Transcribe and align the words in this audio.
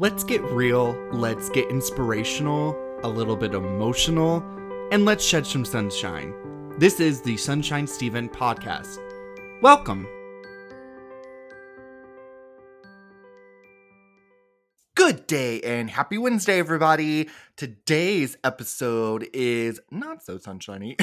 Let's 0.00 0.24
get 0.24 0.40
real, 0.44 0.96
let's 1.12 1.50
get 1.50 1.68
inspirational, 1.68 2.74
a 3.02 3.06
little 3.06 3.36
bit 3.36 3.52
emotional, 3.52 4.42
and 4.90 5.04
let's 5.04 5.22
shed 5.22 5.46
some 5.46 5.62
sunshine. 5.62 6.32
This 6.78 7.00
is 7.00 7.20
the 7.20 7.36
Sunshine 7.36 7.86
Steven 7.86 8.26
podcast. 8.26 8.96
Welcome. 9.60 10.08
Good 14.94 15.26
day 15.26 15.60
and 15.60 15.90
happy 15.90 16.16
Wednesday, 16.16 16.58
everybody. 16.58 17.28
Today's 17.58 18.38
episode 18.42 19.28
is 19.34 19.80
not 19.90 20.22
so 20.22 20.38
sunshiny. 20.38 20.96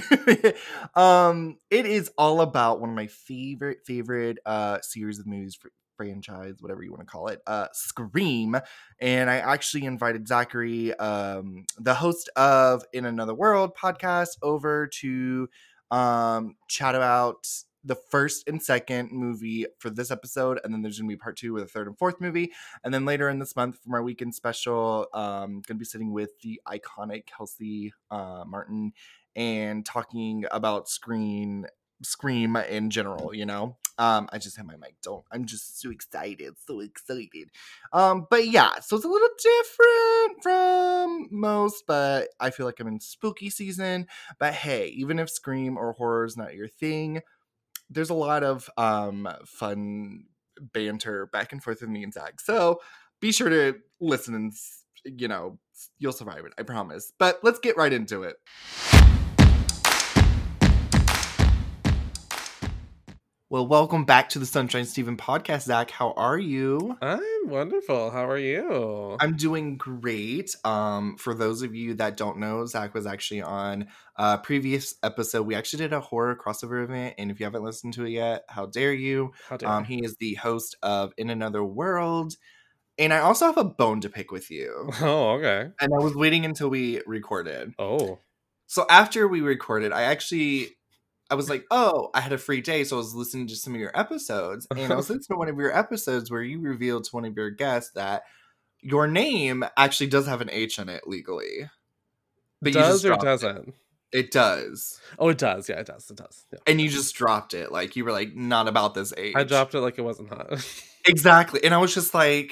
um, 0.96 1.60
it 1.70 1.86
is 1.86 2.10
all 2.18 2.42
about 2.42 2.80
one 2.82 2.90
of 2.90 2.96
my 2.96 3.06
favorite 3.06 3.86
favorite 3.86 4.40
uh 4.44 4.80
series 4.82 5.20
of 5.20 5.28
movies 5.28 5.54
fr- 5.54 5.68
franchise, 5.98 6.56
whatever 6.60 6.84
you 6.84 6.92
want 6.92 7.02
to 7.02 7.12
call 7.12 7.28
it, 7.28 7.42
uh 7.48 7.68
Scream. 7.74 8.56
And 9.02 9.30
I 9.30 9.38
actually 9.38 9.86
invited 9.86 10.26
Zacary, 10.28 11.00
um, 11.02 11.66
the 11.78 11.96
host 11.96 12.30
of 12.36 12.84
In 12.94 13.06
Another 13.06 13.34
World 13.34 13.76
podcast, 13.76 14.38
over 14.42 14.88
to 14.88 15.50
um 15.92 16.56
chat 16.70 16.96
about 16.96 17.48
the 17.84 17.96
first 17.96 18.48
and 18.50 18.62
second 18.62 19.12
movie 19.12 19.66
for 19.80 19.90
this 19.90 20.12
episode, 20.12 20.60
and 20.64 20.74
then 20.74 20.82
there's 20.82 21.00
gonna 21.00 21.08
be 21.08 21.16
part 21.16 21.38
two 21.38 21.54
with 21.54 21.64
a 21.64 21.68
third 21.68 21.88
and 21.88 21.98
fourth 21.98 22.20
movie. 22.20 22.52
And 22.84 22.94
then 22.94 23.06
later 23.06 23.30
in 23.30 23.40
this 23.40 23.56
month, 23.56 23.80
from 23.82 23.94
our 23.94 24.04
weekend 24.04 24.36
special, 24.36 25.08
um, 25.14 25.62
gonna 25.66 25.78
be 25.78 25.86
sitting 25.86 26.12
with 26.12 26.40
the 26.42 26.62
iconic 26.68 27.26
Kelsey 27.26 27.94
uh, 28.12 28.44
Martin 28.46 28.92
and 29.36 29.86
talking 29.86 30.46
about 30.52 30.90
screen 30.90 31.68
scream 32.04 32.56
in 32.58 32.90
general. 32.90 33.34
You 33.34 33.46
know, 33.46 33.78
um, 33.98 34.30
I 34.32 34.38
just 34.38 34.58
have 34.58 34.66
my 34.66 34.76
mic. 34.78 34.96
Don't. 35.04 35.26
I'm 35.32 35.46
just 35.46 35.82
so 35.82 35.90
excited, 35.90 36.56
so 36.66 36.80
excited. 36.80 37.50
Um, 37.94 38.28
but 38.30 38.48
yeah, 38.48 38.80
so 38.80 38.96
it's 38.96 39.06
a 39.06 39.10
little 39.10 39.30
different 39.42 40.44
from 40.44 41.28
most, 41.32 41.84
but 41.88 42.30
I 42.40 42.50
feel 42.50 42.66
like 42.66 42.80
I'm 42.80 42.88
in 42.88 43.00
spooky 43.00 43.50
season. 43.50 44.08
But 44.40 44.54
hey, 44.54 44.88
even 44.88 45.20
if 45.20 45.30
scream 45.30 45.78
or 45.78 45.94
horror 45.94 46.26
is 46.26 46.38
not 46.38 46.56
your 46.56 46.68
thing 46.68 47.22
there's 47.90 48.10
a 48.10 48.14
lot 48.16 48.44
of 48.44 48.70
um 48.78 49.28
fun 49.46 50.26
banter 50.74 51.28
back 51.28 51.52
and 51.52 51.64
forth 51.64 51.82
with 51.82 51.90
me 51.90 52.04
and 52.04 52.14
Zach. 52.14 52.40
So 52.40 52.80
be 53.22 53.32
sure 53.32 53.50
to 53.50 53.76
listen 54.00 54.36
and 54.36 54.54
you 55.06 55.28
know 55.28 55.60
you'll 56.00 56.14
survive 56.14 56.46
it. 56.46 56.54
I 56.58 56.64
promise. 56.64 57.12
But 57.18 57.40
let's 57.44 57.60
get 57.60 57.78
right 57.78 57.94
into 57.94 58.24
it. 58.24 58.38
Well, 63.50 63.66
welcome 63.66 64.04
back 64.04 64.28
to 64.30 64.40
the 64.40 64.46
Sunshine 64.46 64.84
Steven 64.84 65.16
podcast, 65.16 65.62
Zach. 65.62 65.90
How 65.90 66.12
are 66.18 66.38
you? 66.38 66.98
I'm 67.02 67.22
wonderful. 67.46 68.12
How 68.12 68.28
are 68.30 68.38
you? 68.38 69.16
I'm 69.22 69.38
doing 69.38 69.78
great. 69.78 70.54
Um, 70.66 71.16
for 71.16 71.34
those 71.34 71.62
of 71.62 71.74
you 71.74 71.94
that 71.94 72.18
don't 72.18 72.40
know, 72.40 72.66
Zach 72.66 72.94
was 72.94 73.06
actually 73.06 73.42
on 73.44 73.88
a 74.18 74.38
previous 74.38 74.96
episode. 75.02 75.44
We 75.44 75.56
actually 75.56 75.84
did 75.84 75.94
a 75.94 76.02
horror 76.02 76.36
crossover 76.36 76.84
event, 76.84 77.16
and 77.18 77.32
if 77.32 77.40
you 77.40 77.46
haven't 77.46 77.64
listened 77.64 77.94
to 77.94 78.04
it 78.06 78.10
yet, 78.10 78.44
how 78.50 78.66
dare 78.66 78.92
you? 78.92 79.32
How 79.48 79.56
dare 79.56 79.70
Um, 79.70 79.86
he 79.86 80.04
is 80.04 80.18
the 80.18 80.34
host 80.36 80.76
of 80.84 81.14
In 81.16 81.30
Another 81.30 81.64
World. 81.64 82.36
And 82.98 83.14
I 83.14 83.20
also 83.20 83.46
have 83.46 83.58
a 83.58 83.64
bone 83.64 84.02
to 84.02 84.10
pick 84.10 84.30
with 84.30 84.52
you. 84.52 84.90
Oh, 85.02 85.30
okay. 85.38 85.70
And 85.80 85.94
I 85.94 86.04
was 86.04 86.16
waiting 86.16 86.44
until 86.44 86.68
we 86.68 87.02
recorded. 87.06 87.76
Oh, 87.80 88.20
So 88.66 88.86
after 88.90 89.26
we 89.26 89.40
recorded, 89.40 89.94
I 89.94 90.02
actually 90.02 90.77
I 91.30 91.36
was 91.36 91.50
like, 91.50 91.66
oh, 91.72 92.10
I 92.14 92.22
had 92.22 92.32
a 92.34 92.38
free 92.38 92.62
day, 92.62 92.84
so 92.84 92.96
I 92.96 93.00
was 93.00 93.14
listening 93.14 93.48
to 93.48 93.56
some 93.56 93.74
of 93.74 93.80
your 93.80 93.98
episodes. 93.98 94.66
And 94.72 94.92
I 94.92 94.96
was 94.96 95.10
listening 95.10 95.26
to 95.32 95.36
one 95.38 95.50
of 95.50 95.58
your 95.58 95.78
episodes 95.78 96.32
where 96.32 96.42
you 96.42 96.60
revealed 96.62 97.04
to 97.06 97.12
one 97.12 97.26
of 97.26 97.36
your 97.36 97.50
guests 97.50 97.92
that 97.96 98.24
your 98.82 99.08
name 99.08 99.66
actually 99.76 100.08
does 100.08 100.28
have 100.28 100.42
an 100.42 100.50
H 100.52 100.80
in 100.80 100.88
it 100.88 101.08
legally. 101.08 101.70
But 102.62 102.74
does 102.74 103.06
or 103.06 103.14
it. 103.14 103.20
doesn't? 103.20 103.74
It 104.14 104.32
does. 104.32 105.02
Oh, 105.20 105.28
it 105.30 105.38
does. 105.38 105.68
Yeah, 105.68 105.80
it 105.80 105.86
does. 105.88 106.10
It 106.10 106.16
does. 106.16 106.46
Yeah. 106.54 106.60
And 106.66 106.80
you 106.80 106.88
just 106.90 107.14
dropped 107.16 107.54
it. 107.54 107.72
Like 107.72 107.96
you 107.98 108.06
were 108.06 108.14
like, 108.14 108.36
not 108.36 108.68
about 108.70 108.94
this 108.94 109.14
age. 109.18 109.34
I 109.36 109.44
dropped 109.44 109.76
it 109.76 109.82
like 109.82 109.98
it 109.98 110.04
wasn't 110.04 110.30
hot. 110.30 110.66
Exactly. 111.10 111.64
And 111.64 111.74
I 111.74 111.78
was 111.78 111.94
just 111.94 112.14
like, 112.14 112.52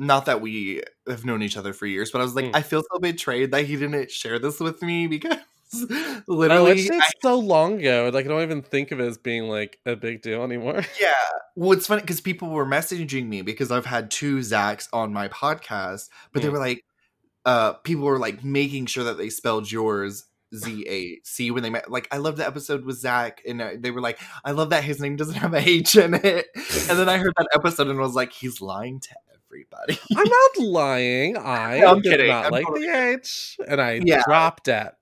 not 0.00 0.24
that 0.26 0.40
we 0.40 0.82
have 1.06 1.24
known 1.24 1.42
each 1.44 1.56
other 1.56 1.72
for 1.72 1.86
years, 1.86 2.10
but 2.10 2.20
I 2.20 2.24
was 2.24 2.34
like, 2.34 2.46
Mm. 2.46 2.56
I 2.56 2.62
feel 2.62 2.82
so 2.92 2.98
betrayed 2.98 3.52
that 3.52 3.66
he 3.66 3.76
didn't 3.76 4.10
share 4.10 4.40
this 4.40 4.58
with 4.58 4.82
me 4.82 5.06
because 5.06 5.36
I 5.90 6.22
literally, 6.28 6.70
watched 6.90 6.90
it 6.90 7.04
so 7.22 7.38
long 7.38 7.80
ago. 7.80 8.10
Like 8.12 8.24
I 8.26 8.28
don't 8.28 8.42
even 8.42 8.62
think 8.62 8.92
of 8.92 9.00
it 9.00 9.04
as 9.06 9.18
being 9.18 9.44
like 9.48 9.78
a 9.86 9.96
big 9.96 10.22
deal 10.22 10.42
anymore. 10.42 10.82
yeah. 11.00 11.12
Well, 11.54 11.72
it's 11.72 11.86
funny 11.86 12.02
because 12.02 12.20
people 12.20 12.48
were 12.50 12.66
messaging 12.66 13.26
me 13.28 13.42
because 13.42 13.70
I've 13.70 13.86
had 13.86 14.10
two 14.10 14.38
Zachs 14.38 14.88
on 14.92 15.12
my 15.12 15.28
podcast, 15.28 16.08
but 16.32 16.42
they 16.42 16.48
Mm. 16.48 16.52
were 16.52 16.58
like, 16.58 16.84
uh, 17.44 17.74
people 17.74 18.04
were 18.04 18.18
like 18.18 18.44
making 18.44 18.86
sure 18.86 19.04
that 19.04 19.18
they 19.18 19.30
spelled 19.30 19.70
yours 19.70 20.24
Z 20.54 20.84
A 20.88 21.20
C 21.24 21.50
when 21.50 21.62
they 21.62 21.70
met. 21.70 21.90
Like, 21.90 22.08
I 22.12 22.18
love 22.18 22.36
the 22.36 22.46
episode 22.46 22.84
with 22.84 22.96
Zach, 22.98 23.42
and 23.46 23.60
uh, 23.60 23.70
they 23.78 23.90
were 23.90 24.00
like, 24.00 24.18
I 24.44 24.52
love 24.52 24.70
that 24.70 24.84
his 24.84 25.00
name 25.00 25.16
doesn't 25.16 25.34
have 25.34 25.54
a 25.54 25.58
H 25.68 25.96
in 25.96 26.14
it. 26.14 26.46
And 26.88 26.98
then 26.98 27.08
I 27.08 27.18
heard 27.18 27.32
that 27.36 27.48
episode 27.54 27.88
and 27.88 27.98
was 27.98 28.14
like, 28.14 28.32
he's 28.32 28.60
lying 28.60 29.00
to 29.00 29.08
everybody. 29.34 29.98
I'm 30.16 30.28
not 30.28 30.50
lying. 30.58 31.36
I 31.36 31.78
No, 31.80 31.92
I'm 31.92 32.02
kidding. 32.02 32.28
not 32.28 32.46
I'm 32.46 32.52
like 32.52 32.66
totally 32.66 32.86
the 32.86 33.08
H, 33.18 33.56
and 33.66 33.80
I 33.80 34.00
Yeah. 34.04 34.22
dropped 34.26 34.68
it. 34.68 34.92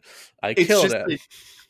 I 0.44 0.54
It's 0.56 0.66
killed 0.66 0.90
just 0.90 0.94
it. 0.94 1.20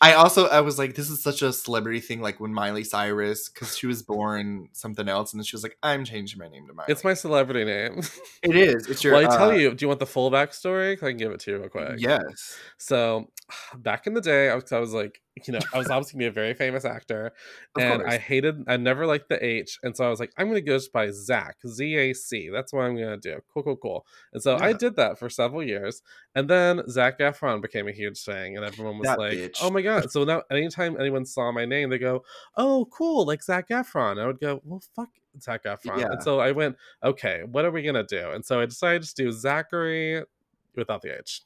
I 0.00 0.14
also 0.14 0.48
I 0.48 0.60
was 0.60 0.78
like, 0.78 0.94
this 0.94 1.08
is 1.08 1.22
such 1.22 1.40
a 1.40 1.52
celebrity 1.52 2.00
thing. 2.00 2.20
Like 2.20 2.40
when 2.40 2.52
Miley 2.52 2.84
Cyrus, 2.84 3.48
because 3.48 3.76
she 3.76 3.86
was 3.86 4.02
born 4.02 4.68
something 4.72 5.08
else, 5.08 5.32
and 5.32 5.40
then 5.40 5.44
she 5.44 5.56
was 5.56 5.62
like, 5.62 5.78
I'm 5.82 6.04
changing 6.04 6.38
my 6.38 6.48
name 6.48 6.66
to 6.66 6.74
Miley. 6.74 6.92
it's 6.92 7.04
my 7.04 7.14
celebrity 7.14 7.64
name. 7.64 8.02
It 8.42 8.56
is. 8.56 8.86
It's 8.88 9.02
your. 9.02 9.14
well, 9.14 9.26
I 9.26 9.36
tell 9.36 9.50
uh, 9.50 9.54
you, 9.54 9.74
do 9.74 9.84
you 9.84 9.88
want 9.88 10.00
the 10.00 10.06
full 10.06 10.30
backstory? 10.30 10.92
I 10.92 10.96
can 10.96 11.16
give 11.16 11.32
it 11.32 11.40
to 11.40 11.52
you 11.52 11.58
real 11.58 11.68
quick. 11.70 11.94
Yes. 11.96 12.58
So 12.76 13.30
back 13.76 14.06
in 14.06 14.14
the 14.14 14.20
day, 14.20 14.48
I 14.48 14.54
was, 14.54 14.72
I 14.72 14.78
was 14.78 14.92
like, 14.92 15.20
you 15.46 15.52
know, 15.52 15.60
I 15.72 15.78
was 15.78 15.90
obviously 15.90 16.18
gonna 16.18 16.24
be 16.24 16.26
a 16.26 16.32
very 16.32 16.54
famous 16.54 16.84
actor, 16.84 17.32
Of 17.76 17.82
and 17.82 18.02
course. 18.02 18.14
I 18.14 18.18
hated, 18.18 18.64
I 18.68 18.76
never 18.76 19.06
liked 19.06 19.28
the 19.28 19.44
H, 19.44 19.78
and 19.82 19.96
so 19.96 20.04
I 20.04 20.08
was 20.08 20.20
like, 20.20 20.32
I'm 20.38 20.48
gonna 20.48 20.60
go 20.60 20.76
just 20.76 20.92
by 20.92 21.10
Zach, 21.10 21.56
Z 21.66 21.94
A 21.96 22.14
C. 22.14 22.50
That's 22.50 22.72
what 22.72 22.82
I'm 22.82 22.94
gonna 22.94 23.16
do. 23.16 23.40
Cool, 23.52 23.62
cool, 23.62 23.76
cool. 23.76 24.06
And 24.32 24.42
so 24.42 24.56
I 24.58 24.72
did 24.72 24.96
that 24.96 25.18
for 25.18 25.28
several 25.28 25.62
years, 25.62 26.02
and 26.34 26.48
then 26.48 26.82
Zac 26.88 27.18
Efron 27.18 27.60
became 27.60 27.88
a 27.88 27.92
huge 27.92 28.22
thing, 28.22 28.56
and 28.56 28.64
everyone 28.64 28.98
was 28.98 29.06
That 29.06 29.18
like, 29.18 29.32
bitch. 29.34 29.58
Oh 29.60 29.70
my 29.70 29.82
god! 29.82 30.10
So 30.10 30.24
now, 30.24 30.42
anytime 30.50 30.98
anyone 30.98 31.24
saw 31.26 31.52
my 31.52 31.64
name, 31.64 31.90
they 31.90 31.98
go, 31.98 32.24
Oh, 32.56 32.86
cool, 32.90 33.26
like 33.26 33.42
Zac 33.42 33.68
Efron. 33.68 34.20
I 34.20 34.26
would 34.26 34.40
go, 34.40 34.60
Well, 34.64 34.82
fuck. 34.94 35.08
Zac 35.40 35.64
Efron. 35.64 35.98
Yeah. 35.98 36.12
And 36.12 36.22
so 36.22 36.38
I 36.38 36.52
went, 36.52 36.76
okay, 37.02 37.42
what 37.50 37.64
are 37.64 37.72
we 37.72 37.82
gonna 37.82 38.04
do? 38.04 38.30
And 38.30 38.44
so 38.46 38.60
I 38.60 38.66
decided 38.66 39.02
to 39.02 39.14
do 39.16 39.28
Zacary 39.30 40.22
without 40.76 41.02
the 41.02 41.18
H. 41.18 41.42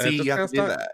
See, 0.00 0.22
you 0.22 0.30
have 0.32 0.50
to 0.50 0.56
do 0.56 0.66
that. 0.68 0.92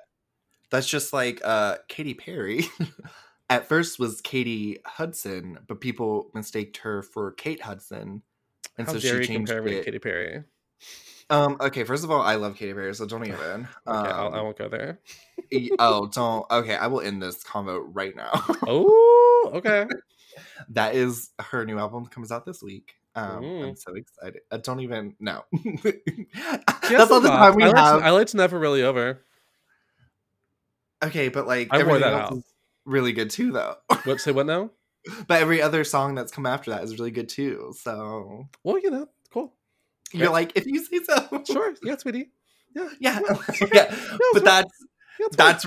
That's 0.70 0.88
just 0.88 1.12
like 1.12 1.40
uh 1.44 1.76
Katy 1.88 2.14
Perry. 2.14 2.64
At 3.50 3.68
first 3.68 3.98
was 3.98 4.20
Katy 4.22 4.78
Hudson, 4.86 5.58
but 5.68 5.80
people 5.80 6.30
mistaked 6.34 6.78
her 6.78 7.02
for 7.02 7.32
Kate 7.32 7.60
Hudson. 7.60 8.22
And 8.78 8.86
How 8.86 8.94
so 8.94 8.98
dare 8.98 9.16
she 9.16 9.20
you 9.20 9.26
changed 9.26 9.52
compare. 9.52 9.84
Katy 9.84 9.98
Perry? 9.98 10.44
Um, 11.30 11.56
okay, 11.60 11.84
first 11.84 12.04
of 12.04 12.10
all, 12.10 12.20
I 12.22 12.34
love 12.34 12.56
Katy 12.56 12.72
Perry, 12.72 12.94
so 12.94 13.06
don't 13.06 13.24
even. 13.26 13.36
Okay, 13.38 13.68
I'll, 13.86 14.34
I 14.34 14.38
Um, 14.38 14.44
won't 14.44 14.58
go 14.58 14.68
there. 14.68 15.00
oh, 15.78 16.06
don't. 16.06 16.50
Okay, 16.50 16.74
I 16.76 16.86
will 16.86 17.00
end 17.00 17.22
this 17.22 17.44
convo 17.44 17.82
right 17.92 18.16
now. 18.16 18.30
Oh, 18.66 19.50
okay. 19.54 19.86
that 20.70 20.94
is 20.94 21.30
her 21.38 21.64
new 21.64 21.78
album 21.78 22.06
comes 22.06 22.32
out 22.32 22.46
this 22.46 22.62
week. 22.62 22.94
Um, 23.16 23.42
Mm. 23.42 23.68
I'm 23.68 23.76
so 23.76 23.94
excited. 23.94 24.42
I 24.50 24.56
don't 24.56 24.80
even 24.80 25.14
know. 25.20 25.44
That's 26.32 27.10
all 27.10 27.20
the 27.20 27.28
time 27.28 27.54
we 27.54 27.64
I 27.64 27.66
like, 27.68 27.76
have. 27.76 28.02
I 28.02 28.10
like 28.10 28.26
to 28.28 28.36
never 28.36 28.58
really 28.58 28.82
over. 28.82 29.20
okay, 31.02 31.28
but 31.28 31.46
like 31.46 31.68
I 31.70 31.78
everything 31.80 32.00
that 32.02 32.12
else 32.12 32.32
out. 32.32 32.38
is 32.38 32.44
really 32.84 33.12
good 33.12 33.30
too, 33.30 33.52
though. 33.52 33.76
What 34.04 34.20
say 34.20 34.32
what 34.32 34.46
now? 34.46 34.70
but 35.28 35.40
every 35.42 35.60
other 35.60 35.84
song 35.84 36.14
that's 36.14 36.32
come 36.32 36.46
after 36.46 36.70
that 36.70 36.82
is 36.82 36.98
really 36.98 37.10
good 37.10 37.28
too. 37.28 37.74
So 37.78 38.48
Well, 38.62 38.78
you 38.78 38.90
know, 38.90 39.06
cool. 39.32 39.54
you're 40.12 40.24
Okay. 40.26 40.32
like, 40.32 40.52
if 40.56 40.66
you 40.66 40.82
say 40.84 41.00
so, 41.04 41.42
Sure, 41.50 41.74
yeah, 41.82 41.96
sweetie. 41.96 42.30
Yeah, 42.74 42.88
yeah, 42.98 43.20
Yeah. 43.60 43.68
yeah. 43.72 43.96
But 44.32 44.44
that's 44.44 44.72
yeah, 45.20 45.26
that's 45.30 45.66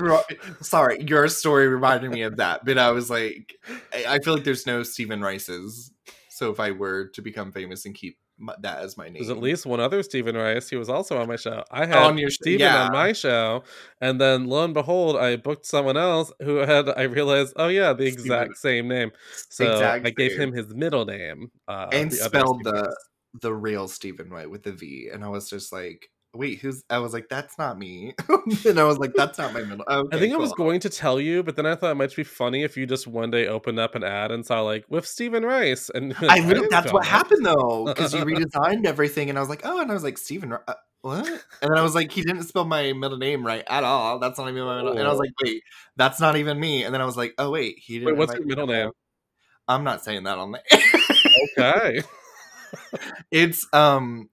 sorry. 0.60 1.02
Your 1.04 1.26
story 1.28 1.68
reminded 1.68 2.10
me 2.10 2.22
of 2.22 2.36
that, 2.36 2.64
but 2.66 2.76
I 2.76 2.90
was 2.90 3.08
like, 3.08 3.54
I, 3.94 4.16
I 4.16 4.18
feel 4.18 4.34
like 4.34 4.44
there's 4.44 4.66
no 4.66 4.82
Stephen 4.82 5.22
Rice's. 5.22 5.90
So 6.38 6.52
if 6.52 6.60
I 6.60 6.70
were 6.70 7.08
to 7.14 7.20
become 7.20 7.50
famous 7.50 7.84
and 7.84 7.92
keep 7.96 8.16
my, 8.38 8.54
that 8.60 8.78
as 8.78 8.96
my 8.96 9.06
name, 9.06 9.14
There's 9.14 9.28
at 9.28 9.40
least 9.40 9.66
one 9.66 9.80
other 9.80 10.04
Stephen 10.04 10.36
Rice. 10.36 10.68
He 10.68 10.76
was 10.76 10.88
also 10.88 11.18
on 11.18 11.26
my 11.26 11.34
show. 11.34 11.64
I 11.72 11.84
had 11.84 11.96
On 11.96 12.16
your 12.16 12.30
Stephen 12.30 12.60
yeah. 12.60 12.84
on 12.84 12.92
my 12.92 13.12
show, 13.12 13.64
and 14.00 14.20
then 14.20 14.46
lo 14.46 14.64
and 14.64 14.72
behold, 14.72 15.16
I 15.16 15.34
booked 15.34 15.66
someone 15.66 15.96
else 15.96 16.32
who 16.40 16.58
had. 16.58 16.88
I 16.90 17.02
realized, 17.02 17.54
oh 17.56 17.66
yeah, 17.66 17.92
the 17.92 18.08
Stephen. 18.12 18.20
exact 18.20 18.56
same 18.58 18.86
name. 18.86 19.10
So 19.50 19.84
I 19.84 20.10
gave 20.10 20.38
him 20.38 20.52
his 20.52 20.72
middle 20.72 21.04
name 21.04 21.50
uh, 21.66 21.88
and 21.92 22.12
the 22.12 22.16
spelled 22.16 22.62
the 22.62 22.96
the 23.40 23.52
real 23.52 23.88
Stephen 23.88 24.30
White 24.30 24.48
with 24.48 24.62
the 24.62 24.72
V, 24.72 25.10
and 25.12 25.24
I 25.24 25.28
was 25.28 25.50
just 25.50 25.72
like, 25.72 26.08
wait, 26.38 26.60
who's? 26.60 26.84
I 26.88 26.98
was 26.98 27.12
like, 27.12 27.28
that's 27.28 27.58
not 27.58 27.78
me. 27.78 28.14
and 28.66 28.78
I 28.78 28.84
was 28.84 28.98
like, 28.98 29.12
that's 29.14 29.38
not 29.38 29.52
my 29.52 29.62
middle. 29.62 29.84
Okay, 29.88 30.16
I 30.16 30.20
think 30.20 30.32
I 30.32 30.36
was 30.38 30.52
going 30.52 30.80
to 30.80 30.88
tell 30.88 31.20
you, 31.20 31.42
but 31.42 31.56
then 31.56 31.66
I 31.66 31.74
thought 31.74 31.90
it 31.90 31.96
might 31.96 32.14
be 32.14 32.22
funny 32.24 32.62
if 32.62 32.76
you 32.76 32.86
just 32.86 33.06
one 33.06 33.30
day 33.30 33.48
opened 33.48 33.78
up 33.78 33.94
an 33.94 34.04
ad 34.04 34.30
and 34.30 34.46
saw 34.46 34.60
like 34.62 34.84
with 34.88 35.06
Stephen 35.06 35.44
Rice, 35.44 35.90
and 35.94 36.14
I 36.20 36.26
like, 36.26 36.36
literally, 36.42 36.54
didn't 36.54 36.70
that's 36.70 36.92
what 36.92 37.04
happened 37.04 37.44
though, 37.44 37.84
because 37.86 38.14
you 38.14 38.20
redesigned 38.24 38.86
everything, 38.86 39.28
and 39.28 39.36
I 39.38 39.42
was 39.42 39.50
like, 39.50 39.62
oh, 39.64 39.80
and 39.80 39.90
I 39.90 39.94
was 39.94 40.04
like, 40.04 40.16
Stephen. 40.16 40.52
Uh, 40.52 40.74
what? 41.02 41.26
And 41.26 41.70
then 41.70 41.76
I 41.78 41.82
was 41.82 41.94
like, 41.94 42.10
he 42.10 42.22
didn't 42.22 42.42
spell 42.44 42.64
my 42.64 42.92
middle 42.92 43.18
name 43.18 43.46
right 43.46 43.62
at 43.68 43.84
all. 43.84 44.18
That's 44.18 44.38
not 44.38 44.48
even 44.48 44.64
my 44.64 44.78
middle. 44.78 44.98
And 44.98 45.06
I 45.06 45.10
was 45.10 45.18
Oh. 45.18 45.20
like, 45.20 45.30
wait, 45.44 45.62
that's 45.96 46.20
not 46.20 46.36
even 46.36 46.58
me. 46.58 46.82
And 46.84 46.92
then 46.92 47.00
I 47.00 47.04
was 47.04 47.16
like, 47.16 47.34
oh 47.38 47.50
wait, 47.50 47.78
he 47.78 48.00
didn't. 48.00 48.06
Wait, 48.14 48.16
what's 48.18 48.34
your 48.34 48.44
middle 48.46 48.66
me. 48.66 48.74
name? 48.74 48.90
I'm 49.68 49.84
not 49.84 50.02
saying 50.02 50.24
that 50.24 50.38
on 50.38 50.52
the. 50.52 50.60
Okay, 51.58 52.02
it's 53.30 53.66
um, 53.72 54.28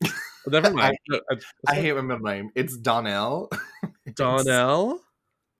never 0.54 0.72
mind. 0.72 0.98
No, 1.10 1.20
I, 1.32 1.36
I 1.72 1.76
hate 1.76 1.94
my 1.96 2.02
middle 2.02 2.24
name. 2.26 2.52
It's 2.56 2.78
Donnell. 2.78 3.50
Donnell. 4.16 5.00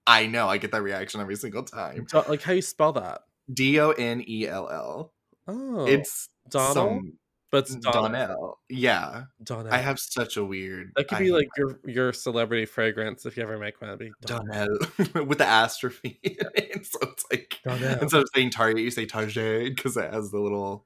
I 0.08 0.28
know. 0.28 0.48
I 0.48 0.58
get 0.58 0.72
that 0.72 0.84
reaction 0.84 1.22
every 1.22 1.36
single 1.36 1.64
time. 1.64 2.06
Do- 2.12 2.24
like 2.28 2.42
how 2.42 2.54
you 2.54 2.62
spell 2.62 2.94
that? 2.94 3.22
D 3.52 3.80
O 3.80 3.92
N 3.92 4.24
E 4.28 4.48
L 4.48 4.70
L. 4.70 5.14
Oh, 5.48 5.86
It's 5.86 6.30
Donald, 6.50 6.74
some- 6.76 7.14
but 7.52 7.66
it's 7.66 7.76
Donnell. 7.76 8.02
Donnell. 8.10 8.60
Yeah, 8.70 9.24
Donnell. 9.44 9.72
I 9.74 9.78
have 9.78 10.00
such 10.00 10.38
a 10.38 10.44
weird. 10.44 10.92
that 10.96 11.08
could 11.08 11.20
be 11.20 11.26
hate 11.26 11.32
like 11.34 11.48
your 11.58 11.80
your 11.86 12.14
celebrity 12.14 12.66
fragrance 12.66 13.26
if 13.26 13.38
you 13.38 13.44
ever 13.44 13.58
make 13.58 13.80
one. 13.82 13.90
It'd 13.90 14.00
be 14.00 14.12
Donnell. 14.26 14.68
Donnell 14.98 15.26
with 15.26 15.38
the 15.40 15.44
astrophe. 15.46 16.18
so 16.86 17.00
it's 17.02 17.26
like 17.32 17.60
Donnell. 17.64 18.00
instead 18.02 18.22
of 18.22 18.28
saying 18.36 18.50
Target, 18.52 18.84
you 18.84 18.92
say 18.92 19.06
Target 19.06 19.76
because 19.76 19.96
it 19.98 20.12
has 20.14 20.32
the 20.32 20.40
little 20.40 20.86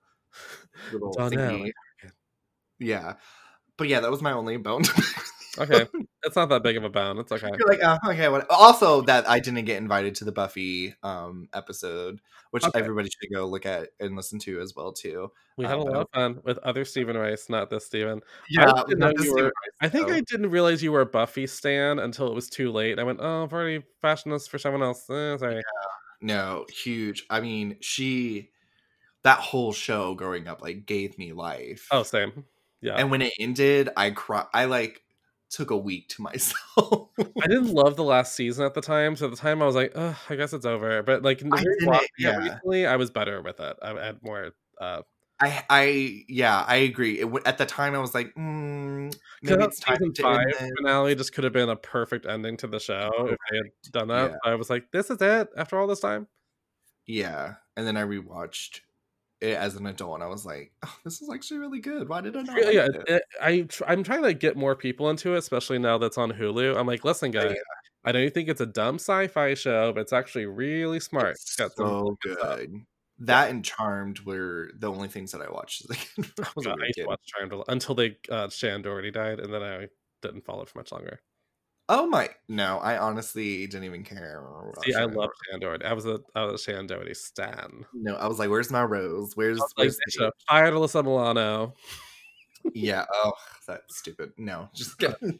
little 0.93 1.11
Donnell. 1.13 1.37
thingy. 1.37 1.71
Yeah, 2.79 3.15
but 3.79 3.87
yeah, 3.87 3.99
that 4.01 4.11
was 4.11 4.21
my 4.21 4.33
only 4.33 4.57
bone. 4.57 4.83
Okay, 5.57 5.87
it's 6.23 6.35
not 6.35 6.47
that 6.49 6.61
big 6.61 6.77
of 6.77 6.83
a 6.83 6.89
bone. 6.89 7.17
It's 7.17 7.31
okay. 7.31 7.49
You're 7.57 7.67
like, 7.67 7.79
oh, 7.83 8.11
okay. 8.11 8.29
What? 8.29 8.45
Also, 8.51 9.01
that 9.01 9.27
I 9.27 9.39
didn't 9.39 9.65
get 9.65 9.77
invited 9.77 10.13
to 10.15 10.25
the 10.25 10.31
Buffy 10.31 10.93
um 11.01 11.49
episode, 11.53 12.21
which 12.51 12.63
Okay. 12.63 12.79
everybody 12.79 13.09
should 13.09 13.33
go 13.33 13.45
look 13.47 13.65
at 13.65 13.89
and 13.99 14.15
listen 14.15 14.37
to 14.39 14.61
as 14.61 14.73
well 14.75 14.93
too. 14.93 15.31
We 15.57 15.65
Uh, 15.65 15.69
had 15.69 15.77
a 15.79 15.81
lot 15.81 15.95
of 16.01 16.07
fun 16.13 16.39
with 16.45 16.59
other 16.59 16.85
Stephen 16.85 17.17
Rice, 17.17 17.49
not 17.49 17.69
this 17.71 17.85
Stephen. 17.87 18.21
Yeah, 18.49 18.71
didn't 18.87 18.99
know 18.99 19.09
you 19.09 19.17
Stephen 19.19 19.35
were- 19.35 19.43
Rice, 19.45 19.75
I 19.81 19.89
think. 19.89 20.09
I 20.11 20.21
didn't 20.21 20.51
realize 20.51 20.83
you 20.83 20.91
were 20.91 21.01
a 21.01 21.05
Buffy 21.05 21.47
stan 21.47 21.97
until 21.99 22.27
it 22.27 22.35
was 22.35 22.47
too 22.49 22.71
late. 22.71 22.99
I 22.99 23.03
went, 23.03 23.19
oh, 23.21 23.43
I've 23.43 23.51
already 23.51 23.83
fashioned 24.01 24.33
this 24.33 24.47
for 24.47 24.59
someone 24.59 24.83
else. 24.83 25.09
Eh, 25.09 25.37
sorry. 25.37 25.61
no 26.21 26.65
huge. 26.69 27.25
I 27.29 27.41
mean, 27.41 27.77
she 27.81 28.51
that 29.23 29.39
whole 29.39 29.73
show 29.73 30.13
growing 30.15 30.47
up 30.47 30.61
like 30.61 30.85
gave 30.85 31.17
me 31.17 31.33
life. 31.33 31.87
Oh, 31.91 32.03
same. 32.03 32.45
Yeah. 32.81 32.95
and 32.95 33.11
when 33.11 33.21
it 33.21 33.33
ended, 33.39 33.89
I 33.97 34.11
cry. 34.11 34.45
I 34.53 34.65
like 34.65 35.01
took 35.49 35.71
a 35.71 35.77
week 35.77 36.09
to 36.09 36.21
myself. 36.21 37.09
I 37.19 37.47
didn't 37.47 37.73
love 37.73 37.95
the 37.95 38.03
last 38.03 38.35
season 38.35 38.65
at 38.65 38.73
the 38.73 38.81
time, 38.81 39.15
so 39.15 39.25
at 39.25 39.31
the 39.31 39.37
time 39.37 39.61
I 39.61 39.65
was 39.65 39.75
like, 39.75 39.91
"Ugh, 39.95 40.15
I 40.29 40.35
guess 40.35 40.53
it's 40.53 40.65
over." 40.65 41.03
But 41.03 41.23
like 41.23 41.41
in 41.41 41.49
the 41.49 41.57
I 41.91 42.05
yeah. 42.17 42.37
recently, 42.37 42.85
I 42.85 42.95
was 42.95 43.09
better 43.11 43.41
with 43.41 43.59
it. 43.59 43.77
I 43.81 43.89
had 44.05 44.23
more. 44.23 44.51
Uh, 44.79 45.01
I, 45.41 45.63
I, 45.69 46.23
yeah, 46.27 46.65
I 46.67 46.77
agree. 46.77 47.21
It, 47.21 47.29
at 47.45 47.57
the 47.57 47.65
time, 47.65 47.95
I 47.95 47.99
was 47.99 48.13
like, 48.13 48.33
mm, 48.35 49.15
maybe 49.41 49.63
it's 49.63 49.79
time 49.79 49.95
season 49.97 50.13
five 50.21 50.45
finale 50.77 51.15
just 51.15 51.31
could 51.31 51.45
have 51.45 51.53
been 51.53 51.69
a 51.69 51.77
perfect 51.77 52.25
ending 52.25 52.57
to 52.57 52.67
the 52.67 52.79
show 52.79 53.09
if 53.29 53.37
they 53.49 53.57
had 53.57 53.91
done 53.93 54.07
that. 54.09 54.31
Yeah. 54.31 54.51
I 54.51 54.55
was 54.55 54.69
like, 54.69 54.91
"This 54.91 55.09
is 55.09 55.21
it." 55.21 55.49
After 55.55 55.79
all 55.79 55.87
this 55.87 56.01
time, 56.01 56.27
Yeah, 57.05 57.55
and 57.77 57.87
then 57.87 57.97
I 57.97 58.03
rewatched 58.03 58.81
as 59.41 59.75
an 59.75 59.85
adult, 59.85 60.15
and 60.15 60.23
I 60.23 60.27
was 60.27 60.45
like, 60.45 60.71
oh, 60.85 60.95
"This 61.03 61.21
is 61.21 61.29
actually 61.33 61.59
really 61.59 61.79
good. 61.79 62.09
Why 62.09 62.21
did 62.21 62.35
I 62.35 62.41
not?" 62.41 62.57
yeah, 62.57 62.65
like 62.65 62.73
yeah, 62.73 62.85
it? 62.85 63.03
it- 63.07 63.23
I 63.41 63.61
tr- 63.61 63.83
I'm 63.87 64.03
trying 64.03 64.23
to 64.23 64.33
get 64.33 64.57
more 64.57 64.75
people 64.75 65.09
into 65.09 65.33
it, 65.35 65.37
especially 65.37 65.79
now 65.79 65.97
that's 65.97 66.17
on 66.17 66.31
Hulu. 66.31 66.77
I'm 66.77 66.87
like, 66.87 67.03
listen, 67.05 67.31
Yeah, 67.33 67.47
guys, 67.49 67.57
I 68.05 68.11
know 68.11 68.19
you 68.19 68.29
think 68.29 68.49
it's 68.49 68.61
a 68.61 68.65
dumb 68.65 68.95
sci-fi 68.95 69.53
show, 69.53 69.91
but 69.93 70.01
it's 70.01 70.13
actually 70.13 70.45
really 70.45 70.99
smart. 70.99 71.31
It's 71.31 71.55
got 71.55 71.71
some 71.73 71.87
so 71.87 72.17
good 72.21 72.37
stuff. 72.37 72.59
That 73.21 73.49
and 73.49 73.65
Charmed 73.65 74.19
were 74.21 74.71
the 74.77 74.89
only 74.89 75.09
things 75.09 75.31
that 75.33 75.41
I 75.41 75.51
watched 75.51 75.83
as 75.89 75.97
a 75.97 75.99
kid. 75.99 76.31
I 76.41 76.47
was 76.55 76.65
a 76.65 76.69
God, 76.69 76.77
I 76.79 76.83
weird 76.83 76.87
used 76.87 76.95
to 76.95 77.01
kid. 77.01 77.07
watch 77.07 77.19
Charmed 77.25 77.53
until 77.67 77.95
they 77.95 78.17
uh, 78.29 78.49
Shan 78.49 78.81
Doherty 78.81 79.11
died, 79.11 79.39
and 79.39 79.53
then 79.53 79.61
I 79.61 79.87
didn't 80.21 80.45
follow 80.45 80.61
it 80.63 80.69
for 80.69 80.79
much 80.79 80.91
longer. 80.91 81.19
Oh 81.91 82.05
my! 82.05 82.29
No, 82.47 82.77
I 82.77 82.99
honestly 82.99 83.65
didn't 83.65 83.85
even 83.85 84.03
care. 84.03 84.43
See, 84.85 84.93
I 84.93 85.05
love 85.05 85.31
Doherty. 85.59 85.85
I 85.85 85.93
was 85.93 86.05
a 86.05 86.19
I 86.35 86.45
was 86.45 86.61
a 86.61 86.63
Shan 86.63 86.87
stan. 87.15 87.83
No, 87.93 88.15
I 88.15 88.27
was 88.27 88.37
like, 88.37 88.51
"Where's 88.51 88.69
my 88.69 88.83
rose? 88.83 89.35
Where's 89.35 89.57
like, 89.57 89.69
where's 89.75 89.99
should 90.09 90.31
have 90.47 90.73
Alyssa 90.73 91.03
Milano. 91.03 91.73
Yeah. 92.73 93.05
Oh, 93.11 93.31
that's 93.67 93.97
stupid. 93.97 94.33
No, 94.37 94.69
just 94.75 94.99
kidding. 94.99 95.39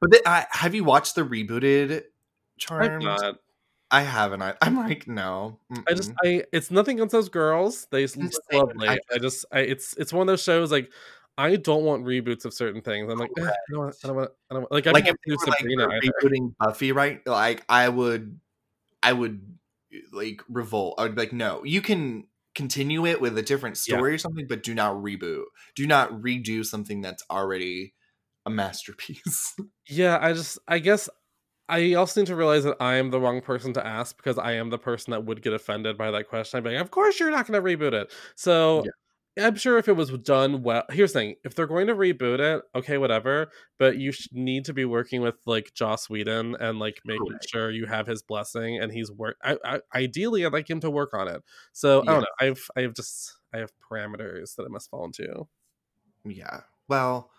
but 0.00 0.10
the, 0.10 0.22
I, 0.26 0.46
have 0.50 0.74
you 0.74 0.84
watched 0.84 1.16
the 1.16 1.22
rebooted 1.22 2.04
Charmed? 2.58 3.06
I 3.90 4.00
haven't. 4.00 4.42
I, 4.42 4.54
I'm 4.62 4.76
like, 4.76 5.06
no. 5.06 5.58
I 5.86 5.94
just 5.94 6.12
mm-mm. 6.12 6.40
I 6.40 6.44
it's 6.52 6.70
nothing 6.70 6.96
against 6.96 7.12
those 7.12 7.28
girls. 7.28 7.86
They 7.90 8.06
look 8.06 8.32
lovely. 8.52 8.88
I 8.88 8.98
I 9.12 9.18
just 9.18 9.44
I 9.52 9.60
it's 9.60 9.94
it's 9.96 10.12
one 10.12 10.22
of 10.22 10.26
those 10.26 10.42
shows 10.42 10.72
like 10.72 10.90
I 11.38 11.56
don't 11.56 11.84
want 11.84 12.04
reboots 12.04 12.44
of 12.44 12.54
certain 12.54 12.80
things. 12.80 13.10
I'm 13.10 13.18
like 13.18 13.30
"Eh, 13.38 13.42
I 13.44 13.52
don't 13.70 13.80
want 13.80 13.96
I 14.02 14.06
don't 14.06 14.16
want 14.16 14.30
I 14.50 14.54
don't 14.54 14.62
want 14.62 14.72
like 14.72 14.86
I 14.86 14.92
like 14.92 15.06
if 15.06 15.16
do 15.26 15.36
like 15.46 15.58
Sabrina 15.58 15.88
either. 15.88 16.12
rebooting 16.22 16.54
Buffy, 16.58 16.92
right? 16.92 17.26
Like 17.26 17.64
I 17.68 17.88
would, 17.88 18.40
I 19.02 19.12
would 19.12 19.58
like 20.12 20.42
revolt. 20.48 20.94
I 20.98 21.02
would 21.02 21.14
be 21.14 21.22
like, 21.22 21.32
no, 21.32 21.64
you 21.64 21.82
can 21.82 22.26
continue 22.54 23.06
it 23.06 23.20
with 23.20 23.36
a 23.36 23.42
different 23.42 23.78
Yeah. 23.86 23.96
story 23.96 24.14
or 24.14 24.18
something, 24.18 24.46
but 24.48 24.62
do 24.62 24.74
not 24.74 24.96
reboot. 24.96 25.44
Do 25.74 25.86
not 25.86 26.10
redo 26.12 26.64
something 26.64 27.02
that's 27.02 27.22
already 27.30 27.94
a 28.46 28.50
masterpiece. 28.50 29.54
Yeah, 29.88 30.18
I 30.20 30.32
just 30.32 30.58
I 30.66 30.80
guess 30.80 31.08
I 31.68 31.94
also 31.94 32.20
need 32.20 32.26
to 32.28 32.36
realize 32.36 32.64
that 32.64 32.76
I 32.80 32.96
am 32.96 33.10
the 33.10 33.20
wrong 33.20 33.40
person 33.40 33.72
to 33.74 33.86
ask 33.86 34.16
because 34.16 34.38
I 34.38 34.52
am 34.52 34.70
the 34.70 34.78
person 34.78 35.12
that 35.12 35.24
would 35.24 35.42
get 35.42 35.52
offended 35.52 35.96
by 35.98 36.10
that 36.12 36.28
question. 36.28 36.58
I'd 36.58 36.64
be 36.64 36.70
like, 36.70 36.80
of 36.80 36.90
course 36.90 37.20
you're 37.20 37.30
not 37.30 37.46
going 37.46 37.62
to 37.62 37.76
reboot 37.76 37.92
it. 37.92 38.12
So 38.36 38.84
I'm 39.38 39.56
sure 39.56 39.76
if 39.76 39.88
it 39.88 39.92
was 39.92 40.10
done 40.10 40.62
well, 40.62 40.84
here's 40.90 41.12
the 41.12 41.20
thing: 41.20 41.34
if 41.44 41.54
they're 41.54 41.66
going 41.66 41.88
to 41.88 41.94
reboot 41.94 42.40
it, 42.40 42.62
okay, 42.74 42.96
whatever. 42.96 43.50
But 43.78 43.98
you 43.98 44.12
should 44.12 44.32
need 44.32 44.64
to 44.66 44.72
be 44.72 44.84
working 44.84 45.20
with 45.20 45.34
like 45.44 45.72
Joss 45.74 46.08
Whedon 46.08 46.56
and 46.58 46.78
like 46.78 47.00
making 47.04 47.26
Correct. 47.28 47.48
sure 47.50 47.70
you 47.70 47.86
have 47.86 48.06
his 48.06 48.22
blessing 48.22 48.78
and 48.80 48.90
he's 48.90 49.10
work. 49.10 49.36
I, 49.42 49.58
I, 49.64 49.80
ideally, 49.94 50.46
I'd 50.46 50.52
like 50.52 50.68
him 50.68 50.80
to 50.80 50.90
work 50.90 51.12
on 51.12 51.28
it. 51.28 51.42
So 51.72 52.02
I 52.02 52.06
don't 52.06 52.20
know. 52.20 52.26
I've 52.40 52.66
I 52.76 52.80
have 52.82 52.94
just 52.94 53.36
I 53.52 53.58
have 53.58 53.72
parameters 53.90 54.56
that 54.56 54.64
I 54.64 54.68
must 54.68 54.90
fall 54.90 55.04
into. 55.04 55.46
yeah. 56.24 56.60
Well, 56.88 57.30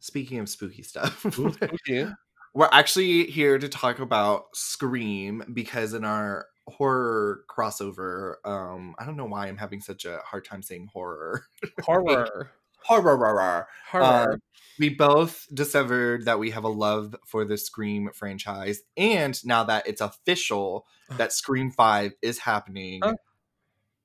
speaking 0.00 0.40
of 0.40 0.48
spooky 0.48 0.82
stuff, 0.82 1.24
Ooh, 1.38 1.52
spooky. 1.52 2.06
We're 2.52 2.68
actually 2.72 3.26
here 3.26 3.58
to 3.58 3.68
talk 3.68 4.00
about 4.00 4.46
Scream 4.54 5.44
because 5.54 5.94
in 5.94 6.04
our 6.04 6.46
horror 6.68 7.44
crossover, 7.50 8.34
um, 8.44 8.94
I 8.98 9.04
don't 9.06 9.16
know 9.16 9.26
why 9.26 9.46
I'm 9.48 9.56
having 9.56 9.80
such 9.80 10.04
a 10.04 10.18
hard 10.24 10.44
time 10.44 10.62
saying 10.62 10.88
horror. 10.92 11.44
Horror, 11.82 12.50
Horror. 12.84 13.16
horror. 13.16 13.68
Horror. 13.90 14.04
Uh, 14.32 14.36
we 14.78 14.88
both 14.88 15.46
discovered 15.52 16.24
that 16.24 16.38
we 16.38 16.50
have 16.50 16.64
a 16.64 16.68
love 16.68 17.14
for 17.26 17.44
the 17.44 17.58
Scream 17.58 18.08
franchise, 18.14 18.80
and 18.96 19.38
now 19.44 19.64
that 19.64 19.86
it's 19.86 20.00
official 20.00 20.86
that 21.18 21.32
Scream 21.32 21.70
Five 21.70 22.12
is 22.22 22.38
happening? 22.38 23.00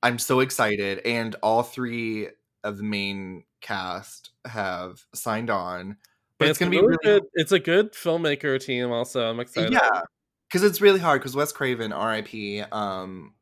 I'm 0.02 0.18
so 0.18 0.40
excited. 0.40 0.98
And 1.06 1.34
all 1.42 1.62
three 1.62 2.28
of 2.62 2.76
the 2.76 2.82
main 2.84 3.44
cast 3.62 4.30
have 4.44 5.00
signed 5.14 5.48
on. 5.50 5.96
But 6.38 6.44
And 6.46 6.50
it's, 6.50 6.58
gonna 6.58 6.68
a 6.68 6.72
be 6.72 6.76
really 6.78 6.96
really 7.04 7.20
good. 7.20 7.22
It's 7.34 7.52
a 7.52 7.58
good 7.58 7.92
filmmaker 7.94 8.62
team. 8.62 8.92
Also, 8.92 9.28
I'm 9.28 9.40
excited. 9.40 9.72
yeah, 9.72 10.02
because 10.48 10.62
it's 10.62 10.80
really 10.80 11.00
hard. 11.00 11.20
Because 11.20 11.36
Wes 11.36 11.52
Craven, 11.52 11.92
R.I.P., 11.92 12.62
um, 12.72 13.34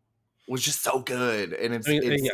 was 0.49 0.63
just 0.63 0.83
so 0.83 1.01
good, 1.01 1.53
and 1.53 1.75
it's, 1.75 1.89
I 1.89 1.93
mean, 1.93 2.13
it's 2.13 2.23
yeah. 2.23 2.33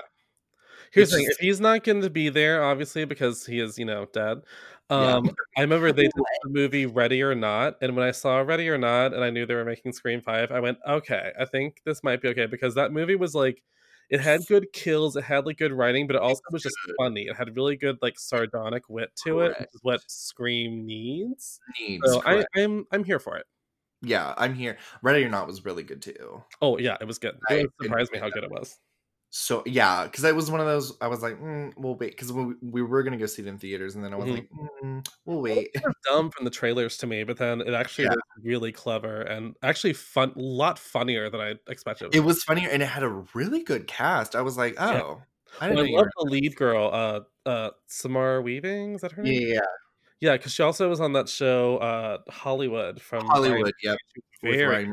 Here's 0.92 1.10
the 1.10 1.18
thing: 1.18 1.28
if 1.30 1.38
he's 1.38 1.60
not 1.60 1.84
going 1.84 2.02
to 2.02 2.10
be 2.10 2.28
there, 2.28 2.64
obviously 2.64 3.04
because 3.04 3.46
he 3.46 3.60
is, 3.60 3.78
you 3.78 3.84
know, 3.84 4.06
dead. 4.12 4.42
Yeah. 4.90 5.14
Um, 5.14 5.30
I 5.56 5.60
remember 5.60 5.92
they 5.92 6.02
did 6.02 6.12
the 6.14 6.50
movie 6.50 6.86
Ready 6.86 7.22
or 7.22 7.34
Not, 7.34 7.76
and 7.80 7.94
when 7.94 8.06
I 8.06 8.10
saw 8.10 8.38
Ready 8.38 8.68
or 8.68 8.78
Not, 8.78 9.14
and 9.14 9.22
I 9.22 9.30
knew 9.30 9.46
they 9.46 9.54
were 9.54 9.64
making 9.64 9.92
Scream 9.92 10.20
Five, 10.20 10.50
I 10.50 10.60
went, 10.60 10.78
okay, 10.86 11.32
I 11.38 11.44
think 11.44 11.80
this 11.84 12.02
might 12.02 12.20
be 12.20 12.28
okay 12.28 12.46
because 12.46 12.74
that 12.74 12.92
movie 12.92 13.14
was 13.14 13.34
like, 13.34 13.62
it 14.08 14.20
had 14.20 14.40
good 14.48 14.72
kills, 14.72 15.14
it 15.14 15.22
had 15.22 15.46
like 15.46 15.58
good 15.58 15.72
writing, 15.72 16.08
but 16.08 16.16
it 16.16 16.22
also 16.22 16.42
was 16.50 16.64
just 16.64 16.76
funny. 16.98 17.28
It 17.28 17.36
had 17.36 17.54
really 17.54 17.76
good 17.76 17.98
like 18.02 18.18
sardonic 18.18 18.88
wit 18.88 19.10
to 19.24 19.40
it, 19.40 19.56
which 19.60 19.68
is 19.72 19.80
what 19.82 20.10
Scream 20.10 20.84
needs. 20.84 21.60
needs. 21.80 22.02
So 22.04 22.20
I. 22.26 22.44
I'm 22.56 22.86
I'm 22.90 23.04
here 23.04 23.20
for 23.20 23.36
it. 23.36 23.46
Yeah, 24.02 24.35
I'm 24.37 24.54
here. 24.54 24.78
Ready 25.02 25.25
or 25.25 25.28
Not 25.28 25.47
was 25.47 25.64
really 25.64 25.83
good 25.83 26.02
too. 26.02 26.42
Oh 26.61 26.78
yeah, 26.78 26.97
it 27.00 27.04
was 27.07 27.19
good. 27.19 27.38
I 27.49 27.64
It 27.64 27.71
surprised 27.78 28.12
me 28.12 28.19
how 28.19 28.30
good 28.30 28.45
it 28.45 28.50
was. 28.50 28.78
So 29.33 29.62
yeah, 29.64 30.04
because 30.04 30.25
it 30.25 30.35
was 30.35 30.50
one 30.50 30.61
of 30.61 30.66
those. 30.66 30.97
I 31.00 31.07
was 31.07 31.23
like, 31.23 31.35
mm, 31.38 31.73
"We'll 31.76 31.95
wait," 31.97 32.11
because 32.12 32.33
we, 32.33 32.54
we 32.62 32.83
were 32.83 33.02
gonna 33.04 33.16
go 33.16 33.26
see 33.26 33.42
it 33.42 33.49
in 33.49 33.59
theaters, 33.59 33.95
and 33.95 34.04
then 34.04 34.12
I 34.12 34.16
was 34.16 34.28
Mhm. 34.28 34.37
like, 34.37 34.49
mm, 34.50 35.07
"We'll 35.25 35.40
wait." 35.42 35.71
dumb 36.04 36.30
from 36.30 36.45
the 36.45 36.50
trailers 36.50 36.97
to 36.99 37.07
me, 37.07 37.25
but 37.25 37.37
then 37.38 37.61
it 37.61 37.75
actually 37.75 38.07
Yeah. 38.07 38.09
was 38.09 38.21
really 38.42 38.73
clever 38.73 39.23
and 39.23 39.57
actually 39.62 39.92
fun, 39.92 40.33
a 40.37 40.40
lot 40.40 40.78
funnier 40.78 41.30
than 41.30 41.40
I 41.40 41.54
expected. 41.69 42.12
It 42.12 42.21
was 42.21 42.42
funnier, 42.45 42.69
and 42.71 42.83
it 42.83 42.87
had 42.87 43.02
a 43.02 43.09
really 43.35 43.62
good 43.62 43.87
cast. 43.87 44.35
I 44.35 44.42
was 44.42 44.57
like, 44.57 44.75
"Oh, 44.78 44.83
Yeah. 44.88 45.02
I 45.61 45.66
I, 45.69 45.75
didn't 45.75 45.78
know 45.78 45.85
you 45.85 45.99
love 45.99 46.09
the 46.16 46.25
lead 46.25 46.57
girl, 46.57 46.90
uh, 46.92 47.21
uh, 47.49 47.71
Samara 47.87 48.42
Weaving. 48.42 48.95
Is 48.95 49.00
that 49.02 49.12
her 49.12 49.23
name? 49.23 49.40
yeah, 49.40 49.54
yeah. 49.54 49.61
Yeah, 50.20 50.32
because 50.32 50.52
she 50.52 50.62
also 50.62 50.88
was 50.88 51.00
on 51.00 51.14
that 51.14 51.28
show, 51.28 51.78
uh, 51.78 52.18
Hollywood 52.30 53.00
from 53.00 53.26
Hollywood. 53.26 53.72
Yep. 53.82 53.96
Very, 54.42 54.90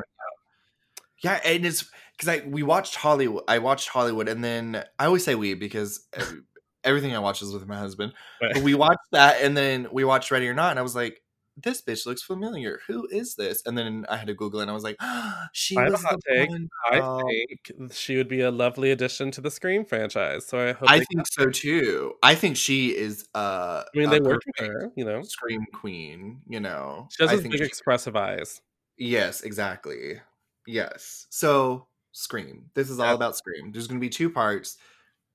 yeah, 1.21 1.39
and 1.43 1.65
it's 1.65 1.89
because 2.17 2.29
I 2.29 2.47
we 2.47 2.63
watched 2.63 2.95
Hollywood. 2.95 3.43
I 3.47 3.59
watched 3.59 3.89
Hollywood, 3.89 4.29
and 4.29 4.43
then 4.43 4.83
I 4.97 5.05
always 5.05 5.23
say 5.23 5.35
we 5.35 5.53
because 5.53 6.07
every, 6.13 6.39
everything 6.83 7.15
I 7.15 7.19
watch 7.19 7.41
is 7.41 7.51
with 7.51 7.67
my 7.67 7.77
husband. 7.77 8.13
But 8.39 8.63
we 8.63 8.73
watched 8.73 8.99
that, 9.11 9.41
and 9.41 9.55
then 9.55 9.87
we 9.91 10.03
watched 10.03 10.31
Ready 10.31 10.47
or 10.47 10.53
Not, 10.53 10.71
and 10.71 10.79
I 10.79 10.83
was 10.83 10.95
like, 10.95 11.21
"This 11.61 11.81
bitch 11.81 12.05
looks 12.05 12.21
familiar. 12.21 12.79
Who 12.87 13.07
is 13.11 13.35
this?" 13.35 13.61
And 13.65 13.77
then 13.77 14.05
I 14.09 14.17
had 14.17 14.27
to 14.27 14.33
Google 14.33 14.59
it, 14.59 14.63
and 14.63 14.71
I 14.71 14.73
was 14.73 14.83
like, 14.83 14.95
oh, 15.01 15.33
"She 15.53 15.75
I 15.75 15.89
was 15.89 16.01
the 16.01 16.19
take. 16.29 16.49
one." 16.49 16.69
I 16.91 17.21
think 17.27 17.93
she 17.93 18.15
would 18.17 18.27
be 18.27 18.41
a 18.41 18.51
lovely 18.51 18.91
addition 18.91 19.31
to 19.31 19.41
the 19.41 19.51
Scream 19.51 19.83
franchise. 19.85 20.45
So 20.45 20.59
I 20.69 20.73
hope. 20.73 20.89
I 20.89 20.99
think 20.99 21.25
so 21.27 21.49
too. 21.49 22.13
I 22.23 22.35
think 22.35 22.57
she 22.57 22.95
is. 22.95 23.27
Uh, 23.35 23.83
I 23.93 23.97
mean, 23.97 24.09
they 24.09 24.19
worked 24.19 24.45
with 24.45 24.67
her. 24.67 24.91
You 24.95 25.05
know, 25.05 25.21
Scream 25.23 25.65
queen. 25.73 26.41
You 26.47 26.59
know, 26.59 27.07
she 27.17 27.25
has 27.27 27.41
big 27.41 27.57
she- 27.57 27.63
expressive 27.63 28.15
eyes. 28.15 28.61
Yes, 28.97 29.41
exactly. 29.41 30.21
Yes. 30.65 31.27
So, 31.29 31.87
Scream. 32.11 32.71
This 32.73 32.89
is 32.89 32.99
all 32.99 33.07
Yeah. 33.07 33.13
about 33.13 33.35
Scream. 33.37 33.71
There's 33.71 33.87
going 33.87 33.99
to 33.99 34.05
be 34.05 34.09
two 34.09 34.29
parts. 34.29 34.77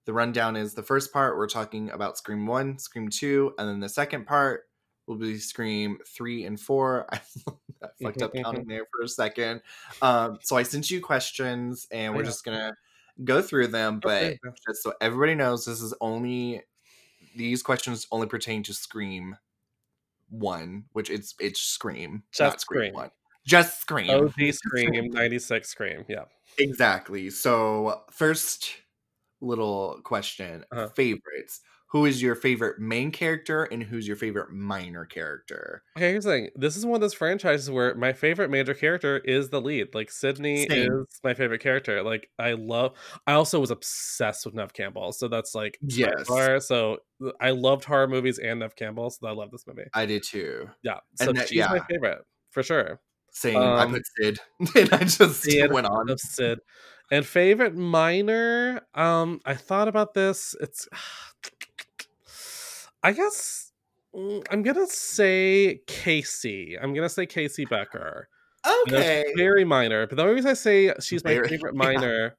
The 0.05 0.13
rundown 0.13 0.57
is 0.57 0.75
the 0.75 0.83
first 0.83 1.13
part, 1.13 1.37
we're 1.37 1.47
talking 1.47 1.89
about 1.91 2.19
Scream 2.19 2.45
1, 2.45 2.81
Scream 2.81 3.09
2, 3.09 3.55
and 3.57 3.69
then 3.69 3.79
the 3.79 3.89
second 3.89 4.27
part 4.27 4.65
will 5.13 5.19
be 5.19 5.39
Scream 5.39 5.99
3 6.07 6.45
and 6.47 6.61
4. 6.61 7.07
I, 7.13 7.21
fucked 8.03 8.23
up 8.23 8.33
counting 8.35 8.65
there 8.69 8.87
for 8.93 9.05
a 9.05 9.09
second. 9.09 9.61
Um, 10.01 10.39
so, 10.43 10.57
I 10.57 10.63
sent 10.63 10.91
you 10.91 11.01
questions, 11.01 11.87
and 11.91 12.15
we're 12.15 12.23
just 12.25 12.45
to 12.45 12.73
go 13.25 13.43
through 13.43 13.69
them. 13.69 14.01
But 14.01 14.23
Okay. 14.25 14.39
just 14.67 14.83
so 14.83 14.95
everybody 15.01 15.35
knows, 15.35 15.65
this 15.65 15.81
is 15.83 15.95
only, 16.01 16.63
these 17.37 17.63
questions 17.63 18.07
only 18.13 18.27
pertain 18.27 18.63
to 18.65 18.75
Scream 18.75 19.37
1, 20.31 20.85
which 20.93 21.11
it's, 21.11 21.35
it's 21.41 21.61
Scream, 21.61 22.23
Just 22.33 22.41
not 22.41 22.61
Scream, 22.61 22.81
Scream. 22.91 22.95
1. 22.95 23.11
Just 23.45 23.81
Scream. 23.81 24.11
OG 24.11 24.53
Scream, 24.53 25.11
ninety 25.11 25.39
six 25.41 25.69
Scream. 25.71 26.05
Yeah. 26.09 26.25
Exactly. 26.59 27.29
So, 27.31 28.03
first 28.13 28.71
little 29.41 30.01
question 30.05 30.65
Uh-huh. 30.71 30.89
favorites. 30.95 31.63
Who 31.93 32.07
is 32.07 32.23
your 32.23 32.35
favorite 32.35 32.79
main 32.81 33.11
character 33.11 33.65
and 33.65 33.83
who's 33.83 34.07
your 34.09 34.17
favorite 34.17 34.51
minor 34.51 35.05
character? 35.05 35.83
Okay, 35.97 36.11
here's 36.11 36.25
the 36.25 36.31
thing. 36.31 36.49
This 36.57 36.77
is 36.77 36.87
one 36.87 36.95
of 36.95 37.01
those 37.03 37.13
franchises 37.15 37.71
where 37.71 37.95
my 37.95 38.15
favorite 38.15 38.51
major 38.51 38.73
character 38.75 39.19
is 39.19 39.51
the 39.51 39.61
lead. 39.61 39.89
Like 39.95 40.11
Sidney 40.11 40.67
Same. 40.69 40.91
is 41.03 41.21
my 41.23 41.35
favorite 41.35 41.61
character. 41.61 42.03
Like 42.03 42.29
I 42.39 42.53
love. 42.55 42.95
I 43.27 43.35
also 43.35 43.61
was 43.61 43.71
obsessed 43.71 44.47
with 44.47 44.55
Nev 44.55 44.73
Campbell, 44.73 45.13
so 45.13 45.29
that's 45.29 45.55
like 45.55 45.79
Yes. 45.83 46.27
So 46.67 46.99
I 47.41 47.51
loved 47.51 47.85
horror 47.85 48.09
movies 48.09 48.39
and 48.39 48.61
Nev 48.61 48.75
Campbell, 48.75 49.11
so 49.11 49.27
I 49.29 49.33
love 49.33 49.51
this 49.51 49.67
movie. 49.67 49.85
I 49.93 50.07
did 50.07 50.23
too. 50.23 50.69
Yeah, 50.83 50.99
so 51.17 51.29
And 51.29 51.39
that- 51.39 51.49
she's 51.49 51.61
my 51.61 51.81
favorite 51.91 52.19
for 52.51 52.63
sure. 52.63 53.01
Same. 53.35 53.57
I 53.59 53.83
Um, 53.85 53.93
put 53.93 54.03
Sid. 54.19 54.39
and 54.77 54.93
I 54.95 55.05
just 55.05 55.43
Sid, 55.43 55.71
went 55.73 55.87
on. 55.87 56.17
Sid. 56.19 56.59
And 57.11 57.27
favorite 57.27 57.75
minor, 57.75 58.81
um, 58.95 59.41
I 59.45 59.55
thought 59.55 59.89
about 59.89 60.15
this. 60.15 60.55
It's 60.61 60.89
I 63.03 63.13
guess 63.13 63.73
mm, 64.15 64.45
I'm 64.51 64.63
gonna 64.63 64.87
say 64.87 65.81
Casey. 65.87 66.79
I'm 66.81 66.95
gonna 66.95 67.09
say 67.09 67.27
Casey 67.27 67.65
Becker. 67.65 68.29
Okay. 68.87 69.25
very 69.37 69.65
minor, 69.65 70.07
but 70.07 70.17
the 70.17 70.23
only 70.23 70.37
reason 70.37 70.51
I 70.51 70.55
say 70.55 70.93
she's 71.01 71.25
my 71.25 71.35
Very- 71.35 71.49
favorite 71.49 71.75
yeah. 71.75 71.79
minor 71.85 72.37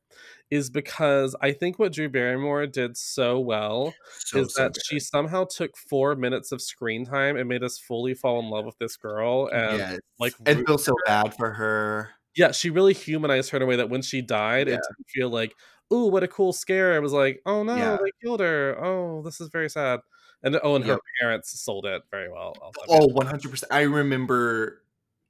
is 0.52 0.70
because 0.70 1.36
I 1.42 1.52
think 1.52 1.80
what 1.80 1.92
Drew 1.94 2.08
Barrymore 2.08 2.68
did 2.68 2.96
so 2.96 3.40
well 3.40 3.94
So, 4.20 4.40
is 4.40 4.54
so 4.54 4.64
that 4.64 4.74
good. 4.74 4.82
she 4.86 5.00
somehow 5.00 5.46
took 5.46 5.76
four 5.76 6.16
minutes 6.16 6.52
of 6.54 6.62
screen 6.62 7.06
time 7.06 7.36
and 7.38 7.50
made 7.50 7.64
us 7.64 7.78
fully 7.80 8.14
fall 8.14 8.40
in 8.40 8.50
love 8.50 8.64
with 8.66 8.78
this 8.78 8.96
girl 8.96 9.48
and 9.52 9.78
yes. 9.80 10.00
like 10.20 10.34
and 10.46 10.66
feel 10.66 10.78
so 10.78 10.94
bad 11.08 11.34
for 11.36 11.52
her. 11.52 12.12
yeah, 12.38 12.52
she 12.52 12.70
really 12.70 12.94
humanized 12.94 13.50
her 13.50 13.58
in 13.58 13.64
a 13.64 13.66
way 13.66 13.76
that 13.78 13.90
when 13.90 14.02
she 14.02 14.22
died, 14.22 14.68
Yeah. 14.68 14.76
it 14.76 14.82
didn't 14.88 15.08
feel 15.10 15.30
like, 15.30 15.54
"Ooh, 15.92 16.06
what 16.08 16.24
a 16.24 16.28
cool 16.28 16.54
scare." 16.54 16.96
It 16.96 17.02
was 17.02 17.14
like, 17.14 17.42
"Oh 17.46 17.64
no, 17.64 17.76
Yeah. 17.76 17.98
they 18.02 18.12
killed 18.24 18.40
her. 18.40 18.78
Oh, 18.82 19.22
this 19.24 19.42
is 19.42 19.50
very 19.50 19.70
sad." 19.70 20.00
And 20.44 20.60
oh, 20.64 20.76
and 20.76 20.84
her 20.86 20.92
Yep. 20.94 21.00
parents 21.22 21.60
sold 21.60 21.86
it 21.86 22.02
very 22.12 22.30
well. 22.30 22.54
Oh, 22.90 23.08
100%. 23.08 23.64
I 23.72 23.82
remember 23.82 24.82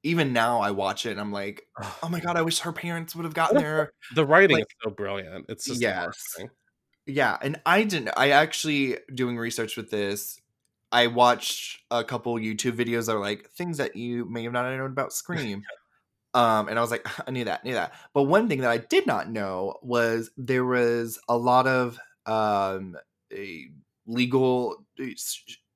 even 0.03 0.33
now 0.33 0.59
I 0.59 0.71
watch 0.71 1.05
it 1.05 1.11
and 1.11 1.19
I'm 1.21 1.31
like, 1.31 1.65
oh 2.01 2.09
my 2.09 2.19
God, 2.19 2.35
I 2.35 2.41
wish 2.41 2.59
her 2.59 2.73
parents 2.73 3.15
would 3.15 3.23
have 3.23 3.33
gotten 3.33 3.57
there. 3.57 3.93
the 4.15 4.25
writing 4.25 4.57
like- 4.57 4.63
is 4.63 4.75
so 4.83 4.89
brilliant. 4.89 5.45
It's 5.49 5.65
just 5.65 5.81
Yes. 5.81 6.37
Yeah, 7.05 7.37
and 7.41 7.59
I 7.65 7.83
didn't. 7.83 8.11
I 8.15 8.29
actually 8.29 8.97
doing 9.13 9.37
research 9.37 9.75
with 9.77 9.91
this. 9.91 10.39
I 10.91 11.07
watched 11.07 11.81
a 11.91 12.03
couple 12.03 12.35
YouTube 12.35 12.77
videos 12.77 13.07
that 13.07 13.15
are 13.15 13.19
like 13.19 13.49
things 13.51 13.77
that 13.77 13.95
you 13.95 14.25
may 14.25 14.43
have 14.43 14.53
not 14.53 14.63
known 14.69 14.91
about 14.91 15.13
Scream. 15.13 15.63
Um, 16.35 16.67
and 16.67 16.79
I 16.79 16.81
was 16.81 16.89
like, 16.89 17.07
I 17.27 17.29
knew 17.29 17.45
that, 17.45 17.63
knew 17.63 17.75
that. 17.75 17.93
But 18.11 18.23
one 18.23 18.49
thing 18.49 18.61
that 18.61 18.71
I 18.71 18.79
did 18.79 19.05
not 19.05 19.29
know 19.29 19.77
was 19.83 20.31
there 20.35 20.65
was 20.65 21.19
a 21.29 21.37
lot 21.37 21.67
of 21.67 21.99
um 22.25 22.97
a 23.31 23.67
legal 24.05 24.85
uh, 24.99 25.05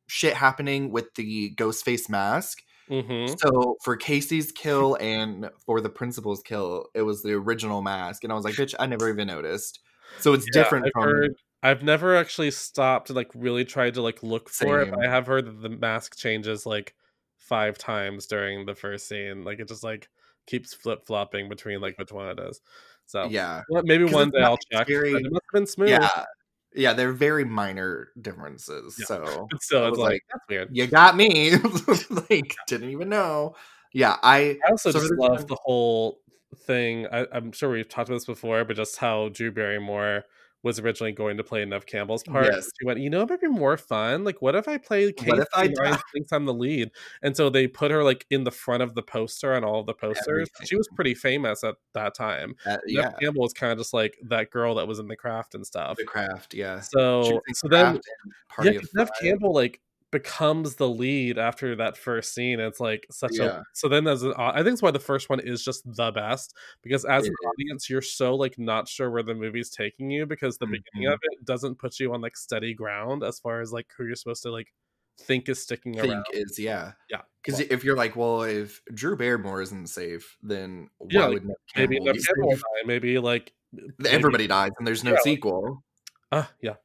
shit 0.08 0.34
happening 0.34 0.92
with 0.92 1.14
the 1.16 1.54
Ghostface 1.56 2.10
mask. 2.10 2.60
Mhm. 2.90 3.38
So 3.40 3.76
for 3.84 3.98
Casey's 3.98 4.52
kill 4.52 4.96
and 5.02 5.50
for 5.66 5.82
the 5.82 5.90
principal's 5.90 6.42
kill, 6.42 6.88
it 6.96 7.02
was 7.02 7.22
the 7.24 7.34
original 7.34 7.82
mask, 7.82 8.24
and 8.24 8.32
I 8.32 8.36
was 8.36 8.46
like, 8.46 8.56
bitch, 8.56 8.74
I 8.80 8.86
never 8.86 9.10
even 9.14 9.28
noticed. 9.28 9.80
So 10.20 10.34
it's 10.34 10.46
Yeah, 10.54 10.64
different 10.64 10.86
I've 10.88 10.92
from 10.94 11.04
heard. 11.04 11.36
I've 11.64 11.84
never 11.84 12.16
actually 12.16 12.52
stopped 12.52 13.10
and 13.10 13.16
like 13.18 13.30
really 13.34 13.66
tried 13.66 13.96
to 13.96 14.02
like 14.02 14.22
look 14.24 14.50
for 14.50 14.82
it. 14.82 14.92
But 14.92 15.06
I 15.06 15.10
have 15.10 15.26
heard 15.28 15.46
that 15.48 15.62
the 15.62 15.70
mask 15.70 16.16
changes 16.18 16.66
like 16.66 16.94
five 17.38 17.78
times 17.78 18.28
during 18.28 18.66
the 18.66 18.76
first 18.76 19.08
scene. 19.08 19.44
Like 19.44 19.60
it 19.60 19.68
just 19.68 19.84
like 19.84 20.08
keeps 20.46 20.74
flip 20.74 21.06
flopping 21.08 21.50
between 21.50 21.82
like 21.82 21.98
which 21.98 22.12
one 22.12 22.30
it 22.30 22.40
is. 22.40 22.62
So 23.08 23.26
yeah. 23.30 23.64
well, 23.70 23.84
maybe 23.84 24.06
one 24.06 24.30
day 24.30 24.42
I'll 24.44 24.58
check. 24.72 24.88
very- 24.88 25.12
it 25.14 25.24
must 25.24 25.34
have 25.34 25.54
been 25.54 25.66
smooth. 25.68 25.90
Yeah. 25.90 26.26
Yeah, 26.74 26.94
they're 26.94 27.14
very 27.14 27.46
minor 27.46 28.10
differences. 28.22 28.96
Yeah. 29.00 29.06
So 29.06 29.48
I 29.52 29.56
it's 29.56 29.72
like, 29.72 29.98
like, 29.98 30.24
that's 30.32 30.44
weird. 30.50 30.70
you 30.72 30.88
got 30.88 31.16
me. 31.16 31.56
like, 32.30 32.56
didn't 32.68 32.90
even 32.90 33.10
know. 33.10 33.56
Yeah, 33.94 34.18
I 34.22 34.58
I 34.66 34.72
also 34.72 34.92
so 34.92 35.00
just 35.00 35.14
love 35.14 35.48
the 35.48 35.58
whole 35.64 36.20
thing. 36.66 37.08
I, 37.12 37.26
I'm 37.32 37.52
sure 37.52 37.72
we've 37.72 37.88
talked 37.88 38.10
about 38.10 38.18
this 38.18 38.26
before, 38.26 38.64
but 38.66 38.76
just 38.76 38.98
how 38.98 39.30
Drew 39.30 39.52
Barrymore 39.52 40.26
was 40.68 40.80
originally 40.80 41.14
going 41.14 41.38
to 41.38 41.44
play 41.44 41.64
Nev 41.66 41.86
Campbell's 41.86 42.24
part. 42.24 42.46
Yes. 42.46 42.70
She 42.78 42.86
went, 42.86 43.00
you 43.00 43.10
know, 43.10 43.22
it 43.22 43.30
would 43.30 43.40
be 43.40 43.48
more 43.48 43.78
fun. 43.78 44.24
Like, 44.24 44.42
what 44.42 44.54
if 44.54 44.68
I 44.68 44.78
play 44.78 45.12
Casey 45.14 45.32
What 45.32 45.40
if 45.40 45.48
I 45.56 45.68
thinks 46.14 46.32
I'm 46.32 46.46
the 46.46 46.54
lead? 46.54 46.92
And 47.24 47.36
so 47.36 47.50
they 47.50 47.68
put 47.68 47.90
her 47.90 48.04
like 48.04 48.26
in 48.30 48.44
the 48.44 48.52
front 48.52 48.84
of 48.84 48.94
the 48.94 49.02
poster 49.02 49.56
on 49.56 49.64
all 49.64 49.80
of 49.80 49.86
the 49.86 49.94
posters. 49.94 50.50
She 50.66 50.76
was 50.76 50.88
pretty 50.94 51.16
famous 51.16 51.64
at 51.64 51.76
that 51.94 52.14
time. 52.14 52.56
uh, 52.66 52.78
Nev 52.86 53.14
Campbell 53.20 53.44
was 53.44 53.54
kind 53.54 53.72
of 53.72 53.78
just 53.78 53.94
like 53.94 54.18
that 54.24 54.52
girl 54.52 54.76
that 54.76 54.88
was 54.88 55.00
in 55.00 55.08
the 55.08 55.16
craft 55.16 55.56
and 55.56 55.66
stuff. 55.66 55.98
the 55.98 56.04
craft, 56.04 56.54
yeah. 56.54 56.82
So, 56.82 57.42
so 57.54 57.68
then 57.68 57.94
Craft 57.94 58.08
and 58.24 58.34
Party 58.50 58.72
yeah, 58.74 58.82
Nev. 58.94 59.10
Campbell 59.22 59.54
like 59.54 59.80
becomes 60.12 60.76
the 60.76 60.88
lead 60.88 61.38
after 61.38 61.76
that 61.76 61.98
first 61.98 62.34
scene. 62.34 62.60
It's 62.60 62.80
like 62.80 63.06
such 63.12 63.34
Yeah. 63.34 63.60
a 63.60 63.64
so 63.74 63.90
then 63.90 64.08
as 64.08 64.24
an, 64.24 64.34
I 64.38 64.64
think 64.64 64.74
it's 64.74 64.82
why 64.82 64.92
the 64.92 65.00
first 65.00 65.30
one 65.30 65.40
is 65.42 65.64
just 65.64 65.84
the 65.86 66.12
best 66.12 66.56
because 66.82 67.04
as 67.06 67.26
It 67.26 67.30
an 67.30 67.50
audience 67.50 67.90
you're 67.90 68.02
so 68.02 68.36
like 68.36 68.58
not 68.58 68.88
sure 68.88 69.12
where 69.12 69.24
the 69.24 69.36
movie's 69.36 69.70
taking 69.70 70.10
you 70.10 70.26
because 70.26 70.58
the 70.58 70.66
beginning 70.68 71.10
Mhm. 71.10 71.14
of 71.14 71.20
it 71.24 71.44
doesn't 71.46 71.76
put 71.78 72.00
you 72.00 72.14
on 72.14 72.22
like 72.22 72.38
steady 72.38 72.74
ground 72.74 73.22
as 73.24 73.40
far 73.40 73.60
as 73.60 73.74
like 73.74 73.88
who 73.98 74.06
you're 74.06 74.16
supposed 74.16 74.44
to 74.44 74.52
like 74.52 74.74
think 75.20 75.50
is 75.50 75.62
sticking 75.62 75.94
think 75.96 76.08
around. 76.14 76.26
is 76.32 76.58
yeah. 76.60 76.94
Yeah. 77.10 77.22
Because 77.44 77.60
if 77.60 77.84
you're 77.84 77.96
like, 77.98 78.16
well, 78.16 78.44
if 78.44 78.82
Drew 78.94 79.18
Barrymore 79.18 79.62
isn't 79.62 79.88
safe, 79.88 80.38
then 80.44 80.90
why 81.00 81.08
Yeah, 81.10 81.26
like, 81.26 81.44
Maybe 81.76 82.00
be 82.00 82.06
Campbell 82.06 82.52
safe? 82.52 82.62
die, 82.62 82.84
maybe 82.86 83.18
like 83.20 83.52
maybe- 83.74 84.10
Everybody 84.10 84.48
dies, 84.48 84.72
and 84.78 84.86
there's 84.88 85.04
no 85.04 85.12
Yeah, 85.12 85.16
like- 85.16 85.24
sequel. 85.24 85.84
Ah, 86.32 86.52
yeah. 86.62 86.76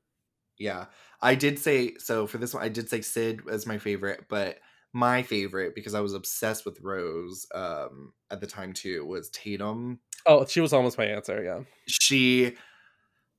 Yeah. 0.59 0.87
I 1.23 1.35
did 1.37 1.59
say 1.59 1.95
so 1.99 2.27
for 2.27 2.39
this 2.39 2.53
one 2.53 2.63
I 2.63 2.69
did 2.69 2.89
say 2.89 3.01
Sid 3.01 3.43
as 3.51 3.67
my 3.67 3.79
favorite, 3.79 4.27
but 4.29 4.59
my 4.93 5.23
favorite 5.23 5.75
because 5.75 5.95
I 5.95 6.01
was 6.01 6.13
obsessed 6.15 6.67
with 6.67 6.81
Rose 6.81 7.47
um 7.55 8.13
at 8.31 8.41
the 8.41 8.47
time 8.47 8.73
too 8.73 9.07
was 9.07 9.31
Tatum. 9.31 10.01
Oh, 10.27 10.45
she 10.47 10.61
was 10.61 10.73
almost 10.73 10.99
my 10.99 11.07
answer. 11.07 11.43
Yeah. 11.43 11.61
She 11.87 12.57